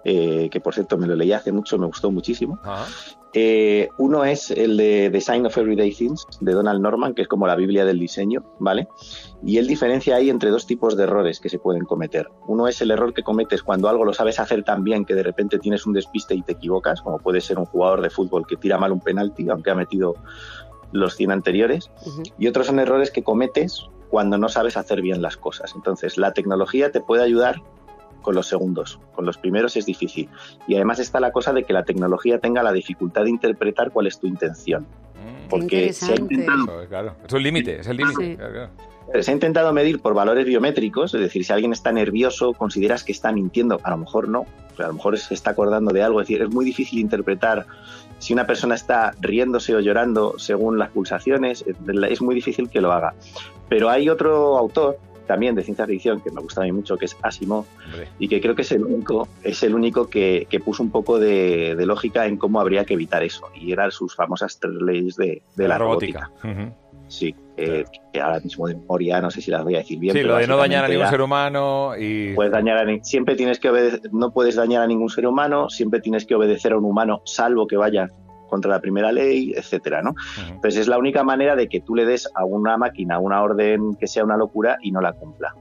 eh, 0.03 0.49
que 0.51 0.59
por 0.59 0.73
cierto 0.73 0.97
me 0.97 1.07
lo 1.07 1.15
leí 1.15 1.31
hace 1.31 1.51
mucho, 1.51 1.77
me 1.77 1.85
gustó 1.85 2.11
muchísimo. 2.11 2.59
Eh, 3.33 3.87
uno 3.97 4.25
es 4.25 4.51
el 4.51 4.75
de 4.75 5.09
Design 5.09 5.45
of 5.45 5.57
Everyday 5.57 5.93
Things, 5.93 6.27
de 6.41 6.51
Donald 6.51 6.81
Norman, 6.81 7.13
que 7.13 7.21
es 7.21 7.27
como 7.29 7.47
la 7.47 7.55
Biblia 7.55 7.85
del 7.85 7.99
diseño, 7.99 8.43
¿vale? 8.59 8.89
Y 9.45 9.57
él 9.57 9.67
diferencia 9.67 10.17
ahí 10.17 10.29
entre 10.29 10.49
dos 10.49 10.67
tipos 10.67 10.97
de 10.97 11.03
errores 11.03 11.39
que 11.39 11.47
se 11.47 11.57
pueden 11.57 11.85
cometer. 11.85 12.27
Uno 12.47 12.67
es 12.67 12.81
el 12.81 12.91
error 12.91 13.13
que 13.13 13.23
cometes 13.23 13.63
cuando 13.63 13.87
algo 13.87 14.03
lo 14.03 14.13
sabes 14.13 14.39
hacer 14.39 14.63
tan 14.63 14.83
bien 14.83 15.05
que 15.05 15.15
de 15.15 15.23
repente 15.23 15.59
tienes 15.59 15.85
un 15.85 15.93
despiste 15.93 16.35
y 16.35 16.41
te 16.41 16.53
equivocas, 16.53 17.01
como 17.01 17.19
puede 17.19 17.39
ser 17.39 17.57
un 17.57 17.65
jugador 17.65 18.01
de 18.01 18.09
fútbol 18.09 18.45
que 18.45 18.57
tira 18.57 18.77
mal 18.77 18.91
un 18.91 18.99
penalti, 18.99 19.49
aunque 19.49 19.71
ha 19.71 19.75
metido 19.75 20.15
los 20.91 21.15
100 21.15 21.31
anteriores. 21.31 21.89
Y 22.37 22.47
otros 22.47 22.67
son 22.67 22.79
errores 22.79 23.11
que 23.11 23.23
cometes 23.23 23.87
cuando 24.11 24.37
no 24.37 24.49
sabes 24.49 24.75
hacer 24.75 25.01
bien 25.01 25.21
las 25.21 25.37
cosas. 25.37 25.71
Entonces, 25.73 26.17
la 26.17 26.33
tecnología 26.33 26.91
te 26.91 26.99
puede 26.99 27.23
ayudar 27.23 27.61
con 28.21 28.35
los 28.35 28.45
segundos. 28.45 28.99
Con 29.15 29.25
los 29.25 29.37
primeros 29.37 29.77
es 29.77 29.85
difícil. 29.85 30.29
Y 30.67 30.75
además 30.75 30.99
está 30.99 31.19
la 31.21 31.31
cosa 31.31 31.53
de 31.53 31.63
que 31.63 31.71
la 31.71 31.83
tecnología 31.83 32.39
tenga 32.39 32.61
la 32.61 32.73
dificultad 32.73 33.23
de 33.23 33.29
interpretar 33.29 33.91
cuál 33.91 34.07
es 34.07 34.19
tu 34.19 34.27
intención. 34.27 34.83
Mm. 34.83 35.47
Porque 35.49 35.93
se 35.93 36.11
ha 36.11 36.15
intentado... 36.17 36.83
Es 37.25 37.33
un 37.33 37.41
límite, 37.41 37.79
es 37.79 37.87
el 37.87 37.97
límite. 37.97 38.37
Se 39.21 39.31
ha 39.31 39.33
intentado 39.33 39.73
medir 39.73 40.01
por 40.01 40.13
valores 40.13 40.45
biométricos, 40.45 41.13
es 41.13 41.21
decir, 41.21 41.43
si 41.43 41.51
alguien 41.51 41.71
está 41.71 41.91
nervioso, 41.91 42.53
consideras 42.53 43.03
que 43.03 43.13
está 43.13 43.31
mintiendo, 43.31 43.79
a 43.83 43.91
lo 43.91 43.97
mejor 43.97 44.29
no, 44.29 44.45
a 44.77 44.87
lo 44.87 44.93
mejor 44.93 45.17
se 45.17 45.33
está 45.33 45.51
acordando 45.51 45.91
de 45.91 46.03
algo, 46.03 46.21
es 46.21 46.27
decir, 46.27 46.43
es 46.43 46.49
muy 46.49 46.63
difícil 46.63 46.99
interpretar 46.99 47.65
si 48.21 48.33
una 48.33 48.45
persona 48.45 48.75
está 48.75 49.13
riéndose 49.19 49.75
o 49.75 49.79
llorando 49.79 50.37
según 50.37 50.77
las 50.77 50.91
pulsaciones, 50.91 51.65
es 52.09 52.21
muy 52.21 52.35
difícil 52.35 52.69
que 52.69 52.79
lo 52.79 52.91
haga. 52.91 53.15
Pero 53.67 53.89
hay 53.89 54.09
otro 54.09 54.57
autor 54.57 54.99
también 55.25 55.55
de 55.55 55.63
ciencia 55.63 55.87
ficción 55.87 56.21
que 56.21 56.29
me 56.29 56.39
gusta 56.41 56.61
a 56.61 56.65
mí 56.65 56.71
mucho, 56.71 56.97
que 56.97 57.05
es 57.05 57.17
Asimov, 57.21 57.65
y 58.19 58.27
que 58.27 58.39
creo 58.39 58.53
que 58.53 58.61
es 58.61 58.71
el 58.73 58.83
único, 58.83 59.27
es 59.43 59.63
el 59.63 59.73
único 59.73 60.07
que, 60.07 60.45
puso 60.63 60.83
un 60.83 60.91
poco 60.91 61.19
de, 61.19 61.75
lógica 61.85 62.27
en 62.27 62.37
cómo 62.37 62.59
habría 62.59 62.85
que 62.85 62.93
evitar 62.93 63.23
eso, 63.23 63.49
y 63.55 63.71
eran 63.71 63.91
sus 63.91 64.15
famosas 64.15 64.59
tres 64.59 64.75
leyes 64.75 65.15
de, 65.15 65.41
la, 65.55 65.79
robótica. 65.79 66.29
Sí, 67.07 67.35
eh, 67.63 67.85
que 68.11 68.19
ahora 68.21 68.39
mismo 68.39 68.67
de 68.67 68.75
memoria 68.75 69.21
no 69.21 69.31
sé 69.31 69.41
si 69.41 69.51
las 69.51 69.63
voy 69.63 69.75
a 69.75 69.79
decir 69.79 69.99
bien. 69.99 70.13
Sí, 70.13 70.19
pero 70.21 70.33
lo 70.33 70.39
de 70.39 70.47
no 70.47 70.57
dañar 70.57 70.85
a 70.85 70.87
ningún 70.87 71.07
ser 71.07 71.21
humano 71.21 71.93
y... 71.97 72.33
puedes 72.33 72.51
dañar 72.51 72.77
a 72.77 72.85
ni- 72.85 73.03
siempre 73.03 73.35
tienes 73.35 73.59
que 73.59 73.69
obedecer, 73.69 74.01
no 74.11 74.31
puedes 74.31 74.55
dañar 74.55 74.81
a 74.83 74.87
ningún 74.87 75.09
ser 75.09 75.27
humano, 75.27 75.69
siempre 75.69 75.99
tienes 76.01 76.25
que 76.25 76.35
obedecer 76.35 76.73
a 76.73 76.77
un 76.77 76.85
humano, 76.85 77.21
salvo 77.25 77.67
que 77.67 77.77
vaya 77.77 78.09
contra 78.49 78.69
la 78.71 78.81
primera 78.81 79.11
ley, 79.11 79.53
etcétera, 79.55 80.01
¿no? 80.01 80.13
Entonces 80.49 80.81
es 80.81 80.87
la 80.89 80.97
única 80.97 81.23
manera 81.23 81.55
de 81.55 81.69
que 81.69 81.79
tú 81.79 81.95
le 81.95 82.05
des 82.05 82.27
a 82.35 82.43
una 82.43 82.75
máquina 82.75 83.17
una 83.17 83.41
orden 83.41 83.95
que 83.95 84.07
sea 84.07 84.25
una 84.25 84.35
locura 84.35 84.77
y 84.81 84.91
no 84.91 84.99
la 84.99 85.13
cumpla. 85.13 85.55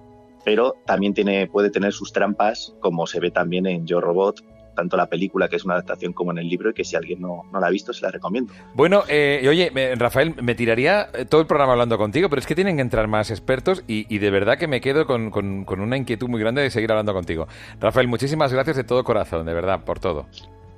Pero 0.45 0.75
también 0.87 1.15
tiene, 1.15 1.47
puede 1.47 1.71
tener 1.71 1.93
sus 1.93 2.13
trampas, 2.13 2.75
como 2.81 3.07
se 3.07 3.21
ve 3.21 3.31
también 3.31 3.67
en 3.67 3.87
Yo 3.87 4.01
Robot, 4.01 4.41
tanto 4.75 4.97
la 4.97 5.07
película, 5.07 5.49
que 5.49 5.57
es 5.57 5.65
una 5.65 5.75
adaptación, 5.75 6.13
como 6.13 6.31
en 6.33 6.39
el 6.39 6.49
libro, 6.49 6.71
y 6.71 6.75
que 6.75 6.85
si 6.85 6.97
alguien 6.97 7.21
no, 7.21 7.43
no 7.53 7.61
la 7.61 7.67
ha 7.67 7.71
visto, 7.71 7.93
se 7.93 8.03
la 8.03 8.11
recomiendo. 8.11 8.53
Bueno, 8.75 9.03
eh, 9.09 9.41
y 9.43 9.49
oye, 9.49 9.71
me- 9.73 9.95
Rafael, 9.95 10.35
me 10.43 10.55
tiraría 10.55 11.09
eh, 11.15 11.25
todo 11.25 11.41
el 11.41 11.47
programa 11.47 11.73
hablando 11.73 11.99
contigo, 11.99 12.29
pero 12.29 12.41
es 12.41 12.47
que 12.47 12.55
tienen 12.55 12.77
que 12.77 12.83
entrar 12.83 13.07
más 13.09 13.31
expertos 13.31 13.83
y, 13.87 14.07
y 14.15 14.19
de 14.19 14.31
verdad 14.31 14.59
que 14.59 14.67
me 14.69 14.81
quedo 14.81 15.07
con, 15.07 15.31
con- 15.31 15.65
con 15.65 15.81
una 15.81 15.97
inquietud 15.97 16.29
muy 16.29 16.41
grande 16.41 16.63
de 16.63 16.71
seguir 16.71 16.91
hablando 16.91 17.13
contigo. 17.13 17.47
Rafael, 17.81 18.09
muchísimas 18.09 18.53
gracias 18.53 18.77
de 18.77 18.85
todo 18.85 19.05
corazón, 19.05 19.47
de 19.47 19.55
verdad, 19.55 19.85
por 19.85 19.99
todo. 20.01 20.27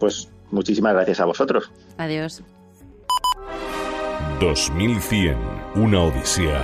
Pues 0.00 0.30
muchísimas 0.50 0.94
gracias 0.94 1.20
a 1.20 1.24
vosotros. 1.24 1.70
Adiós. 1.98 2.42
2100. 4.40 5.36
Una 5.76 6.02
odisea. 6.02 6.62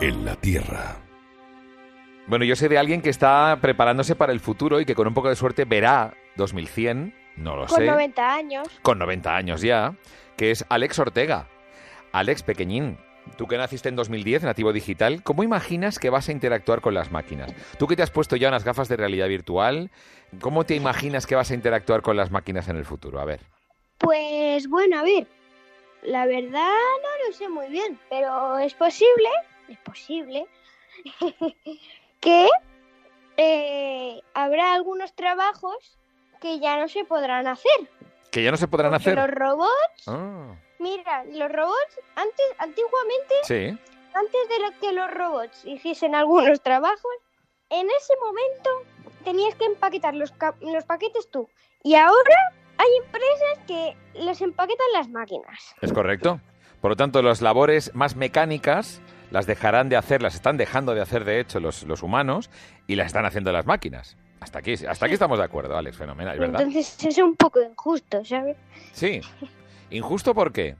En 0.00 0.24
la 0.24 0.34
Tierra. 0.36 0.96
Bueno, 2.26 2.44
yo 2.44 2.56
sé 2.56 2.68
de 2.68 2.78
alguien 2.78 3.02
que 3.02 3.10
está 3.10 3.58
preparándose 3.60 4.16
para 4.16 4.32
el 4.32 4.40
futuro 4.40 4.80
y 4.80 4.84
que 4.84 4.94
con 4.94 5.06
un 5.06 5.14
poco 5.14 5.28
de 5.28 5.36
suerte 5.36 5.64
verá 5.64 6.14
2100, 6.36 7.14
no 7.36 7.54
lo 7.56 7.66
Con 7.66 7.76
sé, 7.78 7.86
90 7.86 8.34
años. 8.34 8.68
con 8.82 8.98
90 8.98 9.36
años 9.36 9.60
ya, 9.62 9.94
que 10.36 10.50
es 10.50 10.64
Alex 10.68 10.98
Ortega. 10.98 11.48
Alex, 12.12 12.42
pequeñín, 12.42 12.98
tú 13.36 13.46
que 13.46 13.56
naciste 13.56 13.88
en 13.88 13.96
2010, 13.96 14.42
nativo 14.42 14.72
digital, 14.72 15.22
¿cómo 15.22 15.44
imaginas 15.44 15.98
que 16.00 16.10
vas 16.10 16.28
a 16.28 16.32
interactuar 16.32 16.80
con 16.80 16.94
las 16.94 17.12
máquinas? 17.12 17.54
Tú 17.78 17.86
que 17.86 17.94
te 17.94 18.02
has 18.02 18.10
puesto 18.10 18.34
ya 18.34 18.48
unas 18.48 18.64
gafas 18.64 18.88
de 18.88 18.96
realidad 18.96 19.28
virtual, 19.28 19.90
¿cómo 20.40 20.64
te 20.64 20.74
imaginas 20.74 21.26
que 21.26 21.36
vas 21.36 21.52
a 21.52 21.54
interactuar 21.54 22.02
con 22.02 22.16
las 22.16 22.32
máquinas 22.32 22.68
en 22.68 22.76
el 22.76 22.84
futuro? 22.84 23.20
A 23.20 23.24
ver. 23.24 23.40
Pues 23.98 24.68
bueno, 24.68 24.98
a 24.98 25.02
ver. 25.04 25.28
La 26.02 26.26
verdad 26.26 26.72
no 27.02 27.26
lo 27.26 27.32
sé 27.32 27.48
muy 27.48 27.68
bien, 27.68 27.98
pero 28.10 28.58
es 28.58 28.74
posible, 28.74 29.28
es 29.68 29.78
posible 29.78 30.46
que 32.26 32.48
eh, 33.36 34.20
habrá 34.34 34.74
algunos 34.74 35.14
trabajos 35.14 35.76
que 36.40 36.58
ya 36.58 36.78
no 36.78 36.88
se 36.88 37.04
podrán 37.04 37.46
hacer. 37.46 37.88
Que 38.30 38.42
ya 38.42 38.50
no 38.50 38.56
se 38.56 38.66
podrán 38.68 38.90
Porque 38.92 39.10
hacer. 39.10 39.16
Los 39.16 39.30
robots, 39.30 40.02
Ah, 40.08 40.54
mira, 40.78 41.24
los 41.24 41.50
robots 41.52 42.00
antes, 42.16 42.46
antiguamente, 42.58 43.34
sí. 43.44 43.78
antes 44.14 44.48
de 44.48 44.58
lo 44.60 44.80
que 44.80 44.92
los 44.92 45.10
robots 45.10 45.64
hiciesen 45.64 46.14
algunos 46.14 46.60
trabajos, 46.62 47.12
en 47.70 47.86
ese 47.90 48.12
momento 48.20 48.70
tenías 49.24 49.54
que 49.54 49.64
empaquetar 49.66 50.14
los, 50.14 50.32
los 50.60 50.84
paquetes 50.84 51.30
tú. 51.30 51.48
Y 51.82 51.94
ahora 51.94 52.36
hay 52.78 52.88
empresas 53.04 53.58
que 53.66 53.96
los 54.24 54.40
empaquetan 54.40 54.86
las 54.94 55.08
máquinas. 55.08 55.74
Es 55.80 55.92
correcto. 55.92 56.40
Por 56.80 56.90
lo 56.90 56.96
tanto, 56.96 57.22
las 57.22 57.40
labores 57.40 57.94
más 57.94 58.16
mecánicas 58.16 59.00
las 59.30 59.46
dejarán 59.46 59.88
de 59.88 59.96
hacer, 59.96 60.22
las 60.22 60.34
están 60.34 60.56
dejando 60.56 60.94
de 60.94 61.00
hacer, 61.00 61.24
de 61.24 61.40
hecho, 61.40 61.60
los, 61.60 61.82
los 61.84 62.02
humanos 62.02 62.50
y 62.86 62.96
las 62.96 63.06
están 63.08 63.24
haciendo 63.26 63.52
las 63.52 63.66
máquinas. 63.66 64.16
Hasta 64.40 64.58
aquí, 64.58 64.74
hasta 64.74 65.06
aquí 65.06 65.14
estamos 65.14 65.38
de 65.38 65.44
acuerdo, 65.44 65.76
Alex, 65.76 65.96
fenomenal, 65.96 66.38
¿verdad? 66.38 66.60
Entonces 66.60 67.04
es 67.04 67.18
un 67.18 67.34
poco 67.36 67.60
injusto, 67.62 68.24
¿sabes? 68.24 68.56
Sí. 68.92 69.20
Injusto 69.90 70.34
porque 70.34 70.76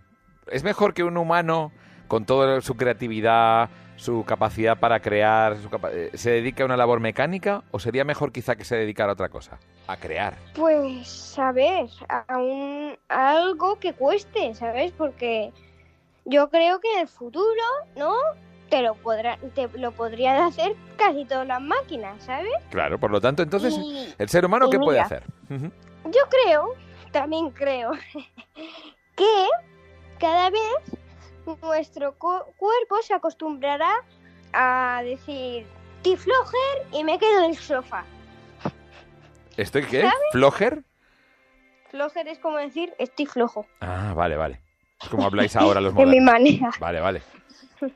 es 0.50 0.62
mejor 0.62 0.94
que 0.94 1.02
un 1.02 1.16
humano 1.16 1.72
con 2.06 2.24
toda 2.24 2.60
su 2.60 2.76
creatividad, 2.76 3.68
su 3.96 4.24
capacidad 4.24 4.78
para 4.78 5.00
crear, 5.00 5.56
su 5.56 5.70
capa- 5.70 5.90
eh, 5.92 6.10
se 6.14 6.30
dedique 6.30 6.62
a 6.62 6.66
una 6.66 6.76
labor 6.76 7.00
mecánica 7.00 7.64
o 7.70 7.78
sería 7.80 8.04
mejor 8.04 8.30
quizá 8.30 8.54
que 8.54 8.64
se 8.64 8.76
dedicara 8.76 9.10
a 9.10 9.14
otra 9.14 9.28
cosa, 9.30 9.58
a 9.88 9.96
crear. 9.96 10.36
Pues, 10.54 11.08
¿sabes? 11.08 11.92
A, 12.08 12.36
un, 12.38 12.96
a 13.08 13.30
algo 13.32 13.78
que 13.80 13.94
cueste, 13.94 14.54
¿sabes? 14.54 14.92
Porque 14.92 15.50
yo 16.26 16.50
creo 16.50 16.80
que 16.80 16.92
en 16.94 17.00
el 17.00 17.08
futuro, 17.08 17.62
¿no? 17.96 18.14
Te 18.68 18.82
lo, 18.82 18.96
podrá, 18.96 19.38
te 19.54 19.68
lo 19.78 19.92
podrían 19.92 20.42
hacer 20.42 20.74
casi 20.96 21.24
todas 21.24 21.46
las 21.46 21.62
máquinas, 21.62 22.20
¿sabes? 22.24 22.52
Claro, 22.70 22.98
por 22.98 23.12
lo 23.12 23.20
tanto, 23.20 23.44
entonces, 23.44 23.74
Y 23.78 24.12
¿el 24.18 24.28
ser 24.28 24.44
humano 24.44 24.68
qué 24.68 24.78
puede 24.78 24.98
hacer? 24.98 25.22
Yo 25.48 26.22
creo, 26.28 26.74
también 27.12 27.50
creo, 27.50 27.92
que 29.16 29.46
cada 30.18 30.50
vez 30.50 30.60
nuestro 31.62 32.16
cuerpo 32.18 33.02
se 33.02 33.14
acostumbrará 33.14 34.04
a 34.52 35.00
decir, 35.04 35.64
ti 36.02 36.16
flojer 36.16 36.86
y 36.92 37.04
me 37.04 37.20
quedo 37.20 37.44
en 37.44 37.50
el 37.50 37.56
sofá. 37.56 38.04
¿Estoy 39.56 39.84
qué? 39.84 40.02
¿Sabes? 40.02 40.16
¿Flojer? 40.32 40.82
Flojer 41.90 42.26
es 42.26 42.40
como 42.40 42.58
decir, 42.58 42.92
estoy 42.98 43.26
flojo. 43.26 43.64
Ah, 43.80 44.12
vale, 44.14 44.36
vale. 44.36 44.65
Como 45.10 45.24
habláis 45.26 45.54
ahora 45.56 45.80
los 45.80 45.92
En 45.92 45.98
mi 45.98 46.04
modernos. 46.20 46.32
manera. 46.32 46.70
Vale, 46.80 47.00
vale. 47.00 47.22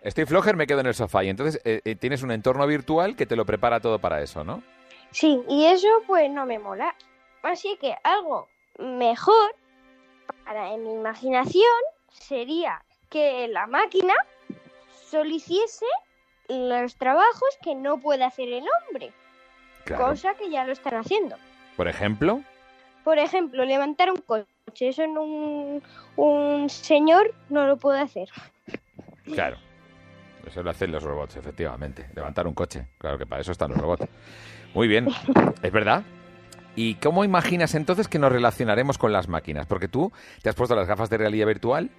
Estoy 0.02 0.26
flojer, 0.26 0.56
me 0.56 0.66
quedo 0.66 0.80
en 0.80 0.86
el 0.86 0.94
sofá. 0.94 1.24
Y 1.24 1.28
entonces 1.30 1.60
eh, 1.64 1.80
eh, 1.84 1.94
tienes 1.96 2.22
un 2.22 2.30
entorno 2.30 2.66
virtual 2.66 3.16
que 3.16 3.26
te 3.26 3.36
lo 3.36 3.46
prepara 3.46 3.80
todo 3.80 3.98
para 3.98 4.20
eso, 4.22 4.44
¿no? 4.44 4.62
Sí, 5.10 5.42
y 5.48 5.64
eso 5.64 5.88
pues 6.06 6.30
no 6.30 6.44
me 6.46 6.58
mola. 6.58 6.94
Así 7.42 7.76
que 7.80 7.94
algo 8.04 8.48
mejor 8.78 9.54
para 10.44 10.74
en 10.74 10.84
mi 10.84 10.92
imaginación 10.92 11.64
sería 12.12 12.82
que 13.08 13.48
la 13.48 13.66
máquina 13.66 14.14
solo 15.10 15.30
hiciese 15.30 15.86
los 16.48 16.96
trabajos 16.96 17.48
que 17.62 17.74
no 17.74 17.98
puede 17.98 18.24
hacer 18.24 18.48
el 18.52 18.64
hombre, 18.88 19.12
Claro. 19.84 20.06
cosa 20.08 20.34
que 20.34 20.50
ya 20.50 20.64
lo 20.64 20.72
están 20.72 20.94
haciendo. 20.94 21.36
Por 21.76 21.88
ejemplo, 21.88 22.42
Por 23.02 23.18
ejemplo, 23.18 23.64
levantar 23.64 24.10
un 24.10 24.18
coche, 24.18 24.46
eso 24.78 25.02
en 25.02 25.18
un, 25.18 25.82
un 26.16 26.70
señor 26.70 27.34
no 27.48 27.66
lo 27.66 27.76
puede 27.76 28.00
hacer. 28.00 28.28
claro. 29.24 29.56
Eso 30.46 30.62
lo 30.62 30.70
hacen 30.70 30.90
los 30.90 31.02
robots, 31.02 31.36
efectivamente. 31.36 32.08
Levantar 32.14 32.46
un 32.46 32.54
coche. 32.54 32.86
Claro 32.98 33.18
que 33.18 33.26
para 33.26 33.42
eso 33.42 33.52
están 33.52 33.70
los 33.70 33.78
robots. 33.78 34.06
Muy 34.74 34.88
bien. 34.88 35.06
Es 35.62 35.70
verdad. 35.70 36.02
¿Y 36.74 36.94
cómo 36.94 37.24
imaginas 37.24 37.74
entonces 37.74 38.08
que 38.08 38.18
nos 38.18 38.32
relacionaremos 38.32 38.96
con 38.96 39.12
las 39.12 39.28
máquinas? 39.28 39.66
Porque 39.66 39.86
tú 39.86 40.12
te 40.42 40.48
has 40.48 40.54
puesto 40.54 40.74
las 40.74 40.88
gafas 40.88 41.10
de 41.10 41.18
realidad 41.18 41.46
virtual 41.46 41.90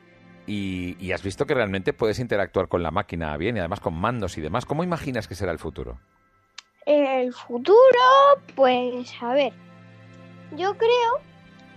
y, 0.48 0.96
y 1.00 1.12
has 1.12 1.22
visto 1.22 1.46
que 1.46 1.54
realmente 1.54 1.94
puedes 1.94 2.20
interactuar 2.20 2.68
con 2.68 2.82
la 2.82 2.90
máquina 2.90 3.38
bien 3.38 3.58
y 3.58 3.60
además 3.60 3.80
con 3.80 3.94
mandos 3.94 4.38
y 4.38 4.42
demás. 4.42 4.66
¿Cómo 4.66 4.84
imaginas 4.84 5.28
que 5.28 5.36
será 5.36 5.52
el 5.52 5.60
futuro? 5.60 6.00
El 6.86 7.32
futuro, 7.34 7.78
pues 8.56 9.14
a 9.22 9.34
ver, 9.34 9.54
yo 10.58 10.76
creo 10.76 11.22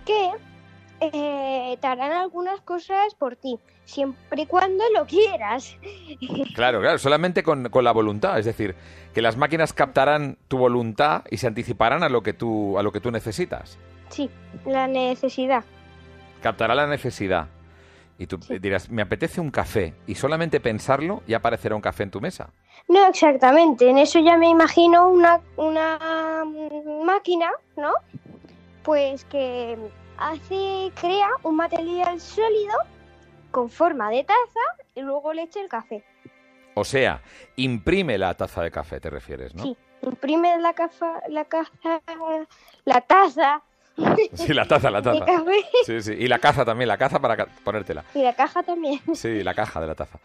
que 0.05 0.31
eh, 1.01 1.77
te 1.79 1.87
harán 1.87 2.11
algunas 2.11 2.61
cosas 2.61 3.13
por 3.15 3.35
ti, 3.35 3.59
siempre 3.85 4.43
y 4.43 4.45
cuando 4.45 4.83
lo 4.95 5.05
quieras. 5.05 5.75
Claro, 6.55 6.79
claro, 6.79 6.97
solamente 6.97 7.43
con, 7.43 7.69
con 7.69 7.83
la 7.83 7.91
voluntad. 7.91 8.39
Es 8.39 8.45
decir, 8.45 8.75
que 9.13 9.21
las 9.21 9.35
máquinas 9.35 9.73
captarán 9.73 10.37
tu 10.47 10.57
voluntad 10.57 11.23
y 11.29 11.37
se 11.37 11.47
anticiparán 11.47 12.01
a 12.03 12.07
lo 12.09 12.23
que 12.23 12.31
tú, 12.33 12.77
a 12.79 12.83
lo 12.83 12.91
que 12.93 13.01
tú 13.01 13.11
necesitas. 13.11 13.77
Sí, 14.09 14.29
la 14.65 14.87
necesidad. 14.87 15.63
Captará 16.41 16.73
la 16.75 16.87
necesidad. 16.87 17.47
Y 18.17 18.27
tú 18.27 18.39
Sí. 18.41 18.57
dirás, 18.59 18.89
me 18.89 19.01
apetece 19.01 19.41
un 19.41 19.51
café. 19.51 19.93
Y 20.07 20.15
solamente 20.15 20.61
pensarlo 20.61 21.21
ya 21.27 21.37
aparecerá 21.37 21.75
un 21.75 21.81
café 21.81 22.03
en 22.03 22.11
tu 22.11 22.21
mesa. 22.21 22.49
No 22.87 23.05
exactamente, 23.07 23.89
en 23.89 23.97
eso 23.97 24.19
ya 24.19 24.37
me 24.37 24.49
imagino 24.49 25.09
una, 25.09 25.41
una 25.57 26.45
máquina, 27.03 27.49
¿no? 27.75 27.91
Pues 28.83 29.25
que 29.25 29.77
hace, 30.17 30.91
crea 30.99 31.29
un 31.43 31.55
material 31.55 32.19
sólido 32.19 32.73
con 33.51 33.69
forma 33.69 34.09
de 34.09 34.23
taza 34.23 34.59
y 34.95 35.01
luego 35.01 35.33
le 35.33 35.43
echa 35.43 35.61
el 35.61 35.69
café. 35.69 36.03
O 36.73 36.83
sea, 36.83 37.21
imprime 37.55 38.17
la 38.17 38.33
taza 38.33 38.61
de 38.63 38.71
café, 38.71 38.99
te 38.99 39.09
refieres, 39.09 39.55
¿no? 39.55 39.63
Sí, 39.63 39.77
imprime 40.01 40.57
la 40.59 40.73
caza, 40.73 41.21
la 41.29 41.45
caza, 41.45 42.01
la 42.83 43.01
taza 43.01 43.61
Sí, 44.33 44.53
la 44.53 44.65
taza, 44.67 44.91
la 44.91 44.99
de 45.01 45.19
taza. 45.19 45.25
café 45.25 45.63
Sí, 45.85 46.01
sí. 46.01 46.11
Y 46.19 46.27
la 46.27 46.39
caza 46.39 46.65
también, 46.65 46.89
la 46.89 46.97
caza 46.97 47.19
para 47.21 47.45
ponértela. 47.63 48.03
y 48.13 48.21
la 48.23 48.33
caja 48.35 48.61
también. 48.61 48.99
Sí, 49.13 49.41
la 49.41 49.53
caja 49.53 49.79
de 49.79 49.87
la 49.87 49.95
taza. 49.95 50.19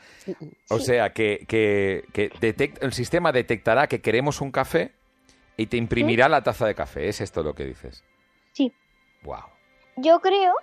O 0.68 0.78
Sí. 0.78 0.86
sea, 0.86 1.12
que, 1.12 1.44
que, 1.46 2.04
que 2.12 2.32
detect- 2.32 2.78
el 2.80 2.92
sistema 2.92 3.30
detectará 3.30 3.86
que 3.86 4.00
queremos 4.00 4.40
un 4.40 4.50
café 4.50 4.92
y 5.56 5.66
te 5.66 5.76
imprimirá 5.76 6.28
la 6.28 6.42
taza 6.42 6.66
de 6.66 6.74
café. 6.74 7.08
¿Es 7.08 7.20
esto 7.20 7.44
lo 7.44 7.54
que 7.54 7.64
dices? 7.64 8.02
Sí. 8.52 8.72
Wow. 9.22 9.44
Yo 9.96 10.20
creo 10.20 10.54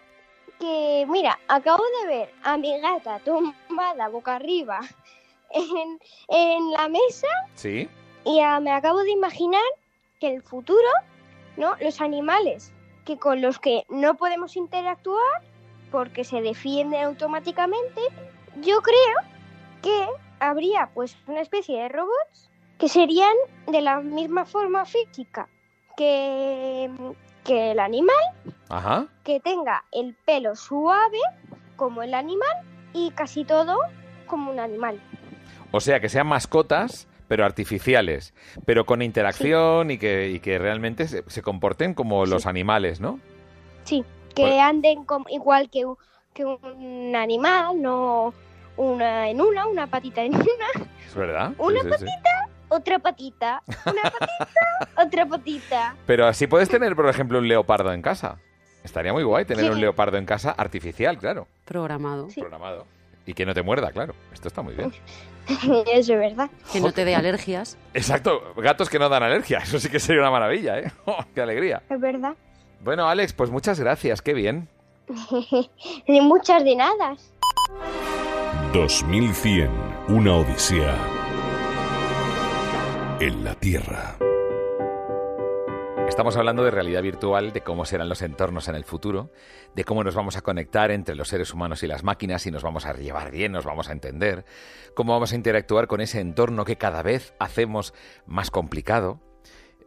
que, 0.59 1.05
mira, 1.09 1.39
acabo 1.47 1.83
de 2.01 2.07
ver 2.07 2.33
a 2.43 2.57
mi 2.57 2.79
gata 2.79 3.19
tumbada 3.19 4.09
boca 4.09 4.35
arriba 4.35 4.79
en, 5.51 5.99
en 6.27 6.71
la 6.71 6.89
mesa 6.89 7.27
¿Sí? 7.55 7.89
y 8.23 8.39
ah, 8.39 8.59
me 8.59 8.71
acabo 8.71 8.99
de 9.03 9.11
imaginar 9.11 9.61
que 10.19 10.33
el 10.33 10.41
futuro, 10.41 10.89
¿no? 11.55 11.75
Los 11.79 12.01
animales 12.01 12.73
que 13.05 13.17
con 13.17 13.41
los 13.41 13.59
que 13.59 13.85
no 13.89 14.15
podemos 14.15 14.57
interactuar 14.57 15.41
porque 15.91 16.25
se 16.25 16.41
defienden 16.41 17.05
automáticamente 17.05 18.01
yo 18.61 18.81
creo 18.81 19.17
que 19.81 20.07
habría 20.39 20.89
pues 20.93 21.15
una 21.27 21.41
especie 21.41 21.79
de 21.81 21.89
robots 21.89 22.49
que 22.77 22.89
serían 22.89 23.33
de 23.67 23.81
la 23.81 24.01
misma 24.01 24.45
forma 24.45 24.85
física 24.85 25.47
que, 25.95 26.89
que 27.47 27.71
el 27.71 27.79
animal, 27.79 28.15
Ajá. 28.69 29.07
que 29.23 29.39
tenga 29.39 29.85
el 29.93 30.13
pelo 30.25 30.55
suave 30.55 31.17
como 31.77 32.03
el 32.03 32.13
animal 32.13 32.51
y 32.93 33.09
casi 33.11 33.45
todo 33.45 33.77
como 34.27 34.51
un 34.51 34.59
animal. 34.59 34.99
O 35.71 35.79
sea, 35.79 36.01
que 36.01 36.09
sean 36.09 36.27
mascotas, 36.27 37.07
pero 37.29 37.45
artificiales, 37.45 38.33
pero 38.65 38.85
con 38.85 39.01
interacción 39.01 39.91
y, 39.91 39.97
que, 39.97 40.29
y 40.29 40.39
que 40.41 40.59
realmente 40.59 41.07
se, 41.07 41.23
se 41.29 41.41
comporten 41.41 41.93
como 41.93 42.25
Sí. 42.25 42.31
los 42.31 42.45
animales, 42.45 42.99
¿no? 42.99 43.19
Sí, 43.85 44.03
que 44.35 44.43
Pues- 44.43 44.59
anden 44.59 45.05
como, 45.05 45.25
igual 45.29 45.69
que, 45.69 45.85
un- 45.85 45.97
que 46.33 46.43
un 46.43 47.15
animal, 47.15 47.81
no 47.81 48.33
una 48.75 49.29
en 49.29 49.39
una, 49.41 49.65
una 49.67 49.87
patita 49.87 50.21
en 50.21 50.35
una, 50.35 50.87
Es 51.07 51.15
verdad. 51.15 51.53
Una 51.57 51.79
sí, 51.81 51.87
sí. 51.99 52.05
Otra 52.77 52.99
patita, 52.99 53.61
una 53.85 54.01
patita, 54.03 54.47
otra 55.05 55.25
patita. 55.25 55.95
Pero 56.05 56.27
así 56.27 56.47
puedes 56.47 56.69
tener, 56.69 56.95
por 56.95 57.07
ejemplo, 57.09 57.39
un 57.39 57.47
leopardo 57.47 57.91
en 57.93 58.01
casa. 58.01 58.37
Estaría 58.83 59.11
muy 59.11 59.23
guay 59.23 59.43
tener 59.45 59.65
Sí. 59.65 59.69
un 59.71 59.81
leopardo 59.81 60.17
en 60.17 60.25
casa 60.25 60.51
artificial, 60.51 61.17
claro, 61.17 61.47
Programado. 61.65 62.29
Sí. 62.29 62.39
programado. 62.41 62.85
Y 63.25 63.33
que 63.33 63.45
no 63.45 63.53
te 63.53 63.61
muerda, 63.61 63.91
claro. 63.91 64.13
Esto 64.31 64.47
está 64.47 64.61
muy 64.61 64.73
bien. 64.73 64.93
Eso 65.47 66.13
es 66.13 66.19
verdad. 66.19 66.49
Que 66.71 66.79
no 66.79 66.93
te 66.93 67.03
dé 67.03 67.13
alergias. 67.15 67.77
Exacto, 67.93 68.53
gatos 68.55 68.89
que 68.89 68.99
no 68.99 69.09
dan 69.09 69.23
alergia. 69.23 69.57
Eso 69.59 69.79
sí 69.79 69.89
que 69.89 69.99
sería 69.99 70.21
una 70.21 70.31
maravilla, 70.31 70.79
¿eh? 70.79 70.91
Oh, 71.05 71.17
¡Qué 71.35 71.41
alegría! 71.41 71.81
Es 71.89 71.99
verdad. 71.99 72.33
Bueno, 72.81 73.07
Alex, 73.09 73.33
pues 73.33 73.49
muchas 73.49 73.79
gracias, 73.79 74.21
qué 74.21 74.33
bien. 74.33 74.69
Ni 76.07 76.21
muchas 76.21 76.63
de 76.63 76.75
nada. 76.75 77.15
2100. 78.73 79.69
Una 80.09 80.35
odisea. 80.35 80.95
En 83.19 83.43
la 83.43 83.55
Tierra. 83.55 84.15
Estamos 86.07 86.37
hablando 86.37 86.63
de 86.63 86.69
realidad 86.69 87.01
virtual, 87.01 87.51
de 87.51 87.61
cómo 87.61 87.83
serán 87.83 88.09
los 88.09 88.21
entornos 88.21 88.67
en 88.67 88.75
el 88.75 88.83
futuro, 88.83 89.31
de 89.73 89.83
cómo 89.83 90.03
nos 90.03 90.13
vamos 90.13 90.37
a 90.37 90.41
conectar 90.41 90.91
entre 90.91 91.15
los 91.15 91.27
seres 91.27 91.51
humanos 91.51 91.81
y 91.81 91.87
las 91.87 92.03
máquinas 92.03 92.45
y 92.45 92.51
nos 92.51 92.61
vamos 92.61 92.85
a 92.85 92.93
llevar 92.93 93.31
bien, 93.31 93.53
nos 93.53 93.65
vamos 93.65 93.89
a 93.89 93.93
entender, 93.93 94.45
cómo 94.93 95.13
vamos 95.13 95.31
a 95.31 95.35
interactuar 95.35 95.87
con 95.87 95.99
ese 95.99 96.19
entorno 96.19 96.63
que 96.63 96.75
cada 96.75 97.01
vez 97.01 97.33
hacemos 97.39 97.95
más 98.27 98.51
complicado. 98.51 99.19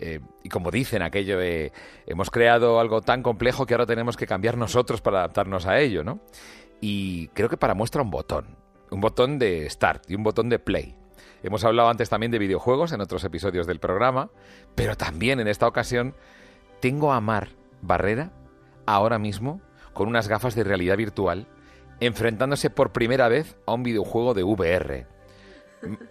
Eh, 0.00 0.18
y 0.42 0.48
como 0.48 0.72
dicen 0.72 1.02
aquello 1.02 1.38
de 1.38 1.72
hemos 2.06 2.30
creado 2.30 2.80
algo 2.80 3.00
tan 3.00 3.22
complejo 3.22 3.64
que 3.64 3.74
ahora 3.74 3.86
tenemos 3.86 4.16
que 4.16 4.26
cambiar 4.26 4.56
nosotros 4.56 5.02
para 5.02 5.18
adaptarnos 5.18 5.66
a 5.66 5.78
ello, 5.78 6.02
¿no? 6.02 6.18
Y 6.80 7.28
creo 7.28 7.48
que 7.48 7.56
para 7.56 7.74
muestra 7.74 8.02
un 8.02 8.10
botón, 8.10 8.56
un 8.90 9.00
botón 9.00 9.38
de 9.38 9.70
start 9.70 10.10
y 10.10 10.16
un 10.16 10.24
botón 10.24 10.48
de 10.48 10.58
play. 10.58 10.96
Hemos 11.42 11.64
hablado 11.64 11.88
antes 11.88 12.08
también 12.10 12.30
de 12.32 12.38
videojuegos 12.38 12.92
en 12.92 13.00
otros 13.00 13.24
episodios 13.24 13.66
del 13.66 13.80
programa, 13.80 14.30
pero 14.74 14.96
también 14.96 15.40
en 15.40 15.48
esta 15.48 15.66
ocasión 15.66 16.14
tengo 16.80 17.12
a 17.12 17.20
Mar 17.20 17.48
Barrera 17.82 18.30
ahora 18.86 19.18
mismo 19.18 19.60
con 19.94 20.08
unas 20.08 20.28
gafas 20.28 20.54
de 20.54 20.64
realidad 20.64 20.96
virtual 20.96 21.46
enfrentándose 22.00 22.70
por 22.70 22.92
primera 22.92 23.28
vez 23.28 23.56
a 23.66 23.72
un 23.74 23.82
videojuego 23.82 24.34
de 24.34 24.42
VR. 24.42 25.06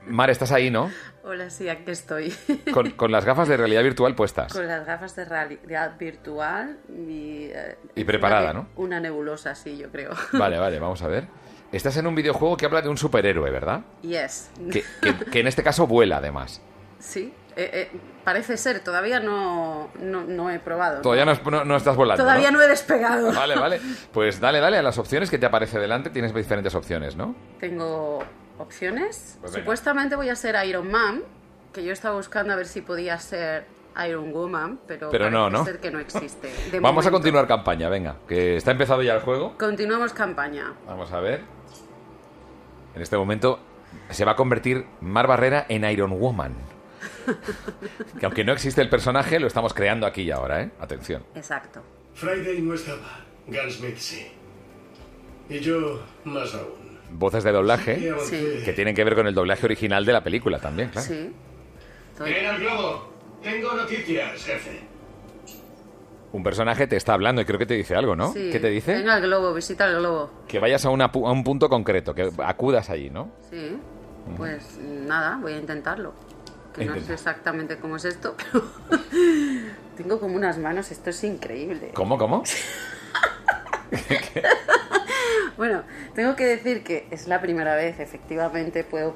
Mar, 0.07 0.32
estás 0.32 0.51
ahí, 0.51 0.71
¿no? 0.71 0.89
Hola, 1.23 1.49
sí, 1.51 1.69
aquí 1.69 1.91
estoy. 1.91 2.34
Con, 2.73 2.89
con 2.91 3.11
las 3.11 3.23
gafas 3.23 3.47
de 3.47 3.55
realidad 3.55 3.84
virtual 3.84 4.15
puestas. 4.15 4.51
Con 4.51 4.67
las 4.67 4.84
gafas 4.86 5.15
de 5.15 5.25
realidad 5.25 5.95
virtual 5.99 6.80
y... 6.89 7.49
eh, 7.51 7.77
Y 7.95 8.03
preparada, 8.03 8.49
una, 8.51 8.53
¿no? 8.61 8.69
Una 8.77 8.99
nebulosa, 8.99 9.53
sí, 9.53 9.77
yo 9.77 9.91
creo. 9.91 10.11
Vale, 10.34 10.57
vale, 10.57 10.80
vamos 10.80 11.01
a 11.03 11.07
ver. 11.07 11.27
Estás 11.72 11.97
en 11.97 12.07
un 12.07 12.15
videojuego 12.15 12.57
que 12.57 12.65
habla 12.65 12.82
de 12.82 12.89
un 12.89 12.97
superhéroe, 12.97 13.51
¿verdad? 13.51 13.82
Yes. 14.01 14.49
Que, 14.72 14.84
que- 15.01 15.26
que 15.26 15.39
en 15.39 15.47
este 15.47 15.61
caso 15.63 15.86
vuela, 15.88 16.17
además. 16.17 16.61
Sí, 16.97 17.34
eh, 17.55 17.89
eh, 17.93 17.99
parece 18.24 18.57
ser, 18.57 18.80
todavía 18.80 19.20
no, 19.20 19.89
no, 20.01 20.24
no 20.24 20.49
he 20.49 20.59
probado. 20.59 21.01
Todavía 21.01 21.26
no, 21.26 21.34
no- 21.51 21.65
no 21.65 21.76
estás 21.76 21.95
volando. 21.95 22.24
Todavía 22.24 22.49
no 22.51 22.61
he 22.61 22.67
despegado. 22.67 23.32
Vale, 23.34 23.55
vale. 23.55 23.80
Pues 24.13 24.39
dale, 24.39 24.59
dale 24.59 24.78
a 24.78 24.82
las 24.82 24.97
opciones 24.97 25.30
que 25.30 25.38
te 25.38 25.45
aparece 25.45 25.78
delante. 25.80 26.09
Tienes 26.09 26.34
diferentes 26.34 26.74
opciones, 26.74 27.15
¿no? 27.15 27.36
Tengo 27.59 28.24
opciones. 28.57 29.38
Pues. 29.41 29.53
Supuestamente 29.53 30.15
voy 30.15 30.30
a 30.30 30.36
ser 30.36 30.55
Iron 30.67 30.89
Man, 30.89 31.22
que 31.72 31.84
yo 31.84 31.93
estaba 31.93 32.15
buscando 32.15 32.53
a 32.53 32.55
ver 32.55 32.65
si 32.67 32.82
podía 32.82 33.17
ser 33.20 33.65
Iron 34.07 34.32
Woman, 34.34 34.80
pero, 34.88 35.09
Pero 35.11 35.30
no, 35.30 35.43
parece 35.45 35.57
¿no? 35.59 35.65
ser 35.65 35.80
que 35.80 35.91
no 35.91 35.99
existe. 35.99 36.51
de 36.72 36.80
Vamos 36.82 37.05
a 37.05 37.11
continuar 37.11 37.47
campaña, 37.47 37.89
venga. 37.89 38.15
Que 38.28 38.55
está 38.57 38.72
empezado 38.72 39.01
ya 39.03 39.13
el 39.13 39.22
juego. 39.22 39.55
Continuamos 39.57 40.13
campaña. 40.13 40.74
Vamos 40.88 41.11
a 41.11 41.20
ver. 41.20 41.59
En 42.96 43.02
este 43.02 43.18
momento 43.18 43.60
se 44.10 44.26
va 44.26 44.32
a 44.32 44.36
convertir 44.36 44.86
Mar 45.02 45.28
Barrera 45.28 45.66
en 45.70 45.84
Iron 45.90 46.12
Woman. 46.20 46.54
que 48.20 48.26
aunque 48.26 48.44
no 48.44 48.52
existe 48.54 48.82
el 48.82 48.90
personaje, 48.90 49.40
lo 49.40 49.48
estamos 49.48 49.74
creando 49.74 50.06
aquí 50.06 50.24
y 50.24 50.32
ahora, 50.32 50.64
¿eh? 50.64 50.72
Atención. 50.80 51.24
Exacto. 51.36 51.82
Friday 52.14 52.62
no 52.62 52.74
estaba, 52.74 53.26
Gunsmith 53.48 53.98
sí. 53.98 54.28
Y 55.50 55.60
yo 55.60 56.02
más 56.26 56.54
aún. 56.54 57.00
Voces 57.12 57.44
de 57.44 57.52
doblaje 57.52 58.14
que 58.66 58.74
tienen 58.74 58.94
que 58.94 59.04
ver 59.04 59.16
con 59.16 59.26
el 59.26 59.34
doblaje 59.34 59.66
original 59.66 60.06
de 60.06 60.14
la 60.14 60.24
película 60.24 60.60
también, 60.60 60.90
claro. 60.90 61.08
Sí. 61.08 61.32
Estoy- 62.14 62.34
¡Ven 62.34 62.46
al 62.46 62.60
globo! 62.60 63.14
Tengo 63.42 63.74
noticias, 63.74 64.44
jefe. 64.44 64.82
Un 66.32 66.43
personaje 66.43 66.86
te 66.86 66.95
está 66.95 67.13
hablando 67.13 67.41
y 67.41 67.45
creo 67.45 67.57
que 67.57 67.65
te 67.65 67.73
dice 67.73 67.95
algo, 67.95 68.15
¿no? 68.15 68.32
Sí. 68.34 68.49
¿Qué 68.51 68.59
te 68.59 68.69
dice? 68.69 68.93
Venga 68.93 69.15
al 69.15 69.21
globo, 69.21 69.53
visita 69.53 69.88
el 69.88 69.97
globo. 69.97 70.30
Que 70.47 70.59
vayas 70.59 70.86
a, 70.86 70.89
una 70.89 71.05
a 71.05 71.32
un 71.32 71.43
punto 71.43 71.69
concreto, 71.69 72.13
que 72.13 72.30
acudas 72.43 72.89
allí, 72.89 73.09
¿no? 73.09 73.30
Sí. 73.49 73.77
Pues 74.38 74.77
nada, 74.77 75.39
voy 75.41 75.53
a 75.53 75.57
intentarlo. 75.57 76.13
Que 76.73 76.86
no 76.86 76.99
sé 76.99 77.13
exactamente 77.13 77.77
cómo 77.77 77.95
es 77.95 78.05
esto, 78.05 78.36
pero 78.38 78.63
tengo 79.97 80.19
como 80.19 80.36
unas 80.36 80.59
manos, 80.59 80.91
esto 80.91 81.09
es 81.09 81.23
increíble. 81.23 81.91
¿Cómo, 81.93 82.17
cómo? 82.17 82.43
Bueno, 85.57 85.84
tengo 86.15 86.38
que 86.38 86.45
decir 86.45 86.86
que 86.86 87.05
es 87.11 87.27
la 87.27 87.41
primera 87.41 87.75
vez, 87.75 87.99
efectivamente, 87.99 88.86
puedo 88.86 89.13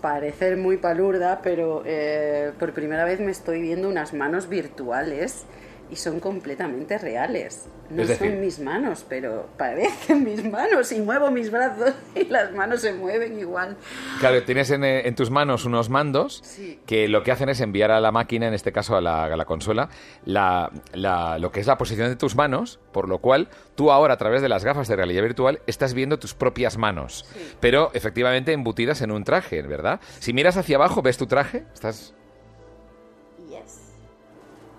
parecer 0.00 0.56
muy 0.56 0.76
palurda, 0.76 1.40
pero 1.42 1.82
eh, 1.84 2.52
por 2.60 2.72
primera 2.72 3.04
vez 3.04 3.18
me 3.18 3.32
estoy 3.32 3.60
viendo 3.60 3.88
unas 3.88 4.14
manos 4.14 4.48
virtuales 4.48 5.46
y 5.90 5.96
son 5.96 6.20
completamente 6.20 6.96
reales. 6.98 7.66
No 7.90 8.04
decir- 8.04 8.18
son 8.18 8.40
mis 8.40 8.60
manos, 8.60 9.04
pero 9.08 9.48
parecen 9.58 10.22
mis 10.24 10.44
manos 10.48 10.92
y 10.92 11.00
muevo 11.00 11.30
mis 11.32 11.50
brazos 11.50 11.92
y 12.14 12.24
las 12.26 12.52
manos 12.52 12.82
se 12.82 12.92
mueven 12.92 13.38
igual. 13.38 13.76
Claro, 14.20 14.42
tienes 14.44 14.70
en, 14.70 14.84
eh, 14.84 15.08
en 15.08 15.14
tus 15.16 15.30
manos 15.30 15.64
unos 15.64 15.88
mandos 15.88 16.40
Sí. 16.44 16.78
que 16.86 17.08
lo 17.08 17.24
que 17.24 17.32
hacen 17.32 17.48
es 17.48 17.60
enviar 17.60 17.90
a 17.90 18.00
la 18.00 18.12
máquina, 18.12 18.46
en 18.46 18.54
este 18.54 18.70
caso 18.70 18.96
a 18.96 19.00
la, 19.00 19.24
a 19.24 19.36
la 19.36 19.44
consola, 19.44 19.88
la- 20.24 20.70
la- 20.92 21.38
lo 21.38 21.50
que 21.50 21.58
es 21.60 21.66
la 21.66 21.76
posición 21.78 22.08
de 22.08 22.16
tus 22.16 22.36
manos, 22.36 22.78
por 22.92 23.08
lo 23.08 23.18
cual 23.18 23.48
tú 23.74 23.90
ahora 23.90 24.14
a 24.14 24.18
través 24.18 24.40
de 24.42 24.48
las 24.48 24.64
gafas 24.64 24.86
de 24.86 24.94
realidad 24.94 25.22
virtual 25.22 25.60
estás 25.66 25.92
viendo 25.94 26.18
tus 26.20 26.34
propias 26.34 26.78
manos, 26.78 27.24
pero 27.58 27.90
efectivamente 27.94 28.52
embutidas 28.52 29.02
en 29.02 29.10
un 29.10 29.24
traje, 29.24 29.62
¿verdad? 29.62 29.98
Si 30.20 30.32
miras 30.32 30.56
hacia 30.56 30.76
abajo, 30.76 31.02
¿ves 31.02 31.16
tu 31.18 31.26
traje? 31.26 31.64
Estás... 31.74 32.14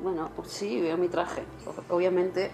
Bueno, 0.01 0.31
pues 0.35 0.49
sí, 0.49 0.79
veo 0.81 0.97
mi 0.97 1.07
traje. 1.07 1.43
Obviamente, 1.89 2.51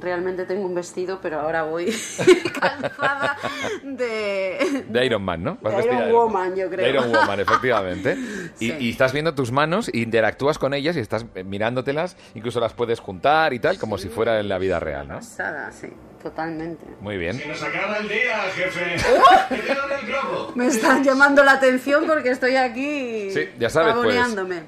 realmente 0.00 0.46
tengo 0.46 0.64
un 0.64 0.74
vestido, 0.74 1.18
pero 1.20 1.40
ahora 1.40 1.64
voy 1.64 1.86
calzada 2.60 3.36
de... 3.82 4.84
De 4.88 5.04
Iron 5.06 5.22
Man, 5.22 5.42
¿no? 5.42 5.58
De 5.62 5.84
Iron 5.84 6.12
Woman, 6.12 6.56
yo 6.56 6.68
creo. 6.70 6.84
De 6.84 6.88
Iron 6.90 7.12
Woman, 7.12 7.40
efectivamente. 7.40 8.16
Y, 8.60 8.70
Sí. 8.70 8.76
y 8.78 8.90
estás 8.90 9.12
viendo 9.12 9.34
tus 9.34 9.52
manos, 9.52 9.90
interactúas 9.94 10.58
con 10.58 10.74
ellas 10.74 10.96
y 10.96 11.00
estás 11.00 11.24
eh, 11.34 11.44
mirándotelas, 11.44 12.16
incluso 12.34 12.60
las 12.60 12.72
puedes 12.74 13.00
juntar 13.00 13.52
y 13.54 13.58
tal, 13.58 13.78
como 13.78 13.96
si 13.96 14.08
fuera 14.08 14.38
en 14.40 14.48
la 14.48 14.58
vida 14.58 14.80
real, 14.80 15.08
¿no? 15.08 15.14
Pasada, 15.16 15.70
sí, 15.72 15.88
totalmente. 16.22 16.84
Muy 17.00 17.16
bien. 17.16 17.34
Se 17.38 17.46
nos 17.48 17.62
acaba 17.62 17.98
el 17.98 18.08
día, 18.08 18.38
jefe. 18.54 18.96
¡Que 19.48 19.54
en 19.72 19.98
el 20.00 20.06
globo! 20.06 20.52
Me 20.54 20.66
están 20.66 21.02
llamando 21.04 21.42
la 21.44 21.52
atención 21.52 22.06
porque 22.06 22.30
estoy 22.30 22.56
aquí 22.56 23.30
Sí, 23.30 23.48
ya 23.58 23.68
sabes, 23.70 23.94
pues. 23.94 24.16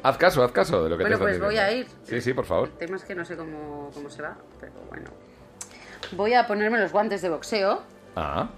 Haz 0.03 0.17
caso, 0.19 0.43
haz 0.43 0.53
caso 0.53 0.83
de 0.85 0.91
lo 0.91 0.97
que 0.99 1.05
Bueno, 1.05 1.17
te 1.19 1.23
pues 1.23 1.35
están 1.35 1.49
voy 1.49 1.59
a 1.59 1.73
ir. 1.73 1.87
Sí, 2.05 2.21
sí, 2.21 2.33
por 2.35 2.45
favor. 2.47 2.69
El 2.69 2.79
tema 2.79 2.97
es 2.97 3.05
que 3.05 3.15
no 3.15 3.25
sé 3.25 3.37
cómo, 3.37 3.91
cómo 3.95 4.11
se 4.11 4.23
va, 4.23 4.37
pero 4.61 4.73
bueno. 4.89 5.11
Voy 6.13 6.35
a 6.35 6.47
ponerme 6.47 6.79
los 6.79 6.93
guantes 6.93 7.23
de 7.23 7.29
boxeo. 7.31 7.83
Ah. 8.17 8.51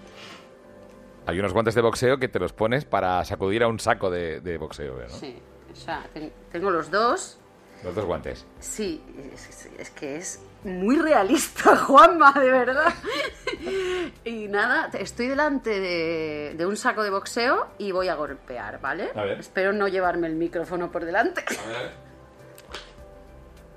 Hay 1.27 1.39
unos 1.39 1.53
guantes 1.53 1.75
de 1.75 1.81
boxeo 1.81 2.19
que 2.19 2.29
te 2.29 2.39
los 2.39 2.53
pones 2.53 2.85
para 2.85 3.25
sacudir 3.25 3.63
a 3.63 3.69
un 3.69 3.81
saco 3.81 4.11
de, 4.11 4.41
de 4.41 4.59
boxeo, 4.59 4.99
¿no? 4.99 5.09
Sí, 5.09 5.39
o 5.73 5.77
sea, 5.77 6.05
ten- 6.13 6.33
tengo 6.53 6.71
los 6.71 6.91
dos. 6.91 7.39
Los 7.83 7.95
dos 7.95 8.05
guantes. 8.05 8.45
Sí, 8.61 9.03
es, 9.33 9.49
es- 9.49 9.71
es 9.79 9.91
que 9.91 10.17
es 10.17 10.41
muy 10.65 10.97
realista, 10.99 11.77
Juanma, 11.87 12.33
de 12.33 12.51
verdad. 12.51 12.93
y 14.25 14.49
nada, 14.49 14.91
estoy 14.99 15.29
delante 15.29 15.79
de, 15.81 16.55
de 16.57 16.67
un 16.67 16.77
saco 16.77 17.03
de 17.03 17.11
boxeo 17.11 17.69
y 17.79 17.93
voy 17.93 18.09
a 18.09 18.15
golpear, 18.15 18.81
¿vale? 18.81 19.11
A 19.15 19.23
ver. 19.25 19.41
Espero 19.41 19.73
no 19.73 19.89
llevarme 19.89 20.27
el 20.27 20.35
micrófono 20.35 20.91
por 20.91 21.05
delante. 21.05 21.45
A 21.65 21.69
ver. 21.69 21.91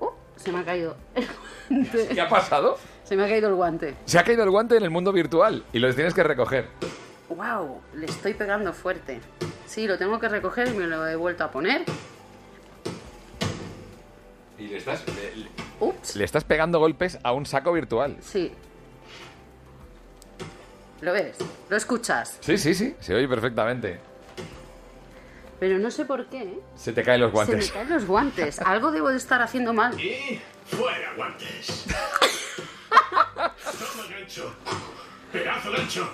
Uh, 0.00 0.10
se 0.36 0.52
me 0.52 0.60
ha 0.60 0.64
caído 0.64 0.96
el 1.14 1.26
guante. 1.70 2.08
¿Qué 2.08 2.20
ha 2.20 2.28
pasado? 2.28 2.78
Se 3.04 3.16
me 3.16 3.24
ha 3.24 3.28
caído 3.28 3.48
el 3.48 3.54
guante. 3.54 3.96
Se 4.04 4.18
ha 4.18 4.24
caído 4.24 4.44
el 4.44 4.50
guante 4.50 4.76
en 4.76 4.82
el 4.84 4.90
mundo 4.90 5.12
virtual 5.12 5.64
y 5.72 5.78
los 5.80 5.94
tienes 5.94 6.14
que 6.14 6.22
recoger. 6.22 6.68
¡Wow! 7.28 7.80
Le 7.94 8.06
estoy 8.06 8.34
pegando 8.34 8.72
fuerte. 8.72 9.20
Sí, 9.66 9.86
lo 9.86 9.98
tengo 9.98 10.18
que 10.20 10.28
recoger 10.28 10.68
y 10.68 10.70
me 10.70 10.86
lo 10.86 11.06
he 11.06 11.16
vuelto 11.16 11.44
a 11.44 11.50
poner. 11.50 11.82
Y 14.58 14.68
le 14.68 14.76
estás, 14.78 15.04
le, 15.08 15.36
le- 15.36 15.48
Ups. 15.80 16.16
le 16.16 16.24
estás 16.24 16.44
pegando 16.44 16.78
golpes 16.78 17.18
a 17.22 17.32
un 17.32 17.46
saco 17.46 17.72
virtual. 17.72 18.16
Sí. 18.20 18.52
¿Lo 21.00 21.12
ves? 21.12 21.36
¿Lo 21.68 21.76
escuchas? 21.76 22.38
Sí, 22.40 22.58
sí, 22.58 22.74
sí, 22.74 22.96
se 22.98 23.14
oye 23.14 23.28
perfectamente. 23.28 24.00
Pero 25.60 25.78
no 25.78 25.90
sé 25.90 26.04
por 26.04 26.26
qué. 26.26 26.42
¿eh? 26.42 26.58
Se 26.76 26.92
te 26.92 27.02
caen 27.02 27.20
los 27.20 27.30
Se 27.30 27.34
guantes. 27.34 27.66
me 27.68 27.72
caen 27.72 27.88
los 27.90 28.04
guantes. 28.06 28.58
Algo 28.64 28.90
debo 28.90 29.08
de 29.10 29.16
estar 29.16 29.40
haciendo 29.42 29.72
mal. 29.72 29.98
Y 30.00 30.40
fuera 30.66 31.14
guantes. 31.16 31.84
Toma 32.88 34.08
gancho. 34.10 34.54
Pedazo 35.32 35.70
gancho. 35.72 36.10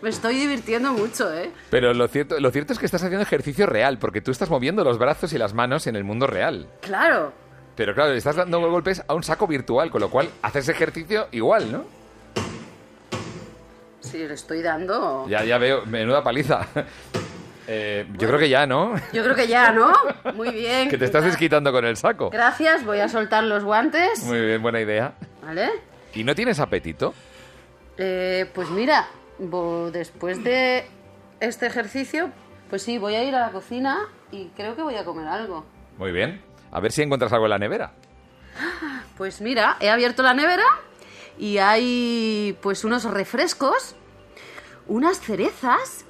Me 0.00 0.10
estoy 0.10 0.36
divirtiendo 0.36 0.92
mucho, 0.92 1.32
¿eh? 1.34 1.50
Pero 1.70 1.92
lo 1.92 2.06
cierto, 2.08 2.38
lo 2.38 2.50
cierto 2.50 2.72
es 2.72 2.78
que 2.78 2.86
estás 2.86 3.02
haciendo 3.02 3.22
ejercicio 3.22 3.66
real, 3.66 3.98
porque 3.98 4.20
tú 4.20 4.30
estás 4.30 4.48
moviendo 4.48 4.84
los 4.84 4.98
brazos 4.98 5.32
y 5.32 5.38
las 5.38 5.54
manos 5.54 5.86
en 5.86 5.96
el 5.96 6.04
mundo 6.04 6.26
real. 6.26 6.68
Claro. 6.82 7.32
Pero 7.74 7.94
claro, 7.94 8.12
le 8.12 8.18
estás 8.18 8.36
dando 8.36 8.60
golpes 8.60 9.02
a 9.06 9.14
un 9.14 9.22
saco 9.22 9.46
virtual, 9.46 9.90
con 9.90 10.00
lo 10.00 10.10
cual 10.10 10.28
haces 10.42 10.68
ejercicio 10.68 11.28
igual, 11.32 11.70
¿no? 11.72 11.84
Sí, 14.00 14.18
le 14.18 14.34
estoy 14.34 14.62
dando. 14.62 15.26
Ya, 15.28 15.44
ya 15.44 15.58
veo, 15.58 15.84
menuda 15.86 16.22
paliza. 16.22 16.66
Eh, 17.70 18.06
yo 18.16 18.28
creo 18.28 18.38
que 18.38 18.48
ya, 18.48 18.66
¿no? 18.66 18.94
Yo 19.12 19.22
creo 19.22 19.34
que 19.34 19.46
ya, 19.46 19.72
¿no? 19.72 19.92
Muy 20.32 20.48
bien. 20.52 20.88
Que 20.90 20.96
te 20.96 21.04
estás 21.04 21.22
desquitando 21.22 21.70
con 21.70 21.84
el 21.84 21.98
saco. 21.98 22.30
Gracias, 22.30 22.82
voy 22.82 23.00
a 23.00 23.10
soltar 23.10 23.44
los 23.44 23.62
guantes. 23.62 24.22
Muy 24.24 24.40
bien, 24.40 24.62
buena 24.62 24.80
idea. 24.80 25.12
¿Vale? 25.42 25.68
¿Y 26.14 26.24
no 26.24 26.34
tienes 26.34 26.60
apetito? 26.60 27.12
Eh, 27.98 28.50
pues 28.54 28.70
mira, 28.70 29.06
después 29.38 30.42
de 30.44 30.86
este 31.40 31.66
ejercicio, 31.66 32.30
pues 32.70 32.82
sí, 32.82 32.98
voy 32.98 33.14
a 33.14 33.24
ir 33.24 33.34
a 33.34 33.40
la 33.40 33.50
cocina 33.50 34.08
y 34.30 34.46
creo 34.56 34.76
que 34.76 34.82
voy 34.82 34.96
a 34.96 35.04
comer 35.04 35.26
algo. 35.26 35.64
Muy 35.96 36.12
bien. 36.12 36.42
A 36.70 36.80
ver 36.80 36.92
si 36.92 37.02
encuentras 37.02 37.32
algo 37.32 37.46
en 37.46 37.50
la 37.50 37.58
nevera. 37.58 37.92
Pues 39.16 39.40
mira, 39.40 39.76
he 39.80 39.90
abierto 39.90 40.22
la 40.22 40.34
nevera 40.34 40.66
y 41.38 41.58
hay 41.58 42.56
pues 42.60 42.84
unos 42.84 43.04
refrescos, 43.04 43.96
unas 44.86 45.18
cerezas, 45.20 46.04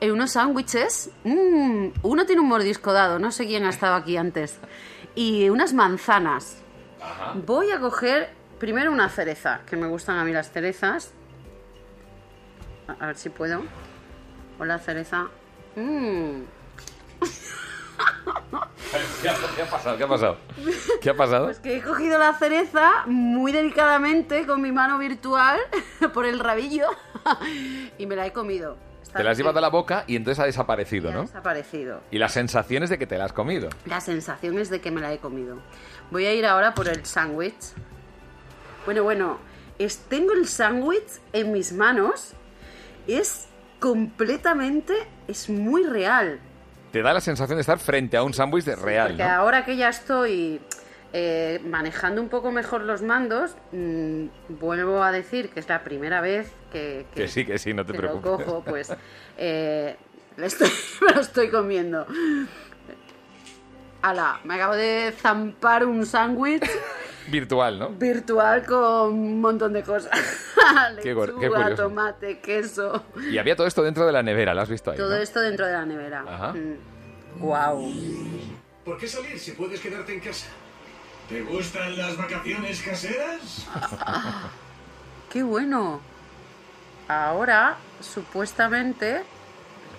y 0.00 0.10
unos 0.10 0.32
sándwiches. 0.32 1.10
Mm, 1.24 1.88
uno 2.02 2.26
tiene 2.26 2.42
un 2.42 2.48
mordisco 2.48 2.92
dado, 2.92 3.18
no 3.18 3.32
sé 3.32 3.46
quién 3.46 3.64
ha 3.64 3.70
estado 3.70 3.94
aquí 3.94 4.16
antes. 4.16 4.58
Y 5.14 5.48
unas 5.48 5.72
manzanas. 5.72 6.58
Voy 7.46 7.70
a 7.70 7.80
coger 7.80 8.30
primero 8.58 8.92
una 8.92 9.08
cereza, 9.08 9.60
que 9.66 9.76
me 9.76 9.86
gustan 9.86 10.18
a 10.18 10.24
mí 10.24 10.32
las 10.32 10.50
cerezas. 10.50 11.12
A, 12.88 13.06
ver 13.06 13.16
si 13.16 13.30
puedo. 13.30 13.62
Hola, 14.58 14.78
cereza. 14.78 15.28
Mm. 15.76 16.42
¿Qué 19.22 19.28
ha, 19.28 19.34
qué 19.56 19.62
ha 19.62 19.70
pasado? 19.70 19.96
¿Qué 19.96 20.04
ha 20.04 20.08
pasado? 20.08 20.36
¿Qué 21.00 21.10
ha 21.10 21.16
pasado? 21.16 21.44
Pues 21.46 21.58
que 21.60 21.76
he 21.76 21.82
cogido 21.82 22.18
la 22.18 22.32
cereza 22.34 23.04
muy 23.06 23.52
delicadamente 23.52 24.46
con 24.46 24.60
mi 24.62 24.72
mano 24.72 24.98
virtual 24.98 25.58
por 26.14 26.26
el 26.26 26.38
rabillo 26.38 26.86
y 27.98 28.06
me 28.06 28.16
la 28.16 28.26
he 28.26 28.32
comido. 28.32 28.76
Está 29.02 29.18
Te 29.18 29.24
la 29.24 29.30
has 29.32 29.36
llevado 29.38 29.58
a 29.58 29.62
la 29.62 29.68
boca 29.68 30.04
y 30.06 30.16
entonces 30.16 30.40
ha 30.40 30.46
desaparecido, 30.46 31.08
Ya 31.08 31.14
ha 31.14 31.16
¿no? 31.16 31.22
desaparecido. 31.22 32.00
Y 32.10 32.18
las 32.18 32.32
sensaciones 32.32 32.90
de 32.90 32.98
que 32.98 33.06
te 33.06 33.16
la 33.18 33.24
has 33.26 33.32
comido. 33.32 33.68
La 33.86 34.00
sensación 34.00 34.58
es 34.58 34.70
de 34.70 34.80
que 34.80 34.90
me 34.90 35.00
la 35.00 35.12
he 35.12 35.18
comido. 35.18 35.58
Voy 36.10 36.26
a 36.26 36.32
ir 36.32 36.46
ahora 36.46 36.74
por 36.74 36.88
el 36.88 37.04
sándwich. 37.04 37.72
Bueno, 38.84 39.02
bueno, 39.02 39.38
es, 39.78 39.98
tengo 40.08 40.32
el 40.32 40.46
sándwich 40.46 41.20
en 41.32 41.52
mis 41.52 41.72
manos. 41.72 42.34
Es 43.06 43.46
completamente, 43.80 44.94
es 45.28 45.48
muy 45.50 45.84
real. 45.84 46.40
Te 46.92 47.02
da 47.02 47.12
la 47.12 47.20
sensación 47.20 47.56
de 47.56 47.60
estar 47.62 47.78
frente 47.78 48.16
a 48.16 48.22
un 48.22 48.32
sándwich 48.34 48.64
de 48.64 48.76
real, 48.76 49.08
Porque 49.08 49.24
¿no? 49.24 49.30
ahora 49.30 49.64
que 49.64 49.76
ya 49.76 49.88
estoy 49.88 50.60
eh, 51.12 51.60
manejando 51.66 52.22
un 52.22 52.28
poco 52.28 52.50
mejor 52.52 52.82
los 52.82 53.02
mandos, 53.02 53.56
mm, 53.72 54.26
vuelvo 54.60 55.02
a 55.02 55.10
decir 55.12 55.50
que 55.50 55.60
es 55.60 55.68
la 55.68 55.82
primera 55.84 56.20
vez 56.20 56.50
que, 56.72 57.06
Que 57.14 57.28
sí, 57.28 57.44
que 57.44 57.58
sí, 57.58 57.74
no 57.74 57.84
te 57.84 57.92
que 57.92 57.98
lo 57.98 58.20
preocupes. 58.20 58.46
cojo, 58.46 58.62
pues 58.64 58.92
eh, 59.36 59.96
estoy- 60.38 60.70
me 61.06 61.14
lo 61.14 61.20
estoy 61.20 61.50
comiendo. 61.50 62.06
Ala, 64.02 64.40
me 64.44 64.54
acabo 64.54 64.74
de 64.76 65.12
zampar 65.16 65.86
un 65.86 66.04
sándwich 66.04 66.62
Virtual, 67.28 67.78
¿no? 67.78 67.88
virtual 67.90 68.64
con 68.66 69.12
un 69.12 69.40
montón 69.40 69.72
de 69.72 69.82
cosas. 69.82 70.10
Qué 71.02 71.14
gor- 71.14 71.34
qué 71.38 71.42
Lechuga, 71.46 71.62
curioso. 71.62 71.82
tomate, 71.84 72.38
queso. 72.40 73.04
Y 73.30 73.38
había 73.38 73.54
todo 73.56 73.66
esto 73.66 73.82
dentro 73.82 74.06
de 74.06 74.12
la 74.12 74.22
nevera, 74.22 74.54
lo 74.54 74.60
has 74.62 74.68
visto 74.68 74.90
ahí, 74.90 74.96
Todo 74.96 75.10
¿no? 75.10 75.16
esto 75.16 75.40
dentro 75.40 75.66
de 75.66 75.72
la 75.72 75.84
nevera. 75.86 76.24
Ajá. 76.26 76.54
Wow. 77.38 77.92
¿Por 78.84 78.98
qué 78.98 79.08
salir 79.08 79.38
si 79.38 79.52
puedes 79.52 79.80
quedarte 79.80 80.12
en 80.14 80.20
casa? 80.20 80.46
¿Te 81.28 81.42
gustan 81.42 81.96
las 81.96 82.16
vacaciones 82.16 82.82
caseras? 82.82 83.66
¡Qué 85.32 85.42
bueno! 85.42 86.00
Ahora, 87.08 87.76
supuestamente, 88.00 89.22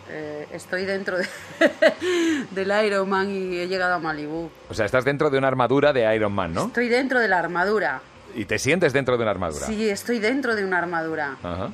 eh, 0.10 0.48
estoy 0.52 0.86
dentro 0.86 1.18
de- 1.18 1.28
del 2.52 2.86
Iron 2.86 3.10
Man 3.10 3.30
y 3.32 3.58
he 3.58 3.68
llegado 3.68 3.96
a 3.96 4.00
Malibu. 4.00 4.50
O 4.70 4.74
sea, 4.74 4.86
estás 4.86 5.06
dentro 5.06 5.30
de 5.30 5.38
una 5.38 5.48
armadura 5.48 5.94
de 5.94 6.16
Iron 6.16 6.34
Man, 6.34 6.54
¿no? 6.54 6.66
Estoy 6.68 6.88
dentro 6.90 7.20
de 7.20 7.28
la 7.28 7.40
armadura. 7.40 8.02
Y 8.36 8.46
te 8.46 8.60
sientes 8.60 8.92
dentro 8.94 9.16
de 9.18 9.22
una 9.24 9.32
armadura. 9.32 9.66
Sí, 9.66 9.90
estoy 9.90 10.20
dentro 10.20 10.56
de 10.56 10.64
una 10.66 10.78
armadura. 10.80 11.38
Ajá. 11.42 11.70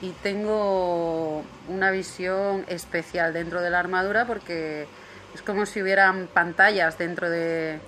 Y 0.00 0.10
tengo 0.22 1.42
una 1.68 1.90
visión 1.90 2.64
especial 2.68 3.32
dentro 3.32 3.60
de 3.62 3.70
la 3.70 3.80
armadura 3.80 4.26
porque 4.26 4.86
es 5.34 5.42
como 5.42 5.66
si 5.66 5.82
hubieran 5.82 6.28
pantallas 6.32 6.98
dentro 6.98 7.30
de, 7.30 7.78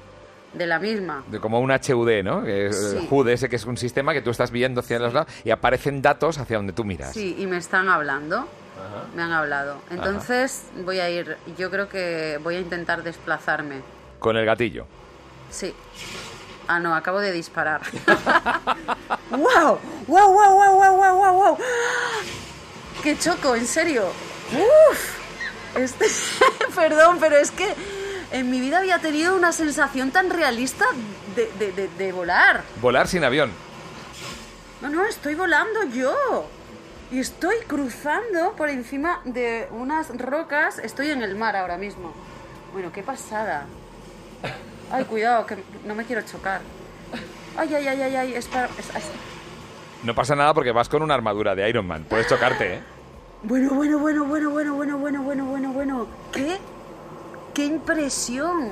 de 0.55 0.67
la 0.67 0.79
misma. 0.79 1.25
De 1.29 1.39
como 1.41 1.61
un 1.61 1.71
HUD, 1.71 2.23
¿no? 2.25 2.43
Que 2.43 2.67
es 2.67 2.77
el 2.95 3.01
Sí. 3.03 3.09
HUD 3.11 3.29
ese 3.29 3.49
que 3.49 3.57
es 3.57 3.65
un 3.67 3.77
sistema 3.77 4.13
que 4.15 4.23
tú 4.23 4.31
estás 4.31 4.51
viendo 4.51 4.81
hacia 4.81 4.99
los 4.99 5.13
lados 5.13 5.31
y 5.45 5.51
aparecen 5.51 6.01
datos 6.01 6.39
hacia 6.39 6.57
donde 6.57 6.73
tú 6.73 6.85
miras. 6.85 7.13
Sí, 7.13 7.37
y 7.39 7.47
me 7.47 7.59
están 7.59 7.89
hablando. 7.89 8.49
Me 9.15 9.23
han 9.23 9.33
hablado. 9.33 9.81
Entonces 9.91 10.65
voy 10.85 11.01
a 11.01 11.09
ir, 11.11 11.37
yo 11.57 11.71
creo 11.71 11.89
que 11.89 12.39
voy 12.43 12.57
a 12.57 12.61
intentar 12.61 13.03
desplazarme. 13.03 13.81
Con 14.19 14.37
el 14.37 14.45
gatillo. 14.47 14.87
Sí. 15.51 15.75
Ah, 16.69 16.81
no, 16.81 16.95
acabo 16.95 17.21
de 17.21 17.33
disparar. 17.33 17.81
¡Wow! 19.31 19.79
¡Wow, 20.07 20.33
wow, 20.33 20.55
wow, 20.55 20.75
wow, 20.75 20.97
wow, 20.97 21.17
wow, 21.17 21.35
wow! 21.35 21.59
¡Qué 23.03 23.17
choco, 23.19 23.55
en 23.55 23.67
serio! 23.67 24.07
¡Uf! 24.53 25.77
Este... 25.77 26.07
Perdón, 26.75 27.19
pero 27.21 27.37
es 27.37 27.51
que 27.51 27.75
en 28.33 28.51
mi 28.51 28.61
vida 28.61 28.79
había 28.79 28.99
tenido 28.99 29.37
una 29.37 29.53
sensación 29.53 30.11
tan 30.11 30.31
realista 30.31 30.87
de, 31.35 31.51
de- 31.59 31.73
de- 31.73 31.89
de 31.89 32.13
volar. 32.13 32.63
Volar 32.81 33.07
sin 33.09 33.25
avión. 33.25 33.51
No, 34.83 34.89
no, 34.91 35.05
estoy 35.07 35.35
volando 35.35 35.85
yo. 35.85 36.49
Y 37.11 37.21
estoy 37.21 37.57
cruzando 37.67 38.53
por 38.57 38.69
encima 38.69 39.21
de 39.25 39.69
unas 39.71 40.09
rocas. 40.19 40.79
Estoy 40.79 41.11
en 41.11 41.23
el 41.23 41.37
mar 41.37 41.55
ahora 41.57 41.77
mismo. 41.79 42.13
Bueno, 42.73 42.91
qué 42.93 43.03
pasada. 43.03 43.67
Ay, 44.91 45.05
cuidado, 45.05 45.47
que 45.47 45.57
no 45.85 45.95
me 45.95 46.05
quiero 46.05 46.23
chocar. 46.23 46.61
Ay, 47.57 47.73
ay, 47.75 47.87
ay, 47.89 48.03
ay, 48.03 48.17
ay, 48.17 48.35
es 48.35 48.47
para... 48.49 48.67
es- 48.79 48.95
es- 48.95 49.11
No 50.03 50.15
pasa 50.15 50.35
nada 50.35 50.53
porque 50.53 50.73
vas 50.73 50.89
con 50.89 51.03
una 51.03 51.15
armadura 51.15 51.55
de 51.55 51.69
Iron 51.69 51.87
Man. 51.87 52.05
Puedes 52.09 52.27
chocarte, 52.29 52.75
¿eh? 52.75 52.81
Bueno, 53.43 53.71
bueno, 53.75 53.99
bueno, 53.99 54.25
bueno, 54.25 54.51
bueno, 54.51 54.75
bueno, 54.75 54.99
bueno, 54.99 55.23
bueno, 55.23 55.45
bueno, 55.45 55.73
bueno. 55.73 56.07
¿Qué? 56.33 56.59
¡Qué 57.55 57.65
impresión! 57.67 58.71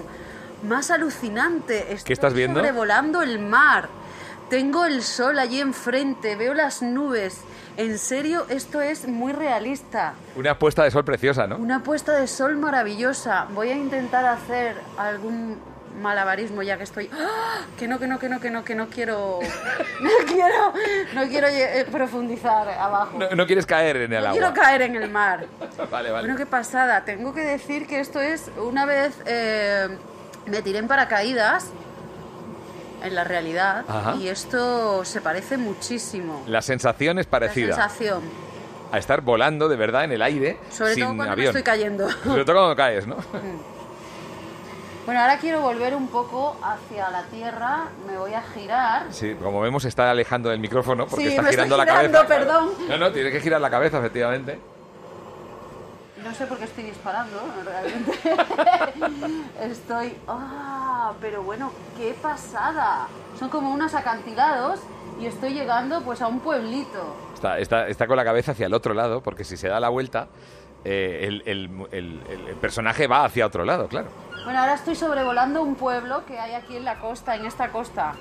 Más 0.64 0.90
alucinante. 0.90 1.92
Estoy 1.92 2.12
estás 2.14 2.34
viendo? 2.34 2.58
Sobrevolando 2.60 3.22
el 3.22 3.38
mar. 3.38 3.88
Tengo 4.50 4.84
el 4.86 5.02
sol 5.02 5.38
allí 5.38 5.60
enfrente, 5.60 6.36
veo 6.36 6.52
las 6.54 6.82
nubes. 6.82 7.40
En 7.76 7.98
serio, 7.98 8.46
esto 8.48 8.80
es 8.80 9.08
muy 9.08 9.32
realista. 9.32 10.14
Una 10.36 10.58
puesta 10.58 10.84
de 10.84 10.90
sol 10.90 11.04
preciosa, 11.04 11.46
¿no? 11.46 11.56
Una 11.56 11.82
puesta 11.82 12.12
de 12.12 12.26
sol 12.28 12.56
maravillosa. 12.56 13.46
Voy 13.52 13.70
a 13.70 13.74
intentar 13.74 14.24
hacer 14.26 14.76
algún 14.96 15.58
malabarismo 16.00 16.62
ya 16.62 16.76
que 16.76 16.84
estoy. 16.84 17.10
¡Ah! 17.12 17.62
Que 17.78 17.88
no, 17.88 17.98
que 17.98 18.06
no, 18.06 18.18
que 18.18 18.28
no, 18.28 18.40
que 18.40 18.50
no, 18.50 18.64
que 18.64 18.74
no 18.74 18.88
quiero. 18.88 19.40
No 20.00 20.10
quiero, 20.26 20.72
no 21.14 21.22
quiero 21.28 21.46
eh, 21.48 21.86
profundizar 21.90 22.68
abajo. 22.68 23.16
No, 23.18 23.30
no 23.30 23.46
quieres 23.46 23.64
caer 23.64 23.96
en 23.96 24.12
el 24.12 24.20
No 24.22 24.28
agua. 24.28 24.32
quiero 24.32 24.54
caer 24.54 24.82
en 24.82 24.96
el 24.96 25.08
mar. 25.10 25.46
Vale, 25.90 26.10
vale. 26.10 26.26
Bueno, 26.26 26.36
qué 26.36 26.46
pasada. 26.46 27.04
Tengo 27.04 27.32
que 27.32 27.40
decir 27.42 27.86
que 27.86 28.00
esto 28.00 28.20
es 28.20 28.50
una 28.58 28.84
vez 28.86 29.14
eh, 29.26 29.88
me 30.46 30.62
tiré 30.62 30.78
en 30.80 30.88
paracaídas 30.88 31.70
en 33.04 33.14
la 33.14 33.24
realidad 33.24 33.84
Ajá. 33.88 34.14
y 34.16 34.28
esto 34.28 35.04
se 35.04 35.20
parece 35.20 35.56
muchísimo. 35.56 36.42
La 36.46 36.62
sensación 36.62 37.18
es 37.18 37.26
La 37.26 37.30
parecida 37.30 37.74
sensación. 37.74 38.22
a 38.92 38.98
estar 38.98 39.20
volando 39.20 39.68
de 39.68 39.76
verdad 39.76 40.04
en 40.04 40.12
el 40.12 40.22
aire 40.22 40.58
Sobre 40.70 40.94
sin 40.94 41.04
todo 41.04 41.16
cuando 41.16 41.32
avión. 41.32 41.44
me 41.54 41.60
estoy 41.60 41.62
cayendo. 41.62 42.08
Sobre 42.24 42.44
todo 42.44 42.56
cuando 42.56 42.76
caes, 42.76 43.06
¿no? 43.06 43.16
Bueno, 45.06 45.20
ahora 45.20 45.36
quiero 45.38 45.60
volver 45.60 45.94
un 45.94 46.08
poco 46.08 46.56
hacia 46.62 47.10
la 47.10 47.24
Tierra, 47.24 47.88
me 48.06 48.16
voy 48.16 48.32
a 48.32 48.40
girar. 48.54 49.06
Sí, 49.10 49.34
como 49.42 49.60
vemos 49.60 49.84
está 49.84 50.10
alejando 50.10 50.48
del 50.48 50.60
micrófono 50.60 51.06
porque 51.06 51.24
Sí, 51.24 51.30
está 51.32 51.42
me 51.42 51.50
girando 51.50 51.74
estoy 51.76 51.86
la 51.86 52.00
girando, 52.00 52.18
cabeza. 52.26 52.38
perdón. 52.46 52.70
No, 52.88 52.96
no, 52.96 53.12
tienes 53.12 53.32
que 53.32 53.40
girar 53.40 53.60
la 53.60 53.68
cabeza, 53.68 53.98
efectivamente. 53.98 54.58
No 56.24 56.34
sé 56.34 56.46
por 56.46 56.56
qué 56.58 56.64
estoy 56.64 56.84
disparando, 56.84 57.38
realmente. 57.64 58.12
estoy... 59.60 60.16
¡Ah! 60.26 61.12
pero 61.20 61.42
bueno, 61.42 61.70
qué 61.96 62.14
pasada. 62.20 63.06
Son 63.38 63.48
como 63.50 63.70
unos 63.70 63.94
acantilados 63.94 64.80
y 65.20 65.26
estoy 65.26 65.52
llegando 65.52 66.00
pues 66.02 66.22
a 66.22 66.26
un 66.26 66.40
pueblito. 66.40 67.14
Está, 67.34 67.58
está, 67.58 67.88
está 67.88 68.06
con 68.06 68.16
la 68.16 68.24
cabeza 68.24 68.52
hacia 68.52 68.66
el 68.66 68.74
otro 68.74 68.94
lado 68.94 69.22
porque 69.22 69.44
si 69.44 69.56
se 69.56 69.68
da 69.68 69.78
la 69.80 69.90
vuelta, 69.90 70.28
eh, 70.84 71.20
el, 71.24 71.42
el- 71.46 71.86
el- 71.92 72.22
el- 72.28 72.48
el 72.48 72.56
personaje 72.56 73.06
va 73.06 73.24
hacia 73.24 73.46
otro 73.46 73.64
lado, 73.64 73.86
claro. 73.88 74.08
Bueno, 74.44 74.60
ahora 74.60 74.74
estoy 74.74 74.94
sobrevolando 74.94 75.62
un 75.62 75.74
pueblo 75.74 76.24
que 76.26 76.38
hay 76.38 76.54
aquí 76.54 76.76
en 76.76 76.84
la 76.84 76.98
costa, 77.00 77.34
en 77.36 77.44
esta 77.46 77.70
costa. 77.70 78.14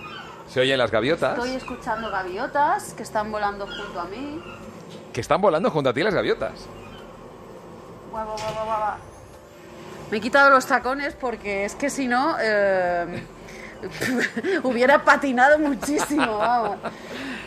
Se 0.48 0.60
oyen 0.60 0.78
las 0.78 0.92
gaviotas 0.92 1.38
Estoy 1.38 1.56
escuchando 1.56 2.12
gaviotas 2.12 2.94
que 2.94 3.04
están 3.04 3.32
volando 3.32 3.66
junto 3.66 4.00
a 4.00 4.06
mí. 4.06 4.42
que 5.14 5.22
están 5.22 5.40
volando 5.42 5.72
junto 5.72 5.90
a 5.90 5.94
ti 5.94 6.04
las 6.04 6.14
gaviotas. 6.14 6.68
Guau, 8.14 8.26
guau, 8.26 8.38
guau, 8.38 8.66
guau. 8.66 8.94
Me 10.12 10.18
he 10.18 10.22
quitado 10.22 10.50
los 10.52 10.66
tacones 10.68 11.16
porque 11.16 11.66
es 11.66 11.74
que 11.74 11.90
si 11.90 12.08
no 12.08 12.36
eh, 12.40 13.24
hubiera 14.64 15.04
patinado 15.04 15.58
muchísimo, 15.60 16.38
vamos. 16.38 16.78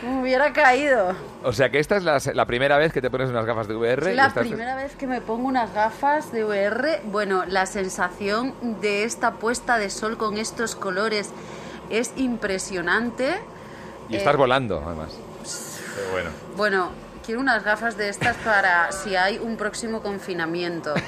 Me 0.03 0.21
hubiera 0.21 0.51
caído. 0.53 1.13
O 1.43 1.53
sea 1.53 1.69
que 1.69 1.79
esta 1.79 1.95
es 1.97 2.03
la, 2.03 2.19
la 2.33 2.45
primera 2.45 2.77
vez 2.77 2.91
que 2.91 3.01
te 3.01 3.09
pones 3.09 3.29
unas 3.29 3.45
gafas 3.45 3.67
de 3.67 3.75
VR. 3.75 4.13
La 4.13 4.27
estás- 4.27 4.45
primera 4.45 4.75
vez 4.75 4.95
que 4.95 5.07
me 5.07 5.21
pongo 5.21 5.47
unas 5.47 5.73
gafas 5.73 6.31
de 6.33 6.43
VR. 6.43 7.01
Bueno, 7.05 7.45
la 7.47 7.65
sensación 7.65 8.53
de 8.81 9.05
esta 9.05 9.31
puesta 9.35 9.77
de 9.77 9.89
sol 9.89 10.17
con 10.17 10.37
estos 10.37 10.75
colores 10.75 11.29
es 11.89 12.11
impresionante. 12.17 13.39
Y 14.09 14.17
estás 14.17 14.33
Eh, 14.33 14.37
volando, 14.37 14.83
además. 14.85 15.17
Pero 15.95 16.11
bueno. 16.11 16.29
Bueno, 16.57 16.89
quiero 17.27 17.41
unas 17.41 17.63
gafas 17.63 17.95
de 17.97 18.07
estas 18.09 18.35
para 18.37 18.91
si 18.91 19.15
hay 19.15 19.37
un 19.37 19.55
próximo 19.57 20.01
confinamiento. 20.01 20.93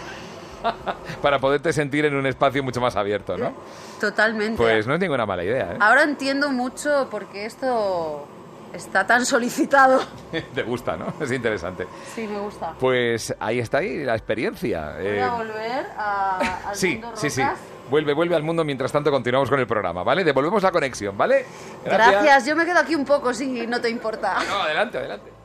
Para 1.22 1.40
poderte 1.40 1.72
sentir 1.72 2.04
en 2.04 2.14
un 2.16 2.26
espacio 2.26 2.62
mucho 2.62 2.82
más 2.82 2.98
abierto, 2.98 3.38
¿no? 3.38 3.54
Totalmente. 4.02 4.58
Pues 4.58 4.86
no 4.86 4.94
es 4.96 5.00
ninguna 5.00 5.26
mala 5.26 5.42
idea, 5.46 5.78
Ahora 5.80 6.04
entiendo 6.04 6.52
mucho 6.52 7.08
por 7.10 7.28
qué 7.28 7.46
esto 7.46 8.28
está 8.74 9.08
tan 9.08 9.26
solicitado. 9.26 10.02
¿eh? 10.34 10.44
Te 10.54 10.64
gusta, 10.64 10.98
¿no? 10.98 11.14
Es 11.22 11.32
interesante. 11.32 11.88
Sí, 12.14 12.28
me 12.28 12.40
gusta. 12.42 12.74
Pues 12.78 13.34
ahí 13.40 13.60
está 13.60 13.78
ahí 13.78 14.04
la 14.04 14.16
experiencia. 14.16 14.96
Voy 14.98 15.06
Eh, 15.08 15.22
a 15.24 15.32
volver 15.32 15.86
a, 15.98 16.40
al 16.68 16.76
sí, 16.76 16.96
mundo 16.96 17.12
sí, 17.16 17.30
sí. 17.30 17.42
rocas. 17.42 17.60
Vuelve, 17.90 18.14
vuelve 18.14 18.36
al 18.36 18.44
mundo. 18.44 18.66
Mientras 18.66 18.92
tanto, 18.92 19.12
continuamos 19.12 19.50
con 19.50 19.62
el 19.62 19.66
programa, 19.66 20.04
¿vale? 20.04 20.26
Devolvemos 20.26 20.62
la 20.62 20.72
conexión, 20.74 21.18
¿vale? 21.18 21.46
Gracias. 21.86 22.46
yo 22.46 22.58
me 22.58 22.66
quedo 22.66 22.80
aquí 22.80 22.96
un 22.96 23.06
poco 23.06 23.34
si 23.34 23.66
no 23.66 23.80
te 23.80 23.90
importa. 23.90 24.36
No, 24.50 24.62
adelante, 24.64 24.98
adelante. 24.98 25.39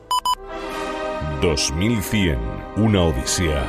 2100. 1.41 2.37
Una 2.77 3.03
odisea. 3.03 3.63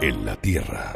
En 0.00 0.24
la 0.24 0.36
Tierra. 0.36 0.92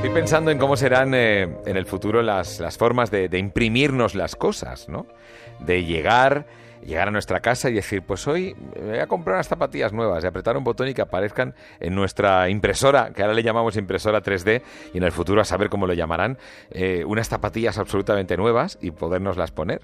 Estoy 0.00 0.14
pensando 0.14 0.50
en 0.50 0.56
cómo 0.56 0.76
serán 0.76 1.12
eh, 1.12 1.42
en 1.66 1.76
el 1.76 1.84
futuro 1.84 2.22
las, 2.22 2.58
las 2.58 2.78
formas 2.78 3.10
de, 3.10 3.28
imprimirnos 3.38 4.14
las 4.14 4.34
cosas, 4.34 4.88
¿no? 4.88 5.06
De 5.58 5.84
llegar, 5.84 6.46
llegar 6.82 7.08
a 7.08 7.10
nuestra 7.10 7.40
casa 7.40 7.68
y 7.68 7.74
decir, 7.74 8.02
pues 8.02 8.26
hoy 8.26 8.56
voy 8.82 8.98
a 8.98 9.06
comprar 9.06 9.36
unas 9.36 9.48
zapatillas 9.48 9.92
nuevas 9.92 10.24
y 10.24 10.26
apretar 10.26 10.56
un 10.56 10.64
botón 10.64 10.88
y 10.88 10.94
que 10.94 11.02
aparezcan 11.02 11.54
en 11.80 11.94
nuestra 11.94 12.48
impresora, 12.48 13.10
que 13.14 13.20
ahora 13.20 13.34
le 13.34 13.42
llamamos 13.42 13.76
impresora 13.76 14.22
3D, 14.22 14.62
y 14.94 14.96
en 14.96 15.04
el 15.04 15.12
futuro 15.12 15.42
a 15.42 15.44
saber 15.44 15.68
cómo 15.68 15.86
lo 15.86 15.92
llamarán, 15.92 16.38
eh, 16.70 17.04
unas 17.06 17.28
zapatillas 17.28 17.76
absolutamente 17.76 18.38
nuevas 18.38 18.78
y 18.80 18.92
podernoslas 18.92 19.50
poner. 19.50 19.82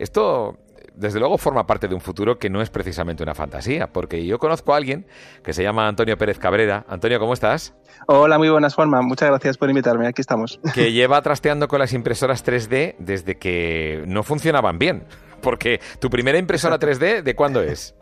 Esto, 0.00 0.58
desde 0.94 1.18
luego, 1.18 1.38
forma 1.38 1.66
parte 1.66 1.88
de 1.88 1.94
un 1.94 2.00
futuro 2.00 2.38
que 2.38 2.50
no 2.50 2.62
es 2.62 2.70
precisamente 2.70 3.22
una 3.22 3.34
fantasía, 3.34 3.92
porque 3.92 4.24
yo 4.24 4.38
conozco 4.38 4.74
a 4.74 4.76
alguien 4.76 5.06
que 5.42 5.52
se 5.52 5.62
llama 5.62 5.88
Antonio 5.88 6.16
Pérez 6.16 6.38
Cabrera. 6.38 6.84
Antonio, 6.88 7.18
¿cómo 7.18 7.34
estás? 7.34 7.74
Hola, 8.06 8.38
muy 8.38 8.48
buenas, 8.48 8.74
Juanma. 8.74 9.02
Muchas 9.02 9.28
gracias 9.28 9.58
por 9.58 9.68
invitarme. 9.68 10.06
Aquí 10.06 10.20
estamos. 10.20 10.60
que 10.74 10.92
lleva 10.92 11.20
trasteando 11.22 11.68
con 11.68 11.80
las 11.80 11.92
impresoras 11.92 12.44
3D 12.44 12.96
desde 12.98 13.36
que 13.36 14.04
no 14.06 14.22
funcionaban 14.22 14.78
bien. 14.78 15.04
Porque 15.40 15.80
tu 15.98 16.08
primera 16.08 16.38
impresora 16.38 16.78
3D, 16.78 17.22
¿de 17.22 17.34
cuándo 17.34 17.60
es? 17.60 17.94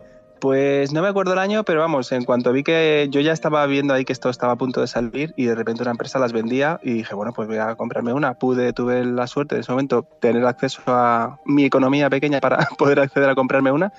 Pues 0.43 0.93
no 0.93 1.03
me 1.03 1.09
acuerdo 1.09 1.35
el 1.35 1.39
año, 1.39 1.63
pero 1.63 1.79
vamos, 1.79 2.11
en 2.11 2.25
cuanto 2.25 2.51
vi 2.51 2.65
que 2.65 3.07
yo 3.13 3.21
ya 3.21 3.33
estaba 3.33 3.65
viendo 3.67 3.95
ahí 3.95 4.05
que 4.05 4.13
esto 4.13 4.29
estaba 4.29 4.55
a 4.55 4.57
punto 4.57 4.81
de 4.81 4.89
salir 4.89 5.33
y 5.37 5.45
de 5.45 5.55
repente 5.55 5.83
una 5.83 5.93
empresa 5.93 6.19
las 6.19 6.33
vendía 6.33 6.81
y 6.83 6.95
dije, 6.95 7.15
bueno, 7.15 7.33
pues 7.33 7.47
voy 7.47 7.59
a 7.59 7.77
comprarme 7.77 8.13
una. 8.13 8.35
Pude, 8.35 8.73
tuve 8.73 9.05
la 9.05 9.29
suerte 9.29 9.55
en 9.55 9.61
ese 9.61 9.71
momento 9.71 10.03
tener 10.21 10.45
acceso 10.45 10.83
a 10.89 11.39
mi 11.45 11.65
economía 11.65 12.11
pequeña 12.11 12.41
para 12.41 12.59
poder 12.77 12.99
acceder 12.99 13.31
a 13.31 13.37
comprarme 13.37 13.71
una. 13.71 13.93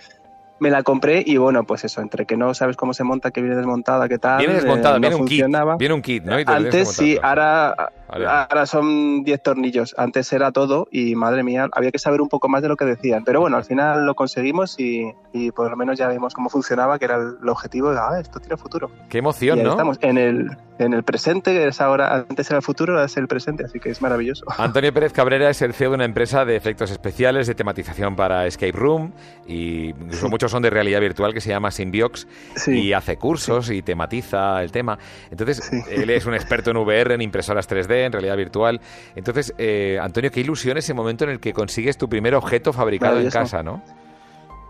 Me 0.64 0.72
la 0.72 0.82
compré 0.82 1.22
y 1.26 1.36
bueno, 1.36 1.66
pues 1.66 1.84
eso, 1.84 2.00
entre 2.00 2.26
que 2.26 2.38
no 2.38 2.54
sabes 2.54 2.78
cómo 2.78 2.94
se 2.94 3.04
monta, 3.04 3.32
que 3.32 3.42
viene 3.42 3.58
desmontada, 3.58 4.08
que 4.08 4.18
tal. 4.18 4.38
Viene 4.38 4.54
eh, 4.54 4.62
desmontada, 4.62 4.96
no 4.96 5.02
viene 5.02 5.16
un 5.18 5.26
kit. 5.26 5.42
funcionaba. 5.42 5.76
Viene 5.76 5.94
un 5.94 6.02
kit, 6.02 6.24
¿no? 6.24 6.38
Antes 6.46 6.88
sí, 6.94 7.20
ahora, 7.22 7.92
Vale. 8.08 8.26
ahora 8.26 8.66
son 8.66 9.26
10 9.26 9.44
tornillos. 9.44 9.94
Antes 9.98 10.32
era 10.32 10.54
todo 10.54 10.88
y 10.90 11.16
madre 11.16 11.44
mía, 11.44 11.68
había 11.74 11.92
que 11.92 12.00
saber 12.00 12.22
un 12.22 12.30
poco 12.30 12.48
más 12.48 12.62
de 12.62 12.70
lo 12.70 12.78
que 12.78 12.86
decían. 12.86 13.26
Pero 13.26 13.42
bueno, 13.42 13.58
al 13.58 13.66
final 13.66 14.06
lo 14.06 14.16
conseguimos 14.16 14.80
y, 14.80 15.14
y 15.34 15.52
por 15.52 15.70
lo 15.70 15.76
menos 15.76 15.98
ya 15.98 16.08
vimos 16.08 16.34
cómo 16.34 16.50
funcionaba, 16.50 16.98
que 16.98 17.06
era 17.06 17.18
el, 17.18 17.50
objetivo 17.50 17.92
de, 17.92 17.98
ah, 17.98 18.20
esto 18.22 18.40
tiene 18.40 18.56
futuro. 18.56 18.90
Qué 19.10 19.18
emoción, 19.18 19.62
¿no? 19.62 19.72
estamos 19.72 19.98
en 20.02 20.18
el, 20.18 20.58
en 20.80 20.94
el 20.94 21.04
presente, 21.04 21.54
que 21.54 21.68
es 21.68 21.82
ahora, 21.82 22.26
antes 22.30 22.50
era 22.50 22.58
el 22.58 22.64
futuro, 22.64 22.94
ahora 22.94 23.06
es 23.06 23.18
el 23.18 23.28
presente, 23.28 23.66
así 23.66 23.80
que 23.80 23.90
es 23.90 24.02
maravilloso. 24.02 24.46
Antonio 24.58 24.94
Pérez 24.94 25.14
Cabrera 25.14 25.50
es 25.50 25.62
el 25.62 25.74
CEO 25.74 25.90
de 25.90 25.96
una 25.96 26.06
empresa 26.06 26.46
de 26.46 26.56
efectos 26.56 26.92
especiales, 26.92 27.48
de 27.48 27.56
tematización 27.56 28.16
para 28.16 28.46
Escape 28.46 28.72
Room, 28.72 29.12
y 29.48 29.90
incluso 30.02 30.30
muchos 30.30 30.53
son 30.54 30.64
de 30.64 30.70
realidad 30.70 31.02
virtual 31.02 31.34
que 31.34 31.42
se 31.42 31.50
llama 31.50 31.70
Symbiox, 31.72 32.28
Sí. 32.56 32.72
y 32.80 32.94
hace 32.94 33.18
cursos 33.18 33.70
y 33.70 33.82
tematiza 33.82 34.62
el 34.64 34.72
tema. 34.72 34.98
Entonces, 35.30 35.70
él 35.92 36.10
es 36.10 36.26
un 36.26 36.34
experto 36.34 36.72
en 36.72 36.78
VR, 36.78 37.16
en 37.16 37.22
impresoras 37.22 37.68
3D, 37.68 38.06
en 38.06 38.12
realidad 38.14 38.38
virtual. 38.38 38.80
Entonces, 39.16 39.54
eh, 39.58 39.98
Antonio, 40.02 40.32
qué 40.32 40.40
ilusión 40.40 40.78
ese 40.78 40.94
momento 40.94 41.26
en 41.26 41.32
el 41.32 41.40
que 41.40 41.52
consigues 41.54 41.98
tu 41.98 42.08
primer 42.08 42.36
objeto 42.36 42.72
fabricado 42.72 43.20
en 43.20 43.30
casa, 43.30 43.62
¿no? 43.64 43.84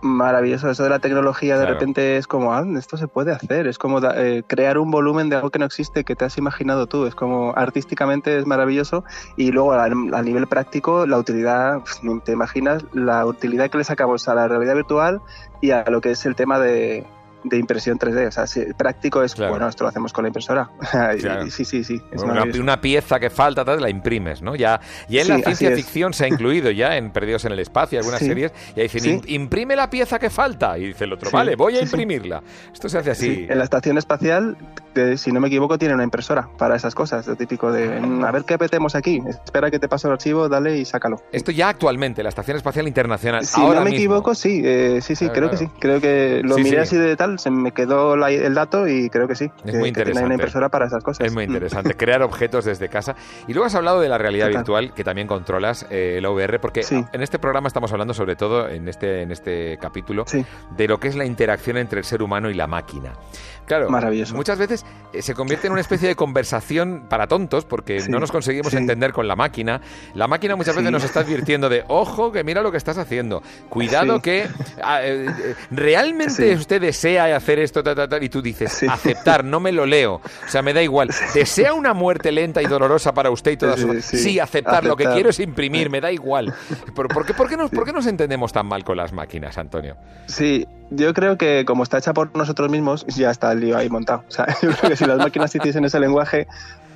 Maravilloso, 0.05 0.69
eso 0.69 0.83
de 0.83 0.89
la 0.89 0.99
tecnología 0.99 1.57
de 1.57 1.65
repente 1.65 2.17
es 2.17 2.27
como, 2.27 2.53
ah, 2.53 2.65
esto 2.77 2.97
se 2.97 3.07
puede 3.07 3.31
hacer, 3.31 3.67
es 3.67 3.77
como 3.77 4.01
da- 4.01 4.13
eh, 4.21 4.43
crear 4.45 4.77
un 4.77 4.91
volumen 4.91 5.29
de 5.29 5.37
algo 5.37 5.49
que 5.49 5.59
no 5.59 5.65
existe, 5.65 6.03
que 6.03 6.13
te 6.13 6.25
has 6.25 6.37
imaginado 6.37 6.87
tú, 6.87 7.05
es 7.05 7.15
como 7.15 7.53
artísticamente 7.55 8.37
es 8.37 8.45
maravilloso 8.45 9.05
y 9.37 9.51
luego 9.53 9.71
a, 9.71 9.85
a 9.85 10.21
nivel 10.21 10.45
práctico 10.47 11.07
la 11.07 11.17
utilidad, 11.17 11.81
ni 12.01 12.19
te 12.19 12.33
imaginas 12.33 12.83
la 12.91 13.25
utilidad 13.25 13.69
que 13.69 13.77
le 13.77 13.85
sacamos 13.85 14.27
a 14.27 14.35
la 14.35 14.49
realidad 14.49 14.75
virtual 14.75 15.21
y 15.61 15.71
a 15.71 15.85
lo 15.89 16.01
que 16.01 16.11
es 16.11 16.25
el 16.25 16.35
tema 16.35 16.59
de, 16.59 17.05
de 17.43 17.57
impresión 17.57 17.97
3D, 17.99 18.27
o 18.27 18.31
sea, 18.31 18.47
si 18.47 18.61
práctico 18.73 19.21
es, 19.23 19.35
Claro. 19.35 19.51
bueno, 19.51 19.67
esto 19.67 19.83
lo 19.83 19.89
hacemos 19.89 20.13
con 20.13 20.23
la 20.23 20.29
impresora, 20.29 20.69
Y- 21.17 21.21
Claro. 21.21 21.49
sí, 21.49 21.65
sí, 21.65 21.83
sí, 21.83 22.01
es 22.11 22.21
Una, 22.59 22.79
pieza 22.81 23.19
que 23.19 23.29
falta, 23.29 23.63
tal, 23.65 23.81
la 23.81 23.89
imprimes, 23.89 24.41
¿no? 24.41 24.55
Ya, 24.55 24.79
ya 25.09 25.21
en 25.21 25.25
Sí, 25.27 25.31
la 25.31 25.37
ciencia 25.39 25.69
es. 25.69 25.75
ficción 25.77 26.13
se 26.13 26.25
ha 26.25 26.27
incluido 26.27 26.71
ya 26.71 26.97
en 26.97 27.11
Perdidos 27.11 27.45
en 27.45 27.51
el 27.51 27.59
Espacio, 27.59 27.99
algunas 27.99 28.19
Sí. 28.19 28.27
series, 28.27 28.51
y 28.75 28.79
ahí 28.81 28.87
dicen, 28.87 29.01
Sí. 29.01 29.09
"Im- 29.11 29.23
imprime 29.43 29.75
la 29.75 29.89
pieza 29.89 30.19
que 30.19 30.29
falta. 30.29 30.77
Y 30.77 30.87
dice 30.87 31.03
el 31.05 31.13
otro, 31.13 31.29
vale, 31.31 31.55
voy 31.55 31.77
a 31.77 31.81
imprimirla. 31.81 32.41
Esto 32.73 32.89
se 32.89 32.97
hace 32.97 33.11
así. 33.11 33.35
Sí, 33.35 33.45
en 33.49 33.57
la 33.57 33.63
estación 33.63 33.97
espacial, 33.97 34.57
eh, 34.95 35.17
si 35.17 35.31
no 35.31 35.39
me 35.39 35.47
equivoco, 35.47 35.77
tiene 35.77 35.93
una 35.93 36.03
impresora 36.03 36.49
para 36.57 36.75
esas 36.75 36.95
cosas, 36.95 37.25
lo 37.27 37.35
típico 37.35 37.71
de, 37.71 37.99
"Mm, 37.99 38.23
a 38.23 38.31
ver 38.31 38.43
qué 38.45 38.53
apetemos 38.55 38.95
aquí, 38.95 39.21
espera 39.27 39.69
que 39.71 39.79
te 39.79 39.87
paso 39.87 40.07
el 40.07 40.13
archivo, 40.13 40.49
dale 40.49 40.77
y 40.77 40.85
sácalo. 40.85 41.21
Esto 41.31 41.51
ya 41.51 41.69
actualmente, 41.69 42.23
la 42.23 42.29
Estación 42.29 42.57
Espacial 42.57 42.87
Internacional. 42.87 43.45
Si 43.45 43.59
ahora 43.61 43.79
no 43.79 43.85
me 43.85 43.91
mismo. 43.91 44.03
equivoco, 44.03 44.35
sí, 44.35 44.61
eh, 44.63 44.99
sí, 45.01 45.15
sí, 45.15 45.25
Claro, 45.25 45.33
creo 45.33 45.49
claro. 45.49 45.51
que 45.51 45.73
sí. 45.73 45.79
Creo 45.79 46.01
que 46.01 46.41
lo 46.43 46.57
miré 46.57 46.69
sí. 46.69 46.75
así 46.77 46.97
de 46.97 47.15
tal, 47.15 47.32
se 47.39 47.49
me 47.51 47.71
quedó 47.71 48.15
la- 48.15 48.31
el 48.31 48.53
dato 48.53 48.87
y 48.87 49.09
creo 49.09 49.27
que 49.27 49.35
sí. 49.35 49.49
que, 49.65 49.71
muy 49.73 49.83
que 49.83 49.87
interesante. 49.89 50.25
una 50.25 50.33
impresora 50.35 50.69
para 50.69 50.85
esas 50.87 51.03
cosas. 51.03 51.25
Es 51.27 51.33
muy 51.33 51.47
Mm. 51.47 51.51
interesante, 51.53 51.93
crear 51.95 52.21
objetos 52.23 52.65
desde 52.65 52.89
casa. 52.89 53.15
Y 53.47 53.53
luego 53.53 53.65
has 53.67 53.75
hablado 53.75 53.99
de 53.99 54.09
la 54.09 54.17
realidad 54.17 54.47
Total. 54.47 54.59
virtual, 54.61 54.93
que 54.93 55.03
también 55.03 55.27
controlas 55.27 55.85
eh, 55.89 56.15
el 56.17 56.25
VR, 56.25 56.59
porque 56.59 56.83
Sí. 56.83 57.03
en 57.11 57.21
este 57.21 57.39
programa 57.39 57.67
estamos 57.67 57.91
hablando 57.91 58.13
sobre 58.13 58.35
todo, 58.35 58.67
en 58.69 58.87
este, 58.87 59.21
en 59.21 59.31
este 59.31 59.77
capítulo, 59.81 60.23
Sí. 60.27 60.45
de 60.75 60.87
lo 60.87 60.99
que 60.99 61.07
es 61.07 61.15
la 61.15 61.25
interacción 61.25 61.77
entre 61.77 61.99
el 61.99 62.05
ser 62.05 62.21
humano 62.21 62.49
y 62.49 62.53
la 62.53 62.67
máquina. 62.67 63.13
Claro, 63.65 63.89
Maravilloso. 63.89 64.35
muchas 64.35 64.57
veces 64.59 64.85
eh, 65.13 65.21
se 65.21 65.33
convierte 65.33 65.67
en 65.67 65.73
una 65.73 65.81
especie 65.81 66.07
de 66.07 66.15
conversación 66.15 67.05
para 67.07 67.27
tontos, 67.27 67.63
porque 67.65 68.01
Sí, 68.01 68.11
no 68.11 68.19
nos 68.19 68.31
conseguimos 68.31 68.71
sí. 68.71 68.77
entender 68.77 69.13
con 69.13 69.27
la 69.27 69.35
máquina. 69.37 69.79
La 70.15 70.27
máquina 70.27 70.55
muchas 70.57 70.75
veces 70.75 70.91
nos 70.91 71.03
está 71.03 71.21
advirtiendo 71.21 71.69
de, 71.69 71.83
ojo, 71.87 72.31
que 72.31 72.43
mira 72.43 72.61
lo 72.61 72.71
que 72.71 72.77
estás 72.77 72.97
haciendo. 72.97 73.41
Cuidado 73.69 74.21
que 74.21 74.47
ah, 74.83 75.01
eh, 75.03 75.27
eh, 75.27 75.55
realmente 75.71 76.53
usted 76.55 76.81
desea 76.81 77.22
desea 77.23 77.37
hacer 77.37 77.59
esto, 77.59 77.83
y 78.21 78.29
tú 78.29 78.41
dices, 78.41 78.83
aceptar, 78.89 79.43
no 79.43 79.59
me 79.59 79.71
lo 79.71 79.85
leo. 79.85 80.15
O 80.15 80.49
sea, 80.49 80.61
me 80.61 80.73
da 80.73 80.81
igual. 80.81 81.09
¿Desea 81.33 81.73
una 81.73 81.93
muerte 81.93 82.31
lenta 82.31 82.61
y 82.61 82.65
dolorosa 82.65 83.13
para 83.13 83.29
usted 83.29 83.51
y 83.51 83.57
toda 83.57 83.77
su... 83.77 84.01
Sí, 84.01 84.39
aceptar, 84.39 84.83
lo 84.83 84.95
que 84.95 85.05
quiero 85.05 85.29
es 85.29 85.39
imprimir, 85.39 85.89
me 85.89 86.01
da 86.01 86.11
igual. 86.11 86.53
¿Por, 86.95 87.25
qué, 87.25 87.33
por, 87.33 87.49
qué 87.49 87.57
nos, 87.57 87.71
¿Por 87.71 87.85
qué 87.85 87.93
nos 87.93 88.07
entendemos 88.07 88.53
tan 88.53 88.65
mal 88.65 88.83
con 88.83 88.97
las 88.97 89.11
máquinas, 89.13 89.57
Antonio? 89.57 89.95
Sí, 90.27 90.67
yo 90.89 91.13
creo 91.13 91.37
que 91.37 91.65
como 91.65 91.83
está 91.83 91.97
hecha 91.97 92.13
por 92.13 92.35
nosotros 92.35 92.69
mismos, 92.69 93.05
ya 93.07 93.31
está 93.31 93.51
el 93.51 93.61
lío 93.61 93.77
ahí 93.77 93.89
montado. 93.89 94.23
O 94.27 94.31
sea, 94.31 94.47
yo 94.61 94.71
creo 94.71 94.91
que 94.91 94.95
si 94.95 95.05
las 95.05 95.17
máquinas 95.17 95.53
hiciesen 95.55 95.85
ese 95.85 95.99
lenguaje, 95.99 96.47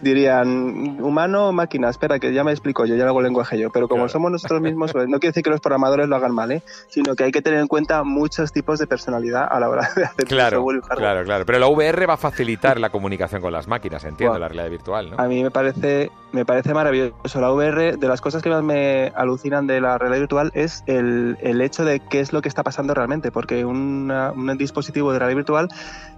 dirían 0.02 1.02
humano 1.02 1.50
o 1.50 1.52
máquina, 1.52 1.90
espera 1.90 2.20
que 2.20 2.34
ya 2.34 2.44
me 2.44 2.52
explico 2.52 2.86
yo, 2.86 2.96
ya 2.96 3.04
lo 3.04 3.12
hago 3.12 3.22
lenguaje 3.22 3.58
yo, 3.58 3.70
pero 3.70 3.88
como 3.88 4.08
somos 4.10 4.32
nosotros 4.32 4.62
mismos, 4.62 4.92
pues, 4.94 5.08
no 5.08 5.20
quiere 5.20 5.32
decir 5.32 5.44
que 5.44 5.50
los 5.50 5.62
programadores 5.62 6.08
lo 6.08 6.16
hagan 6.16 6.34
mal, 6.34 6.52
¿eh? 6.52 6.62
sino 6.88 7.16
que 7.16 7.24
hay 7.24 7.32
que 7.32 7.42
tener 7.42 7.60
en 7.60 7.68
cuenta 7.68 8.04
muchos 8.04 8.52
tipos 8.52 8.80
de 8.80 8.88
personalidad 8.88 9.48
a 9.50 9.60
la 9.60 9.70
hora 9.70 9.90
de 9.96 10.06
hacer 10.06 10.26
claro, 10.26 10.66
Claro, 10.96 11.24
claro, 11.24 11.46
pero 11.46 11.60
la 11.60 11.68
VR 11.68 12.06
va 12.06 12.16
a 12.16 12.18
facilitar 12.18 12.80
la 12.80 12.90
comunicación 12.90 13.42
con 13.42 13.54
las 13.54 13.68
máquinas, 13.68 14.04
entiendo, 14.04 14.38
la 14.38 14.48
realidad 14.48 14.70
virtual, 14.70 15.12
¿no? 15.12 15.18
A 15.18 15.28
mí 15.28 15.44
me 15.44 15.52
parece, 15.52 16.12
me 16.32 16.46
parece 16.46 16.74
maravilloso. 16.74 17.42
La 17.42 17.52
VR, 17.52 17.98
de 17.98 18.08
las 18.08 18.22
cosas 18.22 18.42
que 18.42 18.50
más 18.50 18.64
me 18.64 19.12
alucinan 19.16 19.68
de 19.68 19.82
la 19.82 19.98
realidad 19.98 20.20
virtual 20.20 20.52
es 20.54 20.84
el, 20.88 21.38
el 21.42 21.62
hecho 21.62 21.86
de 21.86 22.00
qué 22.00 22.20
es 22.20 22.34
lo 22.34 22.42
que 22.42 22.50
está 22.50 22.64
pasando 22.64 22.94
realmente, 22.94 23.32
porque 23.32 23.66
un 23.66 24.12
dispositivo 24.58 25.12
de 25.14 25.20
realidad 25.20 25.38
virtual 25.38 25.70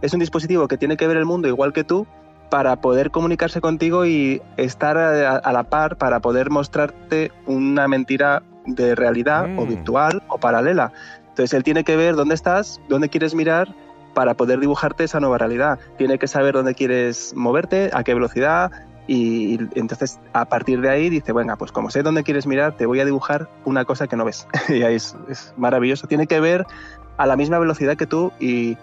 es 0.02 0.14
un 0.14 0.20
dispositivo 0.20 0.68
que 0.68 0.78
tiene 0.78 0.98
que 0.98 1.08
ver 1.08 1.18
el 1.18 1.26
mundo 1.26 1.48
igual 1.48 1.74
que 1.74 1.84
tú, 1.84 2.08
para 2.50 2.78
poder 2.78 3.12
comunicarse 3.12 3.62
contigo 3.62 4.06
y 4.06 4.42
estar 4.58 4.98
a, 4.98 5.52
la 5.52 5.64
par 5.64 5.98
para 5.98 6.20
poder 6.20 6.50
mostrarte 6.50 7.32
una 7.46 7.88
mentira 7.88 8.44
de 8.66 8.96
realidad 8.96 9.46
o 9.58 9.66
mm. 9.66 9.70
virtual 9.70 10.24
o 10.28 10.38
paralela. 10.38 10.92
Entonces 11.30 11.54
él 11.54 11.64
tiene 11.64 11.84
que 11.84 11.96
ver 11.96 12.16
dónde 12.16 12.36
estás, 12.36 12.82
dónde 12.90 13.10
quieres 13.10 13.36
mirar 13.36 13.74
para 14.14 14.34
poder 14.34 14.60
dibujarte 14.60 15.04
esa 15.04 15.20
nueva 15.20 15.38
realidad. 15.38 15.80
Tiene 15.98 16.18
que 16.18 16.28
saber 16.28 16.54
dónde 16.54 16.76
quieres 16.76 17.34
moverte, 17.36 17.92
a 17.94 18.04
qué 18.04 18.14
velocidad 18.14 18.72
y, 19.08 19.60
entonces 19.76 20.20
a 20.34 20.46
partir 20.46 20.82
de 20.82 20.90
ahí 20.90 21.10
dice, 21.10 21.34
venga, 21.34 21.56
pues 21.56 21.72
como 21.72 21.90
sé 21.90 22.04
dónde 22.04 22.24
quieres 22.24 22.46
mirar, 22.46 22.78
te 22.78 22.86
voy 22.86 23.00
a 23.00 23.06
dibujar 23.06 23.50
una 23.66 23.86
cosa 23.86 24.08
que 24.08 24.16
no 24.16 24.26
ves. 24.26 24.48
y 24.70 24.84
ahí 24.84 24.96
es, 24.96 25.16
es 25.30 25.54
maravilloso. 25.58 26.08
Tiene 26.08 26.28
que 26.28 26.40
ver 26.40 26.66
a 27.18 27.26
la 27.26 27.36
misma 27.36 27.60
velocidad 27.60 27.98
que 27.98 28.06
tú 28.06 28.32
y 28.40 28.78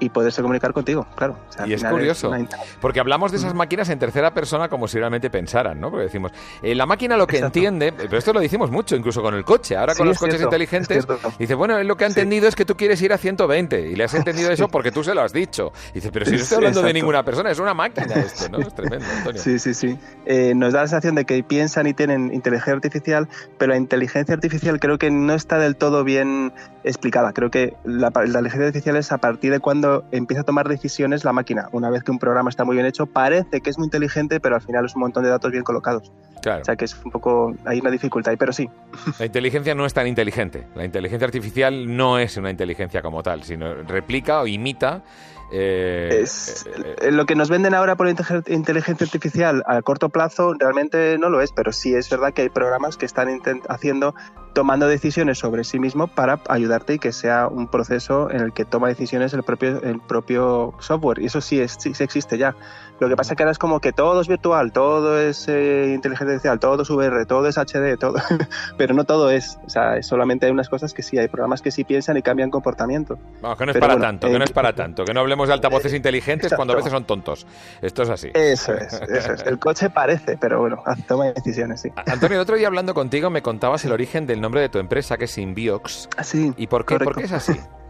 y 0.00 0.08
poderse 0.08 0.42
comunicar 0.42 0.72
contigo, 0.72 1.06
claro. 1.14 1.36
y 1.64 1.72
es 1.72 1.84
curioso, 1.84 2.32
porque 2.80 3.00
hablamos 3.00 3.30
de 3.30 3.38
esas 3.38 3.54
máquinas 3.54 3.88
en 3.88 3.98
tercera 3.98 4.34
persona 4.34 4.68
como 4.68 4.88
si 4.88 4.98
realmente 4.98 5.30
pensaran, 5.30 5.80
¿no? 5.80 5.90
Porque 5.90 6.04
decimos, 6.04 6.32
eh, 6.62 6.74
la 6.74 6.86
máquina 6.86 7.16
lo 7.16 7.26
que 7.26 7.38
entiende, 7.38 7.92
pero 7.92 8.18
esto 8.18 8.32
lo 8.32 8.40
decimos 8.40 8.70
mucho, 8.70 8.96
incluso 8.96 9.22
con 9.22 9.34
el 9.34 9.44
coche, 9.44 9.76
ahora 9.76 9.94
con 9.94 10.08
los 10.08 10.18
coches 10.18 10.40
inteligentes, 10.40 11.06
dice, 11.38 11.54
bueno, 11.54 11.78
él 11.78 11.86
lo 11.86 11.96
que 11.96 12.04
ha 12.04 12.08
entendido 12.08 12.48
es 12.48 12.56
que 12.56 12.64
tú 12.64 12.76
quieres 12.76 13.00
ir 13.02 13.12
a 13.12 13.18
120 13.18 13.88
y 13.88 13.96
le 13.96 14.04
has 14.04 14.14
entendido 14.22 14.50
eso 14.50 14.68
porque 14.68 14.90
tú 14.90 15.04
se 15.04 15.14
lo 15.14 15.22
has 15.22 15.32
dicho. 15.32 15.72
dice, 15.94 16.10
pero 16.10 16.24
si 16.24 16.32
no 16.32 16.38
estoy 16.38 16.56
hablando 16.56 16.82
de 16.82 16.92
ninguna 16.92 17.22
persona, 17.22 17.50
es 17.50 17.58
una 17.58 17.74
máquina 17.74 18.14
esto, 18.14 18.48
¿no? 18.48 18.58
Es 18.58 18.74
tremendo, 18.74 19.06
Antonio. 19.18 19.40
Sí, 19.40 19.58
sí, 19.58 19.74
sí. 19.74 19.98
Eh, 20.26 20.54
nos 20.54 20.72
da 20.72 20.82
la 20.82 20.88
sensación 20.88 21.14
de 21.14 21.24
que 21.24 21.42
piensan 21.42 21.86
y 21.86 21.94
tienen 21.94 22.32
inteligencia 22.32 22.72
artificial, 22.72 23.28
pero 23.58 23.72
la 23.72 23.78
inteligencia 23.78 24.34
artificial 24.34 24.80
creo 24.80 24.98
que 24.98 25.10
no 25.10 25.34
está 25.34 25.58
del 25.58 25.76
todo 25.76 26.04
bien 26.04 26.52
explicada. 26.84 27.32
Creo 27.32 27.50
que 27.50 27.74
la, 27.84 28.10
la 28.14 28.24
inteligencia 28.24 28.66
artificial 28.66 28.96
es 28.96 29.12
a 29.12 29.18
partir 29.18 29.52
de 29.52 29.60
cuando 29.60 29.81
empieza 30.10 30.42
a 30.42 30.44
tomar 30.44 30.68
decisiones 30.68 31.24
la 31.24 31.32
máquina. 31.32 31.68
Una 31.72 31.90
vez 31.90 32.02
que 32.02 32.10
un 32.10 32.18
programa 32.18 32.50
está 32.50 32.64
muy 32.64 32.76
bien 32.76 32.86
hecho, 32.86 33.06
parece 33.06 33.60
que 33.60 33.70
es 33.70 33.78
muy 33.78 33.86
inteligente, 33.86 34.40
pero 34.40 34.54
al 34.56 34.62
final 34.62 34.84
es 34.84 34.94
un 34.94 35.00
montón 35.00 35.24
de 35.24 35.30
datos 35.30 35.50
bien 35.50 35.64
colocados. 35.64 36.12
Claro. 36.42 36.62
O 36.62 36.64
sea 36.64 36.74
que 36.76 36.84
es 36.84 36.96
un 37.04 37.10
poco, 37.12 37.54
hay 37.64 37.80
una 37.80 37.90
dificultad, 37.90 38.32
pero 38.38 38.52
sí. 38.52 38.68
La 39.18 39.26
inteligencia 39.26 39.74
no 39.74 39.86
es 39.86 39.94
tan 39.94 40.06
inteligente. 40.06 40.66
La 40.74 40.84
inteligencia 40.84 41.26
artificial 41.26 41.96
no 41.96 42.18
es 42.18 42.36
una 42.36 42.50
inteligencia 42.50 43.02
como 43.02 43.22
tal, 43.22 43.44
sino 43.44 43.74
replica 43.74 44.40
o 44.40 44.46
imita 44.46 45.02
eh, 45.50 46.20
es, 46.22 46.66
eh, 46.66 46.96
eh, 47.00 47.12
lo 47.12 47.26
que 47.26 47.34
nos 47.34 47.50
venden 47.50 47.74
ahora 47.74 47.96
por 47.96 48.08
inteligencia 48.08 49.04
artificial 49.04 49.62
a 49.66 49.82
corto 49.82 50.08
plazo 50.08 50.54
realmente 50.54 51.18
no 51.18 51.28
lo 51.28 51.40
es, 51.40 51.52
pero 51.52 51.72
sí 51.72 51.94
es 51.94 52.08
verdad 52.08 52.32
que 52.32 52.42
hay 52.42 52.48
programas 52.48 52.96
que 52.96 53.06
están 53.06 53.28
haciendo, 53.68 54.14
tomando 54.54 54.86
decisiones 54.86 55.38
sobre 55.38 55.64
sí 55.64 55.78
mismo 55.78 56.06
para 56.06 56.40
ayudarte 56.48 56.94
y 56.94 56.98
que 56.98 57.12
sea 57.12 57.48
un 57.48 57.68
proceso 57.68 58.30
en 58.30 58.40
el 58.40 58.52
que 58.52 58.64
toma 58.64 58.88
decisiones 58.88 59.32
el 59.34 59.42
propio, 59.42 59.82
el 59.82 60.00
propio 60.00 60.74
software. 60.78 61.20
Y 61.20 61.26
eso 61.26 61.40
sí, 61.40 61.60
es, 61.60 61.76
sí 61.78 61.92
existe 61.98 62.38
ya. 62.38 62.56
Lo 63.02 63.08
que 63.08 63.16
pasa 63.16 63.32
es 63.32 63.36
que 63.36 63.42
ahora 63.42 63.50
es 63.50 63.58
como 63.58 63.80
que 63.80 63.92
todo 63.92 64.20
es 64.20 64.28
virtual, 64.28 64.70
todo 64.70 65.18
es 65.18 65.48
eh, 65.48 65.90
inteligencia 65.92 66.34
artificial, 66.34 66.60
todo 66.60 66.82
es 66.82 66.88
VR, 66.88 67.26
todo 67.26 67.48
es 67.48 67.58
HD, 67.58 67.98
todo, 67.98 68.14
pero 68.78 68.94
no 68.94 69.02
todo 69.02 69.28
es. 69.28 69.58
O 69.66 69.68
sea, 69.68 70.00
solamente 70.04 70.46
hay 70.46 70.52
unas 70.52 70.68
cosas 70.68 70.94
que 70.94 71.02
sí, 71.02 71.18
hay 71.18 71.26
programas 71.26 71.62
que 71.62 71.72
sí 71.72 71.82
piensan 71.82 72.16
y 72.16 72.22
cambian 72.22 72.48
comportamiento. 72.48 73.18
Vamos, 73.40 73.58
que 73.58 73.66
no 73.66 73.72
es 73.72 73.78
para 73.78 73.98
tanto, 73.98 74.28
que 74.28 74.38
no 74.38 74.44
es 74.44 74.52
para 74.52 74.72
tanto, 74.72 75.04
que 75.04 75.12
no 75.12 75.18
hablemos 75.18 75.48
de 75.48 75.54
altavoces 75.54 75.92
inteligentes 75.94 76.54
cuando 76.54 76.74
a 76.74 76.76
veces 76.76 76.92
son 76.92 77.04
tontos. 77.04 77.44
Esto 77.80 78.04
es 78.04 78.10
así. 78.10 78.30
Eso 78.34 78.72
es, 78.74 78.92
eso 78.92 79.32
es. 79.32 79.42
El 79.42 79.58
coche 79.58 79.90
parece, 79.90 80.38
pero 80.40 80.60
bueno, 80.60 80.80
toma 81.08 81.32
decisiones, 81.32 81.80
sí. 81.80 81.90
Antonio, 82.06 82.36
el 82.36 82.42
otro 82.42 82.54
día 82.54 82.68
hablando 82.68 82.94
contigo 82.94 83.30
me 83.30 83.42
contabas 83.42 83.84
el 83.84 83.90
origen 83.90 84.28
del 84.28 84.40
nombre 84.40 84.60
de 84.60 84.68
tu 84.68 84.78
empresa, 84.78 85.16
que 85.16 85.24
es 85.24 85.32
Symbiox. 85.32 86.08
Ah, 86.16 86.22
sí. 86.22 86.54
¿Y 86.56 86.68
por 86.68 86.86
qué, 86.86 87.00
por 87.00 87.16
qué 87.16 87.24
es 87.24 87.32
así? 87.32 87.58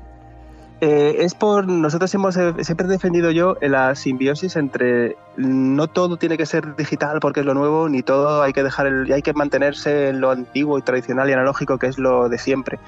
Eh, 0.85 1.23
es 1.23 1.37
por 1.37 1.69
nosotros 1.69 2.13
hemos 2.13 2.37
eh, 2.37 2.53
siempre 2.65 2.89
defendido 2.89 3.31
yo 3.31 3.57
la 3.61 3.95
simbiosis 3.95 4.57
entre 4.57 5.17
no 5.37 5.87
todo 5.87 6.17
tiene 6.17 6.37
que 6.37 6.45
ser 6.45 6.75
digital 6.75 7.21
porque 7.21 7.39
es 7.39 7.47
lo 7.47 7.55
nuevo 7.55 7.89
ni 7.89 8.03
todo 8.03 8.43
hay 8.43 8.53
que 8.53 8.65
dejar 8.65 8.89
el, 8.89 9.13
hay 9.13 9.23
que 9.23 9.33
mantenerse 9.33 10.09
en 10.09 10.21
lo 10.21 10.33
antiguo 10.33 10.77
y 10.79 10.83
tradicional 10.83 11.31
y 11.31 11.35
analógico 11.35 11.79
que 11.79 11.87
es 11.87 11.99
lo 11.99 12.29
de 12.29 12.37
siempre. 12.37 12.81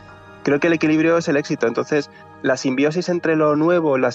Creo 0.43 0.59
que 0.59 0.67
el 0.67 0.73
equilibrio 0.73 1.19
es 1.19 1.29
el 1.29 1.37
éxito 1.37 1.69
entonces 1.69 2.11
la 2.43 2.57
simbiosis 2.57 3.09
entre 3.09 3.37
lo 3.37 3.55
nuevo 3.55 3.97
lo, 3.97 4.11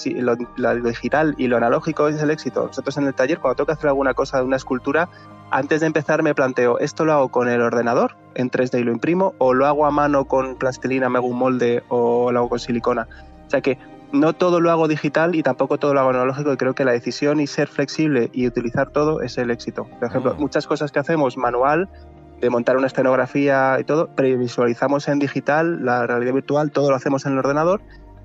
digital 0.83 1.35
y 1.37 1.47
lo 1.47 1.55
analógico 1.55 2.09
es 2.09 2.21
el 2.21 2.31
éxito. 2.31 2.67
Nosotros 2.67 2.97
en 2.97 3.07
el 3.07 3.13
taller 3.13 3.39
cuando 3.39 3.55
tengo 3.55 3.67
que 3.67 3.73
hacer 3.73 3.87
alguna 3.87 4.13
cosa 4.13 4.39
de 4.39 4.43
una 4.43 4.57
escultura 4.57 5.07
antes 5.51 5.79
de 5.79 5.87
empezar 5.87 6.21
me 6.21 6.35
planteo 6.35 6.79
esto 6.79 7.05
lo 7.05 7.13
hago 7.13 7.29
con 7.29 7.47
el 7.47 7.61
ordenador 7.61 8.17
en 8.35 8.51
3D 8.51 8.81
y 8.81 8.83
lo 8.83 8.91
imprimo 8.91 9.35
o 9.37 9.53
lo 9.53 9.65
hago 9.67 9.85
a 9.85 9.91
mano 9.91 10.25
con 10.25 10.55
plastilina 10.57 11.07
me 11.07 11.19
hago 11.19 11.27
un 11.27 11.39
molde 11.39 11.81
o 11.87 12.33
lo 12.33 12.39
hago 12.39 12.49
con 12.49 12.59
silicona 12.59 13.07
o 13.49 13.51
sea 13.51 13.61
que 13.61 13.79
no 14.11 14.33
todo 14.33 14.61
lo 14.61 14.69
hago 14.69 14.87
digital 14.87 15.33
y 15.33 15.41
tampoco 15.41 15.79
todo 15.79 15.95
lo 15.95 16.01
hago 16.01 16.11
analógico 16.11 16.53
y 16.53 16.57
creo 16.57 16.75
que 16.75 16.85
la 16.85 16.91
decisión 16.91 17.39
y 17.39 17.47
ser 17.47 17.67
flexible 17.67 18.29
y 18.31 18.45
utilizar 18.45 18.91
todo 18.91 19.21
es 19.21 19.39
el 19.39 19.49
éxito. 19.49 19.87
Por 19.99 20.07
ejemplo, 20.07 20.35
mm. 20.35 20.39
muchas 20.39 20.67
cosas 20.67 20.91
que 20.91 20.99
hacemos 20.99 21.35
manual, 21.35 21.89
de 22.39 22.49
montar 22.51 22.77
una 22.77 22.85
escenografía 22.85 23.77
y 23.79 23.85
todo, 23.85 24.07
previsualizamos 24.15 25.07
en 25.07 25.17
digital, 25.17 25.83
la 25.83 26.05
realidad 26.05 26.33
virtual, 26.33 26.69
todo 26.69 26.91
lo 26.91 26.95
hacemos 26.95 27.25
en 27.25 27.33
el 27.33 27.39
ordenador 27.39 27.81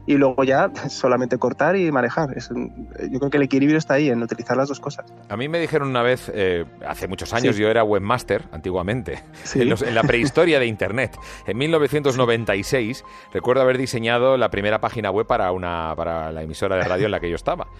y 0.06 0.14
luego 0.14 0.44
ya 0.44 0.70
solamente 0.88 1.38
cortar 1.38 1.76
y 1.76 1.90
manejar. 1.90 2.30
yo 2.34 3.18
creo 3.18 3.30
que 3.30 3.36
el 3.36 3.42
equilibrio 3.44 3.78
está 3.78 3.94
ahí, 3.94 4.08
en 4.08 4.22
utilizar 4.22 4.56
las 4.56 4.68
dos 4.68 4.80
cosas. 4.80 5.06
A 5.28 5.36
mí 5.36 5.48
me 5.48 5.58
dijeron 5.58 5.88
una 5.88 6.02
vez, 6.02 6.30
eh, 6.34 6.64
hace 6.86 7.08
muchos 7.08 7.32
años, 7.32 7.56
yo 7.56 7.68
era 7.68 7.84
webmaster 7.84 8.42
antiguamente, 8.52 9.22
en, 9.54 9.94
la 9.94 10.02
prehistoria 10.02 10.58
de 10.58 10.66
Internet. 10.66 11.16
En 11.46 11.58
1996 11.58 13.04
recuerdo 13.32 13.62
haber 13.62 13.78
diseñado 13.78 14.36
la 14.36 14.50
primera 14.50 14.80
página 14.80 15.10
web 15.10 15.26
para, 15.26 15.52
una, 15.52 15.94
para 15.96 16.32
la 16.32 16.42
emisora 16.42 16.76
de 16.76 16.84
radio 16.84 17.06
en 17.06 17.10
la 17.10 17.20
que 17.20 17.30
yo 17.30 17.36
estaba. 17.36 17.66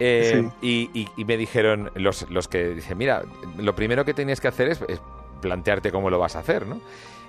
Eh, 0.00 0.48
y, 0.62 1.08
me 1.24 1.36
dijeron 1.36 1.90
los, 1.96 2.30
los 2.30 2.46
que 2.46 2.68
dicen, 2.68 2.96
mira, 2.96 3.24
lo 3.56 3.74
primero 3.74 4.04
que 4.04 4.14
tenías 4.14 4.40
que 4.40 4.46
hacer 4.46 4.68
es, 4.68 4.80
es 4.86 5.00
plantearte 5.40 5.90
cómo 5.90 6.08
lo 6.08 6.20
vas 6.20 6.36
a 6.36 6.38
hacer, 6.38 6.68
¿no? 6.68 6.80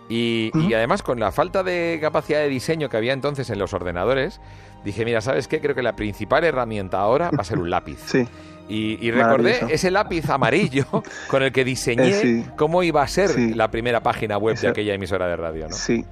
Y, 0.10 0.74
además, 0.74 1.03
con 1.03 1.20
la 1.20 1.32
falta 1.32 1.62
de 1.62 1.99
capacidad 2.01 2.39
de 2.39 2.49
diseño 2.49 2.89
que 2.89 2.97
había 2.97 3.14
entonces 3.14 3.49
en 3.51 3.60
los 3.60 3.74
ordenadores, 3.74 4.41
dije, 4.84 5.05
mira, 5.05 5.22
¿sabes 5.22 5.47
qué? 5.47 5.62
Creo 5.62 5.76
que 5.76 5.84
la 5.84 5.95
principal 5.95 6.43
herramienta 6.43 6.99
ahora 6.99 7.30
va 7.30 7.41
a 7.41 7.43
ser 7.43 7.60
un 7.60 7.70
lápiz. 7.70 7.99
Sí. 8.07 8.28
Y, 8.68 9.12
recordé 9.12 9.60
ese 9.70 9.89
lápiz 9.89 10.30
amarillo 10.30 10.86
con 11.28 11.41
el 11.41 11.51
que 11.51 11.64
diseñé 11.64 12.22
eh, 12.22 12.45
cómo 12.55 12.84
iba 12.84 13.01
a 13.01 13.07
ser 13.07 13.55
la 13.55 13.72
primera 13.72 14.01
página 14.01 14.38
web 14.38 14.60
de 14.60 14.68
aquella 14.68 14.93
emisora 14.93 15.28
de 15.28 15.36
radio, 15.36 15.68
¿no? 15.70 15.76
Sí, 15.76 16.05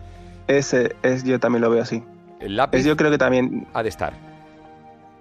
ese 0.48 0.96
es, 1.04 1.24
yo 1.24 1.40
también 1.40 1.62
lo 1.62 1.70
veo 1.70 1.84
así. 1.84 2.04
El 2.40 2.56
lápiz 2.56 2.84
yo 2.84 2.96
creo 2.98 3.12
que 3.12 3.18
también 3.18 3.68
ha 3.74 3.84
de 3.84 3.90
estar. 3.90 4.27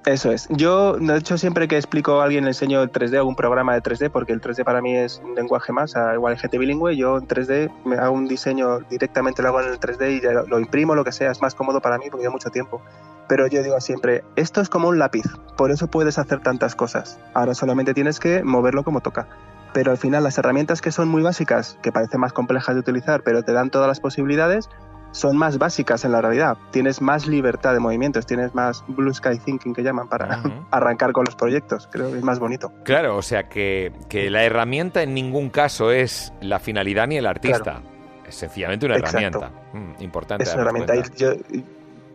Eso 0.06 0.30
es. 0.30 0.46
Yo, 0.50 0.92
de 0.92 1.16
hecho, 1.16 1.36
siempre 1.36 1.66
que 1.66 1.76
explico 1.76 2.20
a 2.20 2.24
alguien 2.24 2.44
le 2.44 2.50
enseño 2.50 2.80
el 2.80 2.92
3D, 2.92 3.16
algún 3.16 3.34
programa 3.34 3.74
de 3.74 3.82
3D, 3.82 4.08
porque 4.08 4.32
el 4.32 4.40
3D 4.40 4.62
para 4.62 4.80
mí 4.80 4.94
es 4.94 5.20
un 5.24 5.34
lenguaje 5.34 5.72
más, 5.72 5.94
igual 6.14 6.34
el 6.34 6.38
GT 6.38 6.58
bilingüe, 6.58 6.96
yo 6.96 7.18
en 7.18 7.26
3D 7.26 7.72
me 7.84 7.96
hago 7.96 8.14
un 8.14 8.28
diseño 8.28 8.78
directamente, 8.88 9.42
lo 9.42 9.48
hago 9.48 9.62
en 9.62 9.70
el 9.70 9.80
3D 9.80 10.12
y 10.16 10.48
lo, 10.48 10.60
imprimo, 10.60 10.94
lo 10.94 11.02
que 11.02 11.10
sea, 11.10 11.32
es 11.32 11.42
más 11.42 11.56
cómodo 11.56 11.80
para 11.80 11.98
mí 11.98 12.04
porque 12.08 12.22
lleva 12.22 12.32
mucho 12.32 12.50
tiempo. 12.50 12.80
Pero 13.28 13.48
yo 13.48 13.64
digo 13.64 13.80
siempre, 13.80 14.22
esto 14.36 14.60
es 14.60 14.68
como 14.68 14.86
un 14.86 15.00
lápiz, 15.00 15.24
por 15.56 15.72
eso 15.72 15.88
puedes 15.88 16.18
hacer 16.18 16.38
tantas 16.40 16.76
cosas. 16.76 17.18
Ahora 17.34 17.54
solamente 17.54 17.92
tienes 17.92 18.20
que 18.20 18.44
moverlo 18.44 18.84
como 18.84 19.00
toca. 19.00 19.26
Pero 19.72 19.90
al 19.90 19.98
final 19.98 20.22
las 20.22 20.38
herramientas 20.38 20.80
que 20.80 20.92
son 20.92 21.08
muy 21.08 21.22
básicas, 21.22 21.78
que 21.82 21.90
parecen 21.90 22.20
más 22.20 22.32
complejas 22.32 22.76
de 22.76 22.80
utilizar, 22.80 23.24
pero 23.24 23.42
te 23.42 23.52
dan 23.52 23.70
todas 23.70 23.88
las 23.88 23.98
posibilidades, 23.98 24.70
son 25.16 25.36
más 25.36 25.56
básicas 25.56 26.04
en 26.04 26.12
la 26.12 26.20
realidad. 26.20 26.58
Tienes 26.70 27.00
más 27.00 27.26
libertad 27.26 27.72
de 27.72 27.80
movimientos, 27.80 28.26
tienes 28.26 28.54
más 28.54 28.84
blue 28.86 29.12
sky 29.14 29.38
thinking 29.42 29.74
que 29.74 29.82
llaman 29.82 30.08
para 30.08 30.42
arrancar 30.70 31.12
con 31.12 31.24
los 31.24 31.34
proyectos. 31.34 31.88
Creo 31.90 32.12
que 32.12 32.18
es 32.18 32.22
más 32.22 32.38
bonito. 32.38 32.70
Claro, 32.84 33.16
o 33.16 33.22
sea 33.22 33.48
que, 33.48 33.92
la 34.30 34.44
herramienta 34.44 35.02
en 35.02 35.14
ningún 35.14 35.48
caso 35.48 35.90
es 35.90 36.32
la 36.40 36.58
finalidad 36.58 37.06
ni 37.06 37.16
el 37.16 37.26
artista. 37.26 37.80
Es 38.26 38.34
sencillamente 38.34 38.84
una 38.84 38.96
herramienta. 38.96 39.50
Mm, 39.72 40.02
importante. 40.02 40.44
Es 40.44 40.52
una 40.52 40.62
herramienta. 40.62 40.94
Yo, 41.16 41.32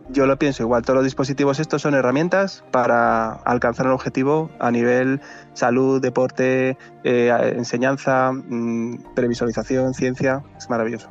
yo 0.08 0.26
lo 0.26 0.38
pienso 0.38 0.62
igual, 0.62 0.82
todos 0.82 0.96
los 0.96 1.04
dispositivos 1.04 1.58
estos 1.58 1.82
son 1.82 1.94
herramientas 1.94 2.64
para 2.70 3.32
alcanzar 3.32 3.86
un 3.86 3.92
objetivo 3.92 4.50
a 4.58 4.70
nivel 4.70 5.20
salud, 5.54 6.00
deporte, 6.00 6.76
eh, 7.04 7.52
enseñanza, 7.56 8.32
mm, 8.32 9.14
previsualización, 9.14 9.94
ciencia, 9.94 10.42
es 10.56 10.68
maravilloso. 10.68 11.10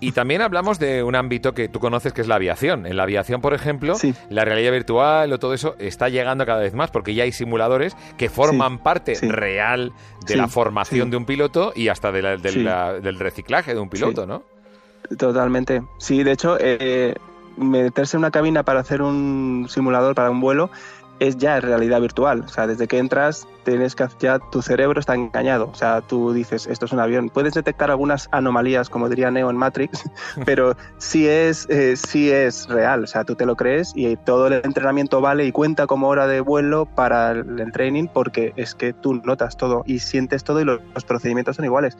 Y 0.00 0.12
también 0.12 0.42
hablamos 0.42 0.78
de 0.78 1.02
un 1.02 1.14
ámbito 1.14 1.54
que 1.54 1.68
tú 1.68 1.80
conoces 1.80 2.12
que 2.12 2.20
es 2.20 2.28
la 2.28 2.36
aviación. 2.36 2.86
En 2.86 2.96
la 2.96 3.02
aviación, 3.02 3.40
por 3.40 3.54
ejemplo, 3.54 3.96
la 4.30 4.44
realidad 4.44 4.72
virtual 4.72 5.32
o 5.32 5.38
todo 5.38 5.54
eso 5.54 5.74
está 5.78 6.08
llegando 6.08 6.46
cada 6.46 6.60
vez 6.60 6.74
más 6.74 6.90
porque 6.90 7.14
ya 7.14 7.24
hay 7.24 7.32
simuladores 7.32 7.96
que 8.16 8.28
forman 8.28 8.78
parte 8.78 9.14
real 9.22 9.92
de 10.26 10.36
la 10.36 10.48
formación 10.48 11.10
de 11.10 11.16
un 11.16 11.24
piloto 11.24 11.72
y 11.74 11.88
hasta 11.88 12.12
del 12.12 13.18
reciclaje 13.18 13.74
de 13.74 13.80
un 13.80 13.88
piloto, 13.88 14.26
¿no? 14.26 14.42
Totalmente. 15.16 15.82
Sí, 15.98 16.22
de 16.22 16.32
hecho, 16.32 16.58
eh, 16.60 17.14
meterse 17.56 18.16
en 18.16 18.20
una 18.20 18.30
cabina 18.30 18.62
para 18.62 18.80
hacer 18.80 19.02
un 19.02 19.66
simulador 19.68 20.14
para 20.14 20.30
un 20.30 20.40
vuelo 20.40 20.70
es 21.20 21.36
ya 21.36 21.60
realidad 21.60 22.00
virtual. 22.00 22.40
O 22.40 22.48
sea, 22.48 22.66
desde 22.66 22.86
que 22.86 22.98
entras, 22.98 23.46
tienes 23.64 23.94
que 23.94 24.06
ya 24.18 24.38
tu 24.38 24.62
cerebro 24.62 25.00
está 25.00 25.14
engañado. 25.14 25.68
O 25.70 25.74
sea, 25.74 26.00
tú 26.00 26.32
dices, 26.32 26.66
esto 26.66 26.86
es 26.86 26.92
un 26.92 27.00
avión. 27.00 27.28
Puedes 27.28 27.54
detectar 27.54 27.90
algunas 27.90 28.28
anomalías, 28.32 28.88
como 28.88 29.08
diría 29.08 29.30
Neo 29.30 29.50
en 29.50 29.56
Matrix, 29.56 30.04
pero 30.44 30.76
sí 30.98 31.28
es, 31.28 31.68
eh, 31.68 31.96
sí 31.96 32.30
es 32.30 32.68
real. 32.68 33.04
O 33.04 33.06
sea, 33.06 33.24
tú 33.24 33.34
te 33.34 33.46
lo 33.46 33.56
crees 33.56 33.92
y 33.94 34.16
todo 34.16 34.46
el 34.48 34.54
entrenamiento 34.64 35.20
vale 35.20 35.44
y 35.44 35.52
cuenta 35.52 35.86
como 35.86 36.08
hora 36.08 36.26
de 36.26 36.40
vuelo 36.40 36.86
para 36.86 37.30
el 37.32 37.72
training 37.72 38.08
porque 38.12 38.52
es 38.56 38.74
que 38.74 38.92
tú 38.92 39.14
notas 39.24 39.56
todo 39.56 39.82
y 39.86 39.98
sientes 39.98 40.44
todo 40.44 40.60
y 40.60 40.64
los 40.64 40.80
procedimientos 41.06 41.56
son 41.56 41.64
iguales. 41.64 41.96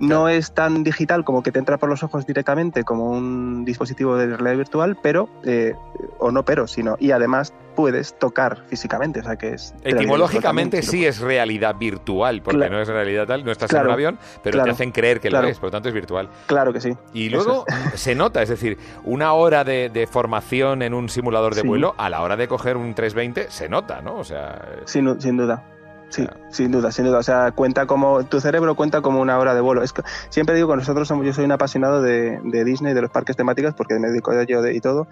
No 0.00 0.28
es 0.28 0.52
tan 0.52 0.82
digital 0.82 1.24
como 1.24 1.42
que 1.42 1.52
te 1.52 1.58
entra 1.58 1.78
por 1.78 1.88
los 1.88 2.02
ojos 2.02 2.26
directamente 2.26 2.84
como 2.84 3.10
un 3.10 3.64
dispositivo 3.64 4.16
de 4.16 4.26
realidad 4.26 4.56
virtual, 4.56 4.98
pero, 5.00 5.28
eh, 5.44 5.74
o 6.18 6.30
no 6.30 6.44
pero, 6.44 6.66
sino, 6.66 6.96
y 6.98 7.10
además 7.10 7.52
puedes 7.74 8.18
tocar 8.18 8.64
físicamente, 8.66 9.20
o 9.20 9.22
sea 9.22 9.36
que 9.36 9.54
es... 9.54 9.74
Etimológicamente 9.84 10.82
sí 10.82 11.06
es 11.06 11.20
realidad 11.20 11.76
virtual, 11.76 12.42
porque 12.42 12.68
no 12.68 12.80
es 12.80 12.88
realidad 12.88 13.26
tal, 13.26 13.44
no 13.44 13.52
estás 13.52 13.72
en 13.72 13.82
un 13.82 13.90
avión, 13.90 14.18
pero 14.42 14.62
te 14.62 14.70
hacen 14.70 14.92
creer 14.92 15.20
que 15.20 15.30
lo 15.30 15.42
es, 15.42 15.58
por 15.58 15.68
lo 15.68 15.70
tanto 15.70 15.88
es 15.88 15.94
virtual. 15.94 16.28
Claro 16.46 16.72
que 16.72 16.80
sí. 16.80 16.96
Y 17.12 17.28
luego 17.28 17.64
se 17.94 18.14
nota, 18.14 18.42
es 18.42 18.48
decir, 18.48 18.78
una 19.04 19.32
hora 19.32 19.64
de, 19.64 20.08
formación 20.10 20.82
en 20.82 20.94
un 20.94 21.08
simulador 21.08 21.54
de 21.54 21.62
vuelo, 21.62 21.94
a 21.96 22.10
la 22.10 22.22
hora 22.22 22.36
de 22.36 22.48
coger 22.48 22.76
un 22.76 22.94
320, 22.94 23.50
se 23.50 23.68
nota, 23.68 24.00
¿no? 24.00 24.16
O 24.16 24.24
sea... 24.24 24.60
Sin, 24.86 25.20
sin 25.20 25.36
duda. 25.36 25.62
Sí, 26.10 26.28
sin 26.50 26.72
duda, 26.72 26.92
sin 26.92 27.06
duda. 27.06 27.18
O 27.18 27.22
sea, 27.22 27.52
cuenta 27.52 27.86
como, 27.86 28.24
tu 28.24 28.40
cerebro 28.40 28.74
cuenta 28.74 29.00
como 29.00 29.20
una 29.20 29.38
hora 29.38 29.54
de 29.54 29.60
vuelo. 29.60 29.82
Es 29.82 29.92
que, 29.92 30.02
siempre 30.28 30.54
digo 30.54 30.68
que 30.68 30.76
nosotros 30.76 31.08
somos, 31.08 31.24
yo 31.24 31.32
soy 31.32 31.44
un 31.44 31.52
apasionado 31.52 32.02
de, 32.02 32.40
de 32.44 32.64
Disney, 32.64 32.94
de 32.94 33.02
los 33.02 33.10
parques 33.10 33.36
temáticos, 33.36 33.74
porque 33.74 33.98
me 33.98 34.08
dedico 34.08 34.32
a 34.32 34.42
ello 34.42 34.66
y 34.68 34.80
todo, 34.80 35.06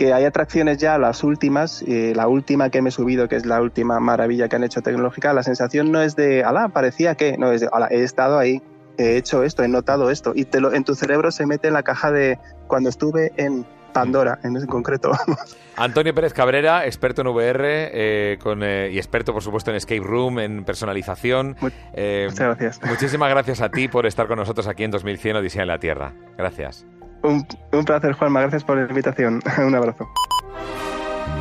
que 0.00 0.14
hay 0.14 0.24
atracciones 0.24 0.78
ya, 0.78 0.96
las 0.96 1.22
últimas, 1.22 1.84
la 1.86 2.26
última 2.26 2.70
que 2.70 2.80
me 2.80 2.88
he 2.88 2.92
subido, 2.92 3.28
que 3.28 3.36
es 3.36 3.44
la 3.44 3.60
última 3.60 4.00
maravilla 4.00 4.48
que 4.48 4.56
han 4.56 4.64
hecho 4.64 4.80
tecnológica, 4.80 5.34
la 5.34 5.42
sensación 5.42 5.92
no 5.92 6.00
es 6.00 6.16
de, 6.16 6.42
ala, 6.42 6.70
parecía 6.70 7.16
que, 7.16 7.36
no, 7.36 7.52
es 7.52 7.60
de, 7.60 7.68
ala, 7.70 7.88
he 7.90 8.02
estado 8.02 8.38
ahí, 8.38 8.62
he 8.96 9.18
hecho 9.18 9.42
esto, 9.42 9.62
he 9.62 9.68
notado 9.68 10.10
esto, 10.10 10.32
y 10.34 10.46
te 10.46 10.58
lo, 10.58 10.72
en 10.72 10.84
tu 10.84 10.94
cerebro 10.94 11.30
se 11.30 11.44
mete 11.44 11.68
en 11.68 11.74
la 11.74 11.82
caja 11.82 12.10
de 12.12 12.38
cuando 12.66 12.88
estuve 12.88 13.32
en 13.36 13.66
Pandora, 13.92 14.38
en 14.42 14.56
ese 14.56 14.66
concreto. 14.66 15.12
Antonio 15.76 16.14
Pérez 16.14 16.32
Cabrera, 16.32 16.86
experto 16.86 17.22
en 17.22 17.28
VR 17.28 17.90
eh, 17.92 18.38
con, 18.42 18.62
eh, 18.62 18.90
y 18.92 18.98
experto, 18.98 19.32
por 19.32 19.42
supuesto, 19.42 19.70
en 19.70 19.76
Escape 19.76 20.00
Room, 20.00 20.38
en 20.38 20.64
personalización. 20.64 21.56
Eh, 21.94 22.26
muchas 22.28 22.46
gracias. 22.58 22.80
Muchísimas 22.88 23.30
gracias 23.30 23.60
a 23.60 23.70
ti 23.70 23.88
por 23.88 24.06
estar 24.06 24.26
con 24.26 24.38
nosotros 24.38 24.66
aquí 24.66 24.84
en 24.84 24.90
2100 24.90 25.36
Odisea 25.36 25.62
en 25.62 25.68
la 25.68 25.78
Tierra. 25.78 26.12
Gracias. 26.36 26.86
Un, 27.22 27.46
un 27.72 27.84
placer, 27.84 28.12
Juanma. 28.12 28.40
Gracias 28.42 28.64
por 28.64 28.76
la 28.76 28.88
invitación. 28.88 29.42
un 29.58 29.74
abrazo. 29.74 30.08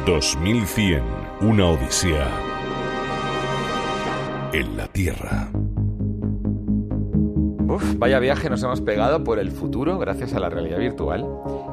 2100, 0.06 1.04
una 1.42 1.68
Odisea 1.68 2.28
en 4.54 4.78
la 4.78 4.88
Tierra. 4.88 5.50
Vaya 7.98 8.20
viaje 8.20 8.50
nos 8.50 8.64
hemos 8.64 8.82
pegado 8.82 9.24
por 9.24 9.38
el 9.40 9.52
futuro 9.52 10.00
gracias 10.00 10.34
a 10.34 10.40
la 10.40 10.50
realidad 10.50 10.80
virtual. 10.80 11.26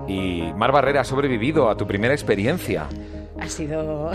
Y 0.07 0.43
Mar 0.57 0.73
Barrera 0.73 1.01
ha 1.01 1.05
sobrevivido 1.05 1.71
a 1.71 1.77
tu 1.77 1.87
primera 1.87 2.13
experiencia. 2.13 2.87
Ha 3.41 3.49
sido. 3.49 4.13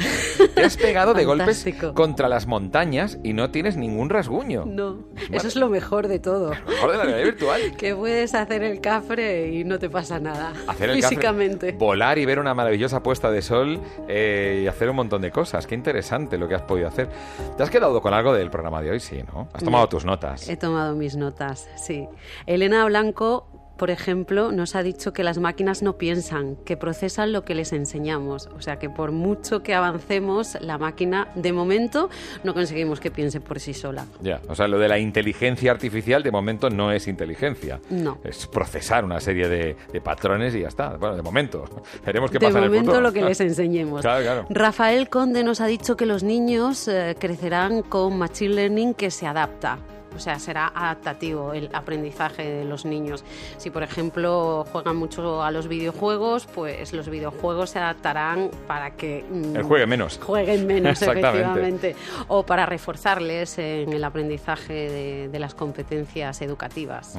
Te 0.56 0.64
has 0.64 0.78
pegado 0.78 1.14
de 1.14 1.26
golpes 1.26 1.66
contra 1.94 2.28
las 2.28 2.48
montañas 2.48 3.20
y 3.24 3.34
no 3.34 3.52
tienes 3.52 3.78
ningún 3.78 4.10
rasguño. 4.10 4.66
No, 4.66 5.00
eso 5.32 5.48
es 5.48 5.56
lo 5.56 5.70
mejor 5.70 6.08
de 6.08 6.20
todo. 6.20 6.54
Lo 6.54 6.72
mejor 6.72 6.92
de 6.92 6.98
la 6.98 7.04
realidad 7.04 7.26
virtual. 7.26 7.76
que 7.78 7.96
puedes 7.96 8.34
hacer 8.34 8.64
el 8.64 8.82
cafre 8.82 9.50
y 9.52 9.64
no 9.64 9.80
te 9.80 9.90
pasa 9.90 10.20
nada. 10.20 10.54
Hacer 10.68 10.90
el 10.90 10.98
físicamente. 10.98 11.74
volar 11.74 12.18
y 12.18 12.26
ver 12.26 12.40
una 12.40 12.54
maravillosa 12.54 13.04
puesta 13.04 13.32
de 13.32 13.42
sol 13.42 13.80
eh, 14.08 14.62
y 14.64 14.68
hacer 14.68 14.90
un 14.90 14.96
montón 14.96 15.22
de 15.22 15.32
cosas. 15.32 15.68
Qué 15.68 15.76
interesante 15.76 16.38
lo 16.38 16.48
que 16.48 16.56
has 16.56 16.64
podido 16.64 16.88
hacer. 16.88 17.10
¿Te 17.58 17.64
has 17.64 17.70
quedado 17.70 18.02
con 18.02 18.14
algo 18.14 18.34
del 18.34 18.50
programa 18.50 18.82
de 18.82 18.92
hoy? 18.92 19.00
Sí, 19.00 19.22
¿no? 19.34 19.48
Has 19.54 19.64
tomado 19.64 19.88
tus 19.88 20.06
notas. 20.06 20.50
He 20.50 20.58
tomado 20.58 20.96
mis 20.96 21.16
notas, 21.16 21.70
sí. 21.76 22.08
Elena 22.46 22.86
Blanco 22.86 23.61
por 23.82 23.90
ejemplo, 23.90 24.52
nos 24.52 24.76
ha 24.76 24.84
dicho 24.84 25.12
que 25.12 25.24
las 25.24 25.40
máquinas 25.40 25.82
no 25.82 25.98
piensan, 25.98 26.56
que 26.66 26.78
procesan 26.78 27.32
lo 27.32 27.44
que 27.44 27.56
les 27.56 27.74
enseñamos. 27.74 28.48
O 28.56 28.62
sea 28.62 28.78
que 28.78 28.92
por 28.92 29.12
mucho 29.12 29.64
que 29.64 29.74
avancemos, 29.74 30.56
la 30.62 30.78
máquina, 30.78 31.30
de 31.34 31.52
momento, 31.52 32.08
no 32.44 32.54
conseguimos 32.54 33.00
que 33.00 33.10
piense 33.10 33.42
por 33.42 33.60
sí 33.60 33.74
sola. 33.74 34.06
Ya, 34.22 34.40
o 34.48 34.54
sea, 34.54 34.68
lo 34.68 34.78
de 34.78 34.88
la 34.88 35.00
inteligencia 35.00 35.72
artificial, 35.72 36.22
de 36.22 36.30
momento, 36.30 36.70
no 36.70 36.92
es 36.92 37.08
inteligencia. 37.08 37.80
No. 37.90 38.20
Es 38.24 38.46
procesar 38.46 39.04
una 39.04 39.20
serie 39.20 39.48
de, 39.50 39.76
patrones 40.04 40.54
y 40.54 40.60
ya 40.60 40.68
está. 40.68 40.98
Bueno, 40.98 41.16
de 41.16 41.24
momento. 41.24 41.66
Veremos 42.06 42.30
qué 42.30 42.40
pasa 42.40 42.60
en 42.60 42.66
el 42.66 42.70
futuro. 42.70 42.82
De 42.82 43.00
momento, 43.00 43.02
lo 43.02 43.12
que 43.12 43.28
les 43.28 43.42
enseñemos. 43.42 44.02
claro, 44.04 44.22
claro. 44.22 44.46
Rafael 44.52 45.10
Conde 45.10 45.44
nos 45.44 45.60
ha 45.60 45.66
dicho 45.66 45.98
que 45.98 46.06
los 46.06 46.22
niños 46.22 46.88
eh, 46.88 47.16
crecerán 47.18 47.82
con 47.82 48.16
Machine 48.20 48.54
Learning 48.54 48.94
que 48.94 49.10
se 49.10 49.26
adapta 49.26 49.80
o 50.16 50.20
sea, 50.20 50.40
será 50.40 50.72
adaptativo 50.74 51.54
el 51.54 51.70
aprendizaje 51.74 52.44
de 52.44 52.66
los 52.66 52.86
niños. 52.86 53.24
Si, 53.58 53.70
por 53.70 53.84
ejemplo, 53.84 54.66
juegan 54.72 54.96
mucho 54.96 55.44
a 55.44 55.52
los 55.52 55.68
videojuegos, 55.68 56.48
pues 56.48 56.94
los 56.94 57.10
videojuegos 57.10 57.72
se 57.72 57.80
adaptarán 57.80 58.50
para 58.68 58.92
que... 58.92 59.24
Mm, 59.30 59.56
el 59.56 59.64
juegue 59.64 59.88
menos. 59.88 60.20
Jueguen 60.20 60.68
menos, 60.68 61.02
efectivamente. 61.02 61.96
O 62.28 62.46
para 62.46 62.66
reforzarles 62.66 63.58
en 63.58 63.94
el 63.94 64.04
aprendizaje 64.04 65.30
de, 65.30 65.40
las 65.42 65.56
competencias 65.56 66.40
educativas. 66.44 67.18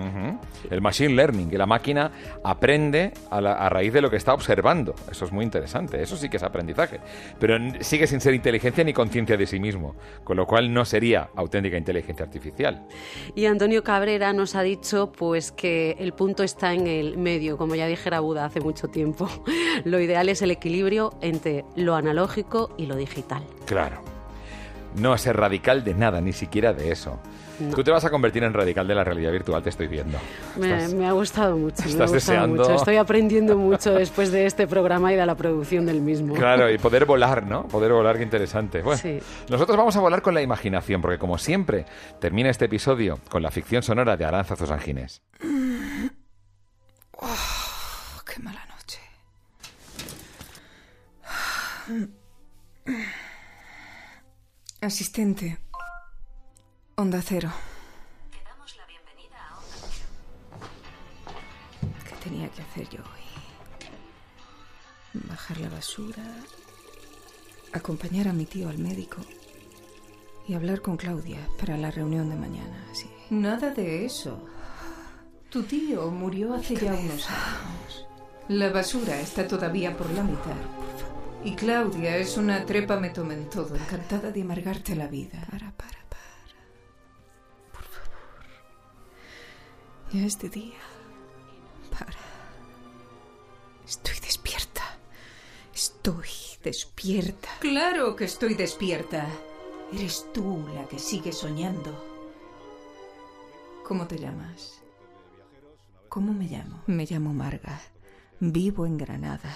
El 0.70 0.80
machine 0.80 1.14
learning, 1.14 1.50
que 1.50 1.58
la 1.58 1.66
máquina 1.66 2.12
aprende 2.44 3.12
a, 3.30 3.38
a 3.38 3.68
raíz 3.68 3.92
de 3.92 4.00
lo 4.00 4.10
que 4.10 4.16
está 4.16 4.32
observando. 4.32 4.94
Eso 5.10 5.24
es 5.24 5.32
muy 5.32 5.44
interesante. 5.44 6.00
Eso 6.00 6.16
sí 6.16 6.28
que 6.28 6.36
es 6.36 6.42
aprendizaje. 6.44 7.00
Pero 7.40 7.58
sigue 7.80 8.06
sin 8.06 8.20
ser 8.20 8.34
inteligencia 8.34 8.84
ni 8.84 8.92
conciencia 8.92 9.36
de 9.36 9.46
sí 9.46 9.58
mismo. 9.58 9.96
Con 10.22 10.36
lo 10.36 10.46
cual 10.46 10.72
no 10.72 10.84
sería 10.84 11.30
auténtica 11.34 11.76
inteligencia 11.76 12.24
artificial. 12.24 12.81
Y 13.34 13.46
Antonio 13.46 13.82
Cabrera 13.82 14.32
nos 14.32 14.54
ha 14.54 14.62
dicho 14.62 15.12
pues 15.12 15.52
que 15.52 15.96
el 15.98 16.12
punto 16.12 16.42
está 16.42 16.72
en 16.74 16.86
el 16.86 17.16
medio, 17.16 17.56
como 17.56 17.74
ya 17.74 17.86
dijera 17.86 18.20
Buda 18.20 18.44
hace 18.44 18.60
mucho 18.60 18.88
tiempo. 18.88 19.28
Lo 19.84 20.00
ideal 20.00 20.28
es 20.28 20.42
el 20.42 20.50
equilibrio 20.50 21.14
entre 21.20 21.64
lo 21.76 21.94
analógico 21.94 22.74
y 22.76 22.86
lo 22.86 22.96
digital. 22.96 23.42
Claro. 23.66 24.02
No 24.96 25.16
ser 25.16 25.36
radical 25.36 25.84
de 25.84 25.94
nada, 25.94 26.20
ni 26.20 26.32
siquiera 26.32 26.72
de 26.74 26.92
eso. 26.92 27.18
Tú 27.74 27.84
te 27.84 27.90
vas 27.90 28.04
a 28.04 28.10
convertir 28.10 28.42
en 28.44 28.52
radical 28.52 28.86
de 28.86 28.94
la 28.94 29.04
realidad 29.04 29.32
virtual, 29.32 29.62
te 29.62 29.70
estoy 29.70 29.86
viendo. 29.86 30.18
Me, 30.56 31.06
ha 31.06 31.12
gustado 31.12 31.56
mucho. 31.56 31.82
Estás 31.86 32.12
deseando. 32.12 32.70
Estoy 32.74 32.96
aprendiendo 32.96 33.56
mucho 33.56 33.94
después 33.94 34.32
de 34.32 34.46
este 34.46 34.66
programa 34.66 35.12
y 35.12 35.16
de 35.16 35.26
la 35.26 35.34
producción 35.34 35.86
del 35.86 36.00
mismo. 36.00 36.34
Claro, 36.34 36.70
y 36.70 36.78
poder 36.82 37.04
volar, 37.04 37.46
¿no? 37.46 37.64
Poder 37.68 37.92
volar, 37.92 38.16
qué 38.16 38.22
interesante. 38.22 38.82
Bueno, 38.82 39.00
nosotros 39.48 39.76
vamos 39.76 39.96
a 39.96 40.00
volar 40.00 40.22
con 40.22 40.34
la 40.34 40.42
imaginación, 40.42 41.00
porque 41.00 41.18
como 41.18 41.38
siempre, 41.38 41.86
termina 42.20 42.50
este 42.50 42.64
episodio 42.66 43.18
con 43.28 43.42
la 43.42 43.50
ficción 43.50 43.82
sonora 43.82 44.16
de 44.16 44.24
Aranza 44.24 44.54
Angines. 44.72 45.22
Oh, 47.24 48.20
¡Qué 48.26 48.42
mala 48.42 48.66
noche! 48.66 48.98
Asistente. 54.80 55.58
Onda 57.02 57.20
Cero. 57.20 57.50
damos 58.44 58.76
la 58.76 58.86
bienvenida 58.86 59.36
a 59.36 59.58
Onda 59.58 59.76
¿Qué 62.08 62.14
tenía 62.22 62.48
que 62.48 62.62
hacer 62.62 62.88
yo 62.90 63.00
hoy? 63.00 63.26
Bajar 65.28 65.58
la 65.58 65.68
basura, 65.68 66.22
acompañar 67.72 68.28
a 68.28 68.32
mi 68.32 68.46
tío 68.46 68.68
al 68.68 68.78
médico 68.78 69.16
y 70.46 70.54
hablar 70.54 70.80
con 70.80 70.96
Claudia 70.96 71.40
para 71.58 71.76
la 71.76 71.90
reunión 71.90 72.30
de 72.30 72.36
mañana, 72.36 72.86
sí. 72.92 73.10
Nada 73.30 73.70
de 73.70 74.04
eso. 74.04 74.40
Tu 75.50 75.64
tío 75.64 76.08
murió 76.08 76.54
hace 76.54 76.76
ya 76.76 76.94
unos 76.94 77.28
años. 77.28 78.06
La 78.46 78.70
basura 78.70 79.18
está 79.18 79.48
todavía 79.48 79.96
por 79.96 80.08
la 80.10 80.22
mitad. 80.22 80.54
Y 81.42 81.56
Claudia 81.56 82.16
es 82.16 82.36
una 82.36 82.64
trepa 82.64 83.00
me 83.00 83.10
tomen 83.10 83.50
todo, 83.50 83.74
encantada 83.74 84.30
de 84.30 84.42
amargarte 84.42 84.94
la 84.94 85.08
vida. 85.08 85.44
Para, 85.50 85.72
para. 85.72 86.01
Ya 90.12 90.26
es 90.26 90.38
de 90.38 90.50
día. 90.50 90.78
Para. 91.90 92.12
Estoy 93.86 94.18
despierta. 94.20 94.82
despierta. 96.62 97.48
Claro 97.60 98.14
que 98.14 98.24
estoy 98.24 98.54
despierta. 98.54 99.26
Eres 99.90 100.26
tú 100.34 100.66
la 100.74 100.86
que 100.86 100.98
sigue 100.98 101.32
soñando. 101.32 102.04
¿Cómo 103.86 104.06
te 104.06 104.18
llamas? 104.18 104.82
¿Cómo 106.10 106.34
me 106.34 106.46
llamo? 106.46 106.82
Me 106.86 107.06
llamo 107.06 107.32
Marga. 107.32 107.80
Vivo 108.38 108.84
en 108.84 108.98
Granada 108.98 109.54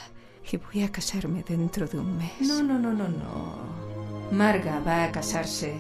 y 0.51 0.57
voy 0.57 0.83
a 0.83 0.91
casarme 0.91 1.45
dentro 1.47 1.87
de 1.87 1.99
un 1.99 2.17
mes. 2.17 2.41
No, 2.41 2.63
no, 2.63 2.79
no, 2.79 2.93
no, 2.93 3.09
no. 3.09 4.31
Marga 4.33 4.81
va 4.81 5.05
a 5.05 5.13
casarse. 5.13 5.79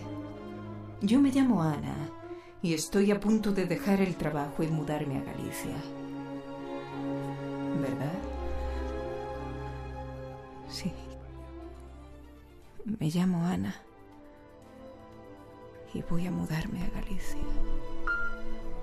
Yo 1.01 1.21
me 1.21 1.31
llamo 1.31 1.63
Ana 1.63 2.16
y 2.63 2.75
estoy 2.75 3.11
a 3.11 3.21
punto 3.21 3.53
de 3.53 3.67
dejar 3.67 4.01
el 4.01 4.17
trabajo 4.17 4.63
y 4.63 4.69
mudarme 4.69 5.19
a 5.19 5.23
Galicia. 5.23 5.77
¿Verdad? 7.81 8.19
Sí. 10.69 10.93
Me 12.85 13.11
llamo 13.11 13.45
Ana 13.45 13.75
y 15.93 16.03
voy 16.03 16.27
a 16.27 16.31
mudarme 16.31 16.83
a 16.83 16.91
Galicia. 17.01 17.41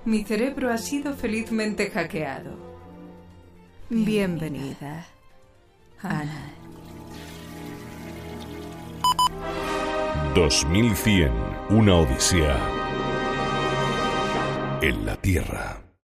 Mi 0.04 0.24
cerebro 0.24 0.70
ha 0.70 0.78
sido 0.78 1.14
felizmente 1.14 1.90
hackeado. 1.90 2.56
Bienvenida, 3.90 5.06
Ana. 6.02 6.52
2100, 10.34 11.30
una 11.70 11.96
odisea 11.96 12.83
en 14.84 15.06
la 15.06 15.16
Tierra. 15.16 15.83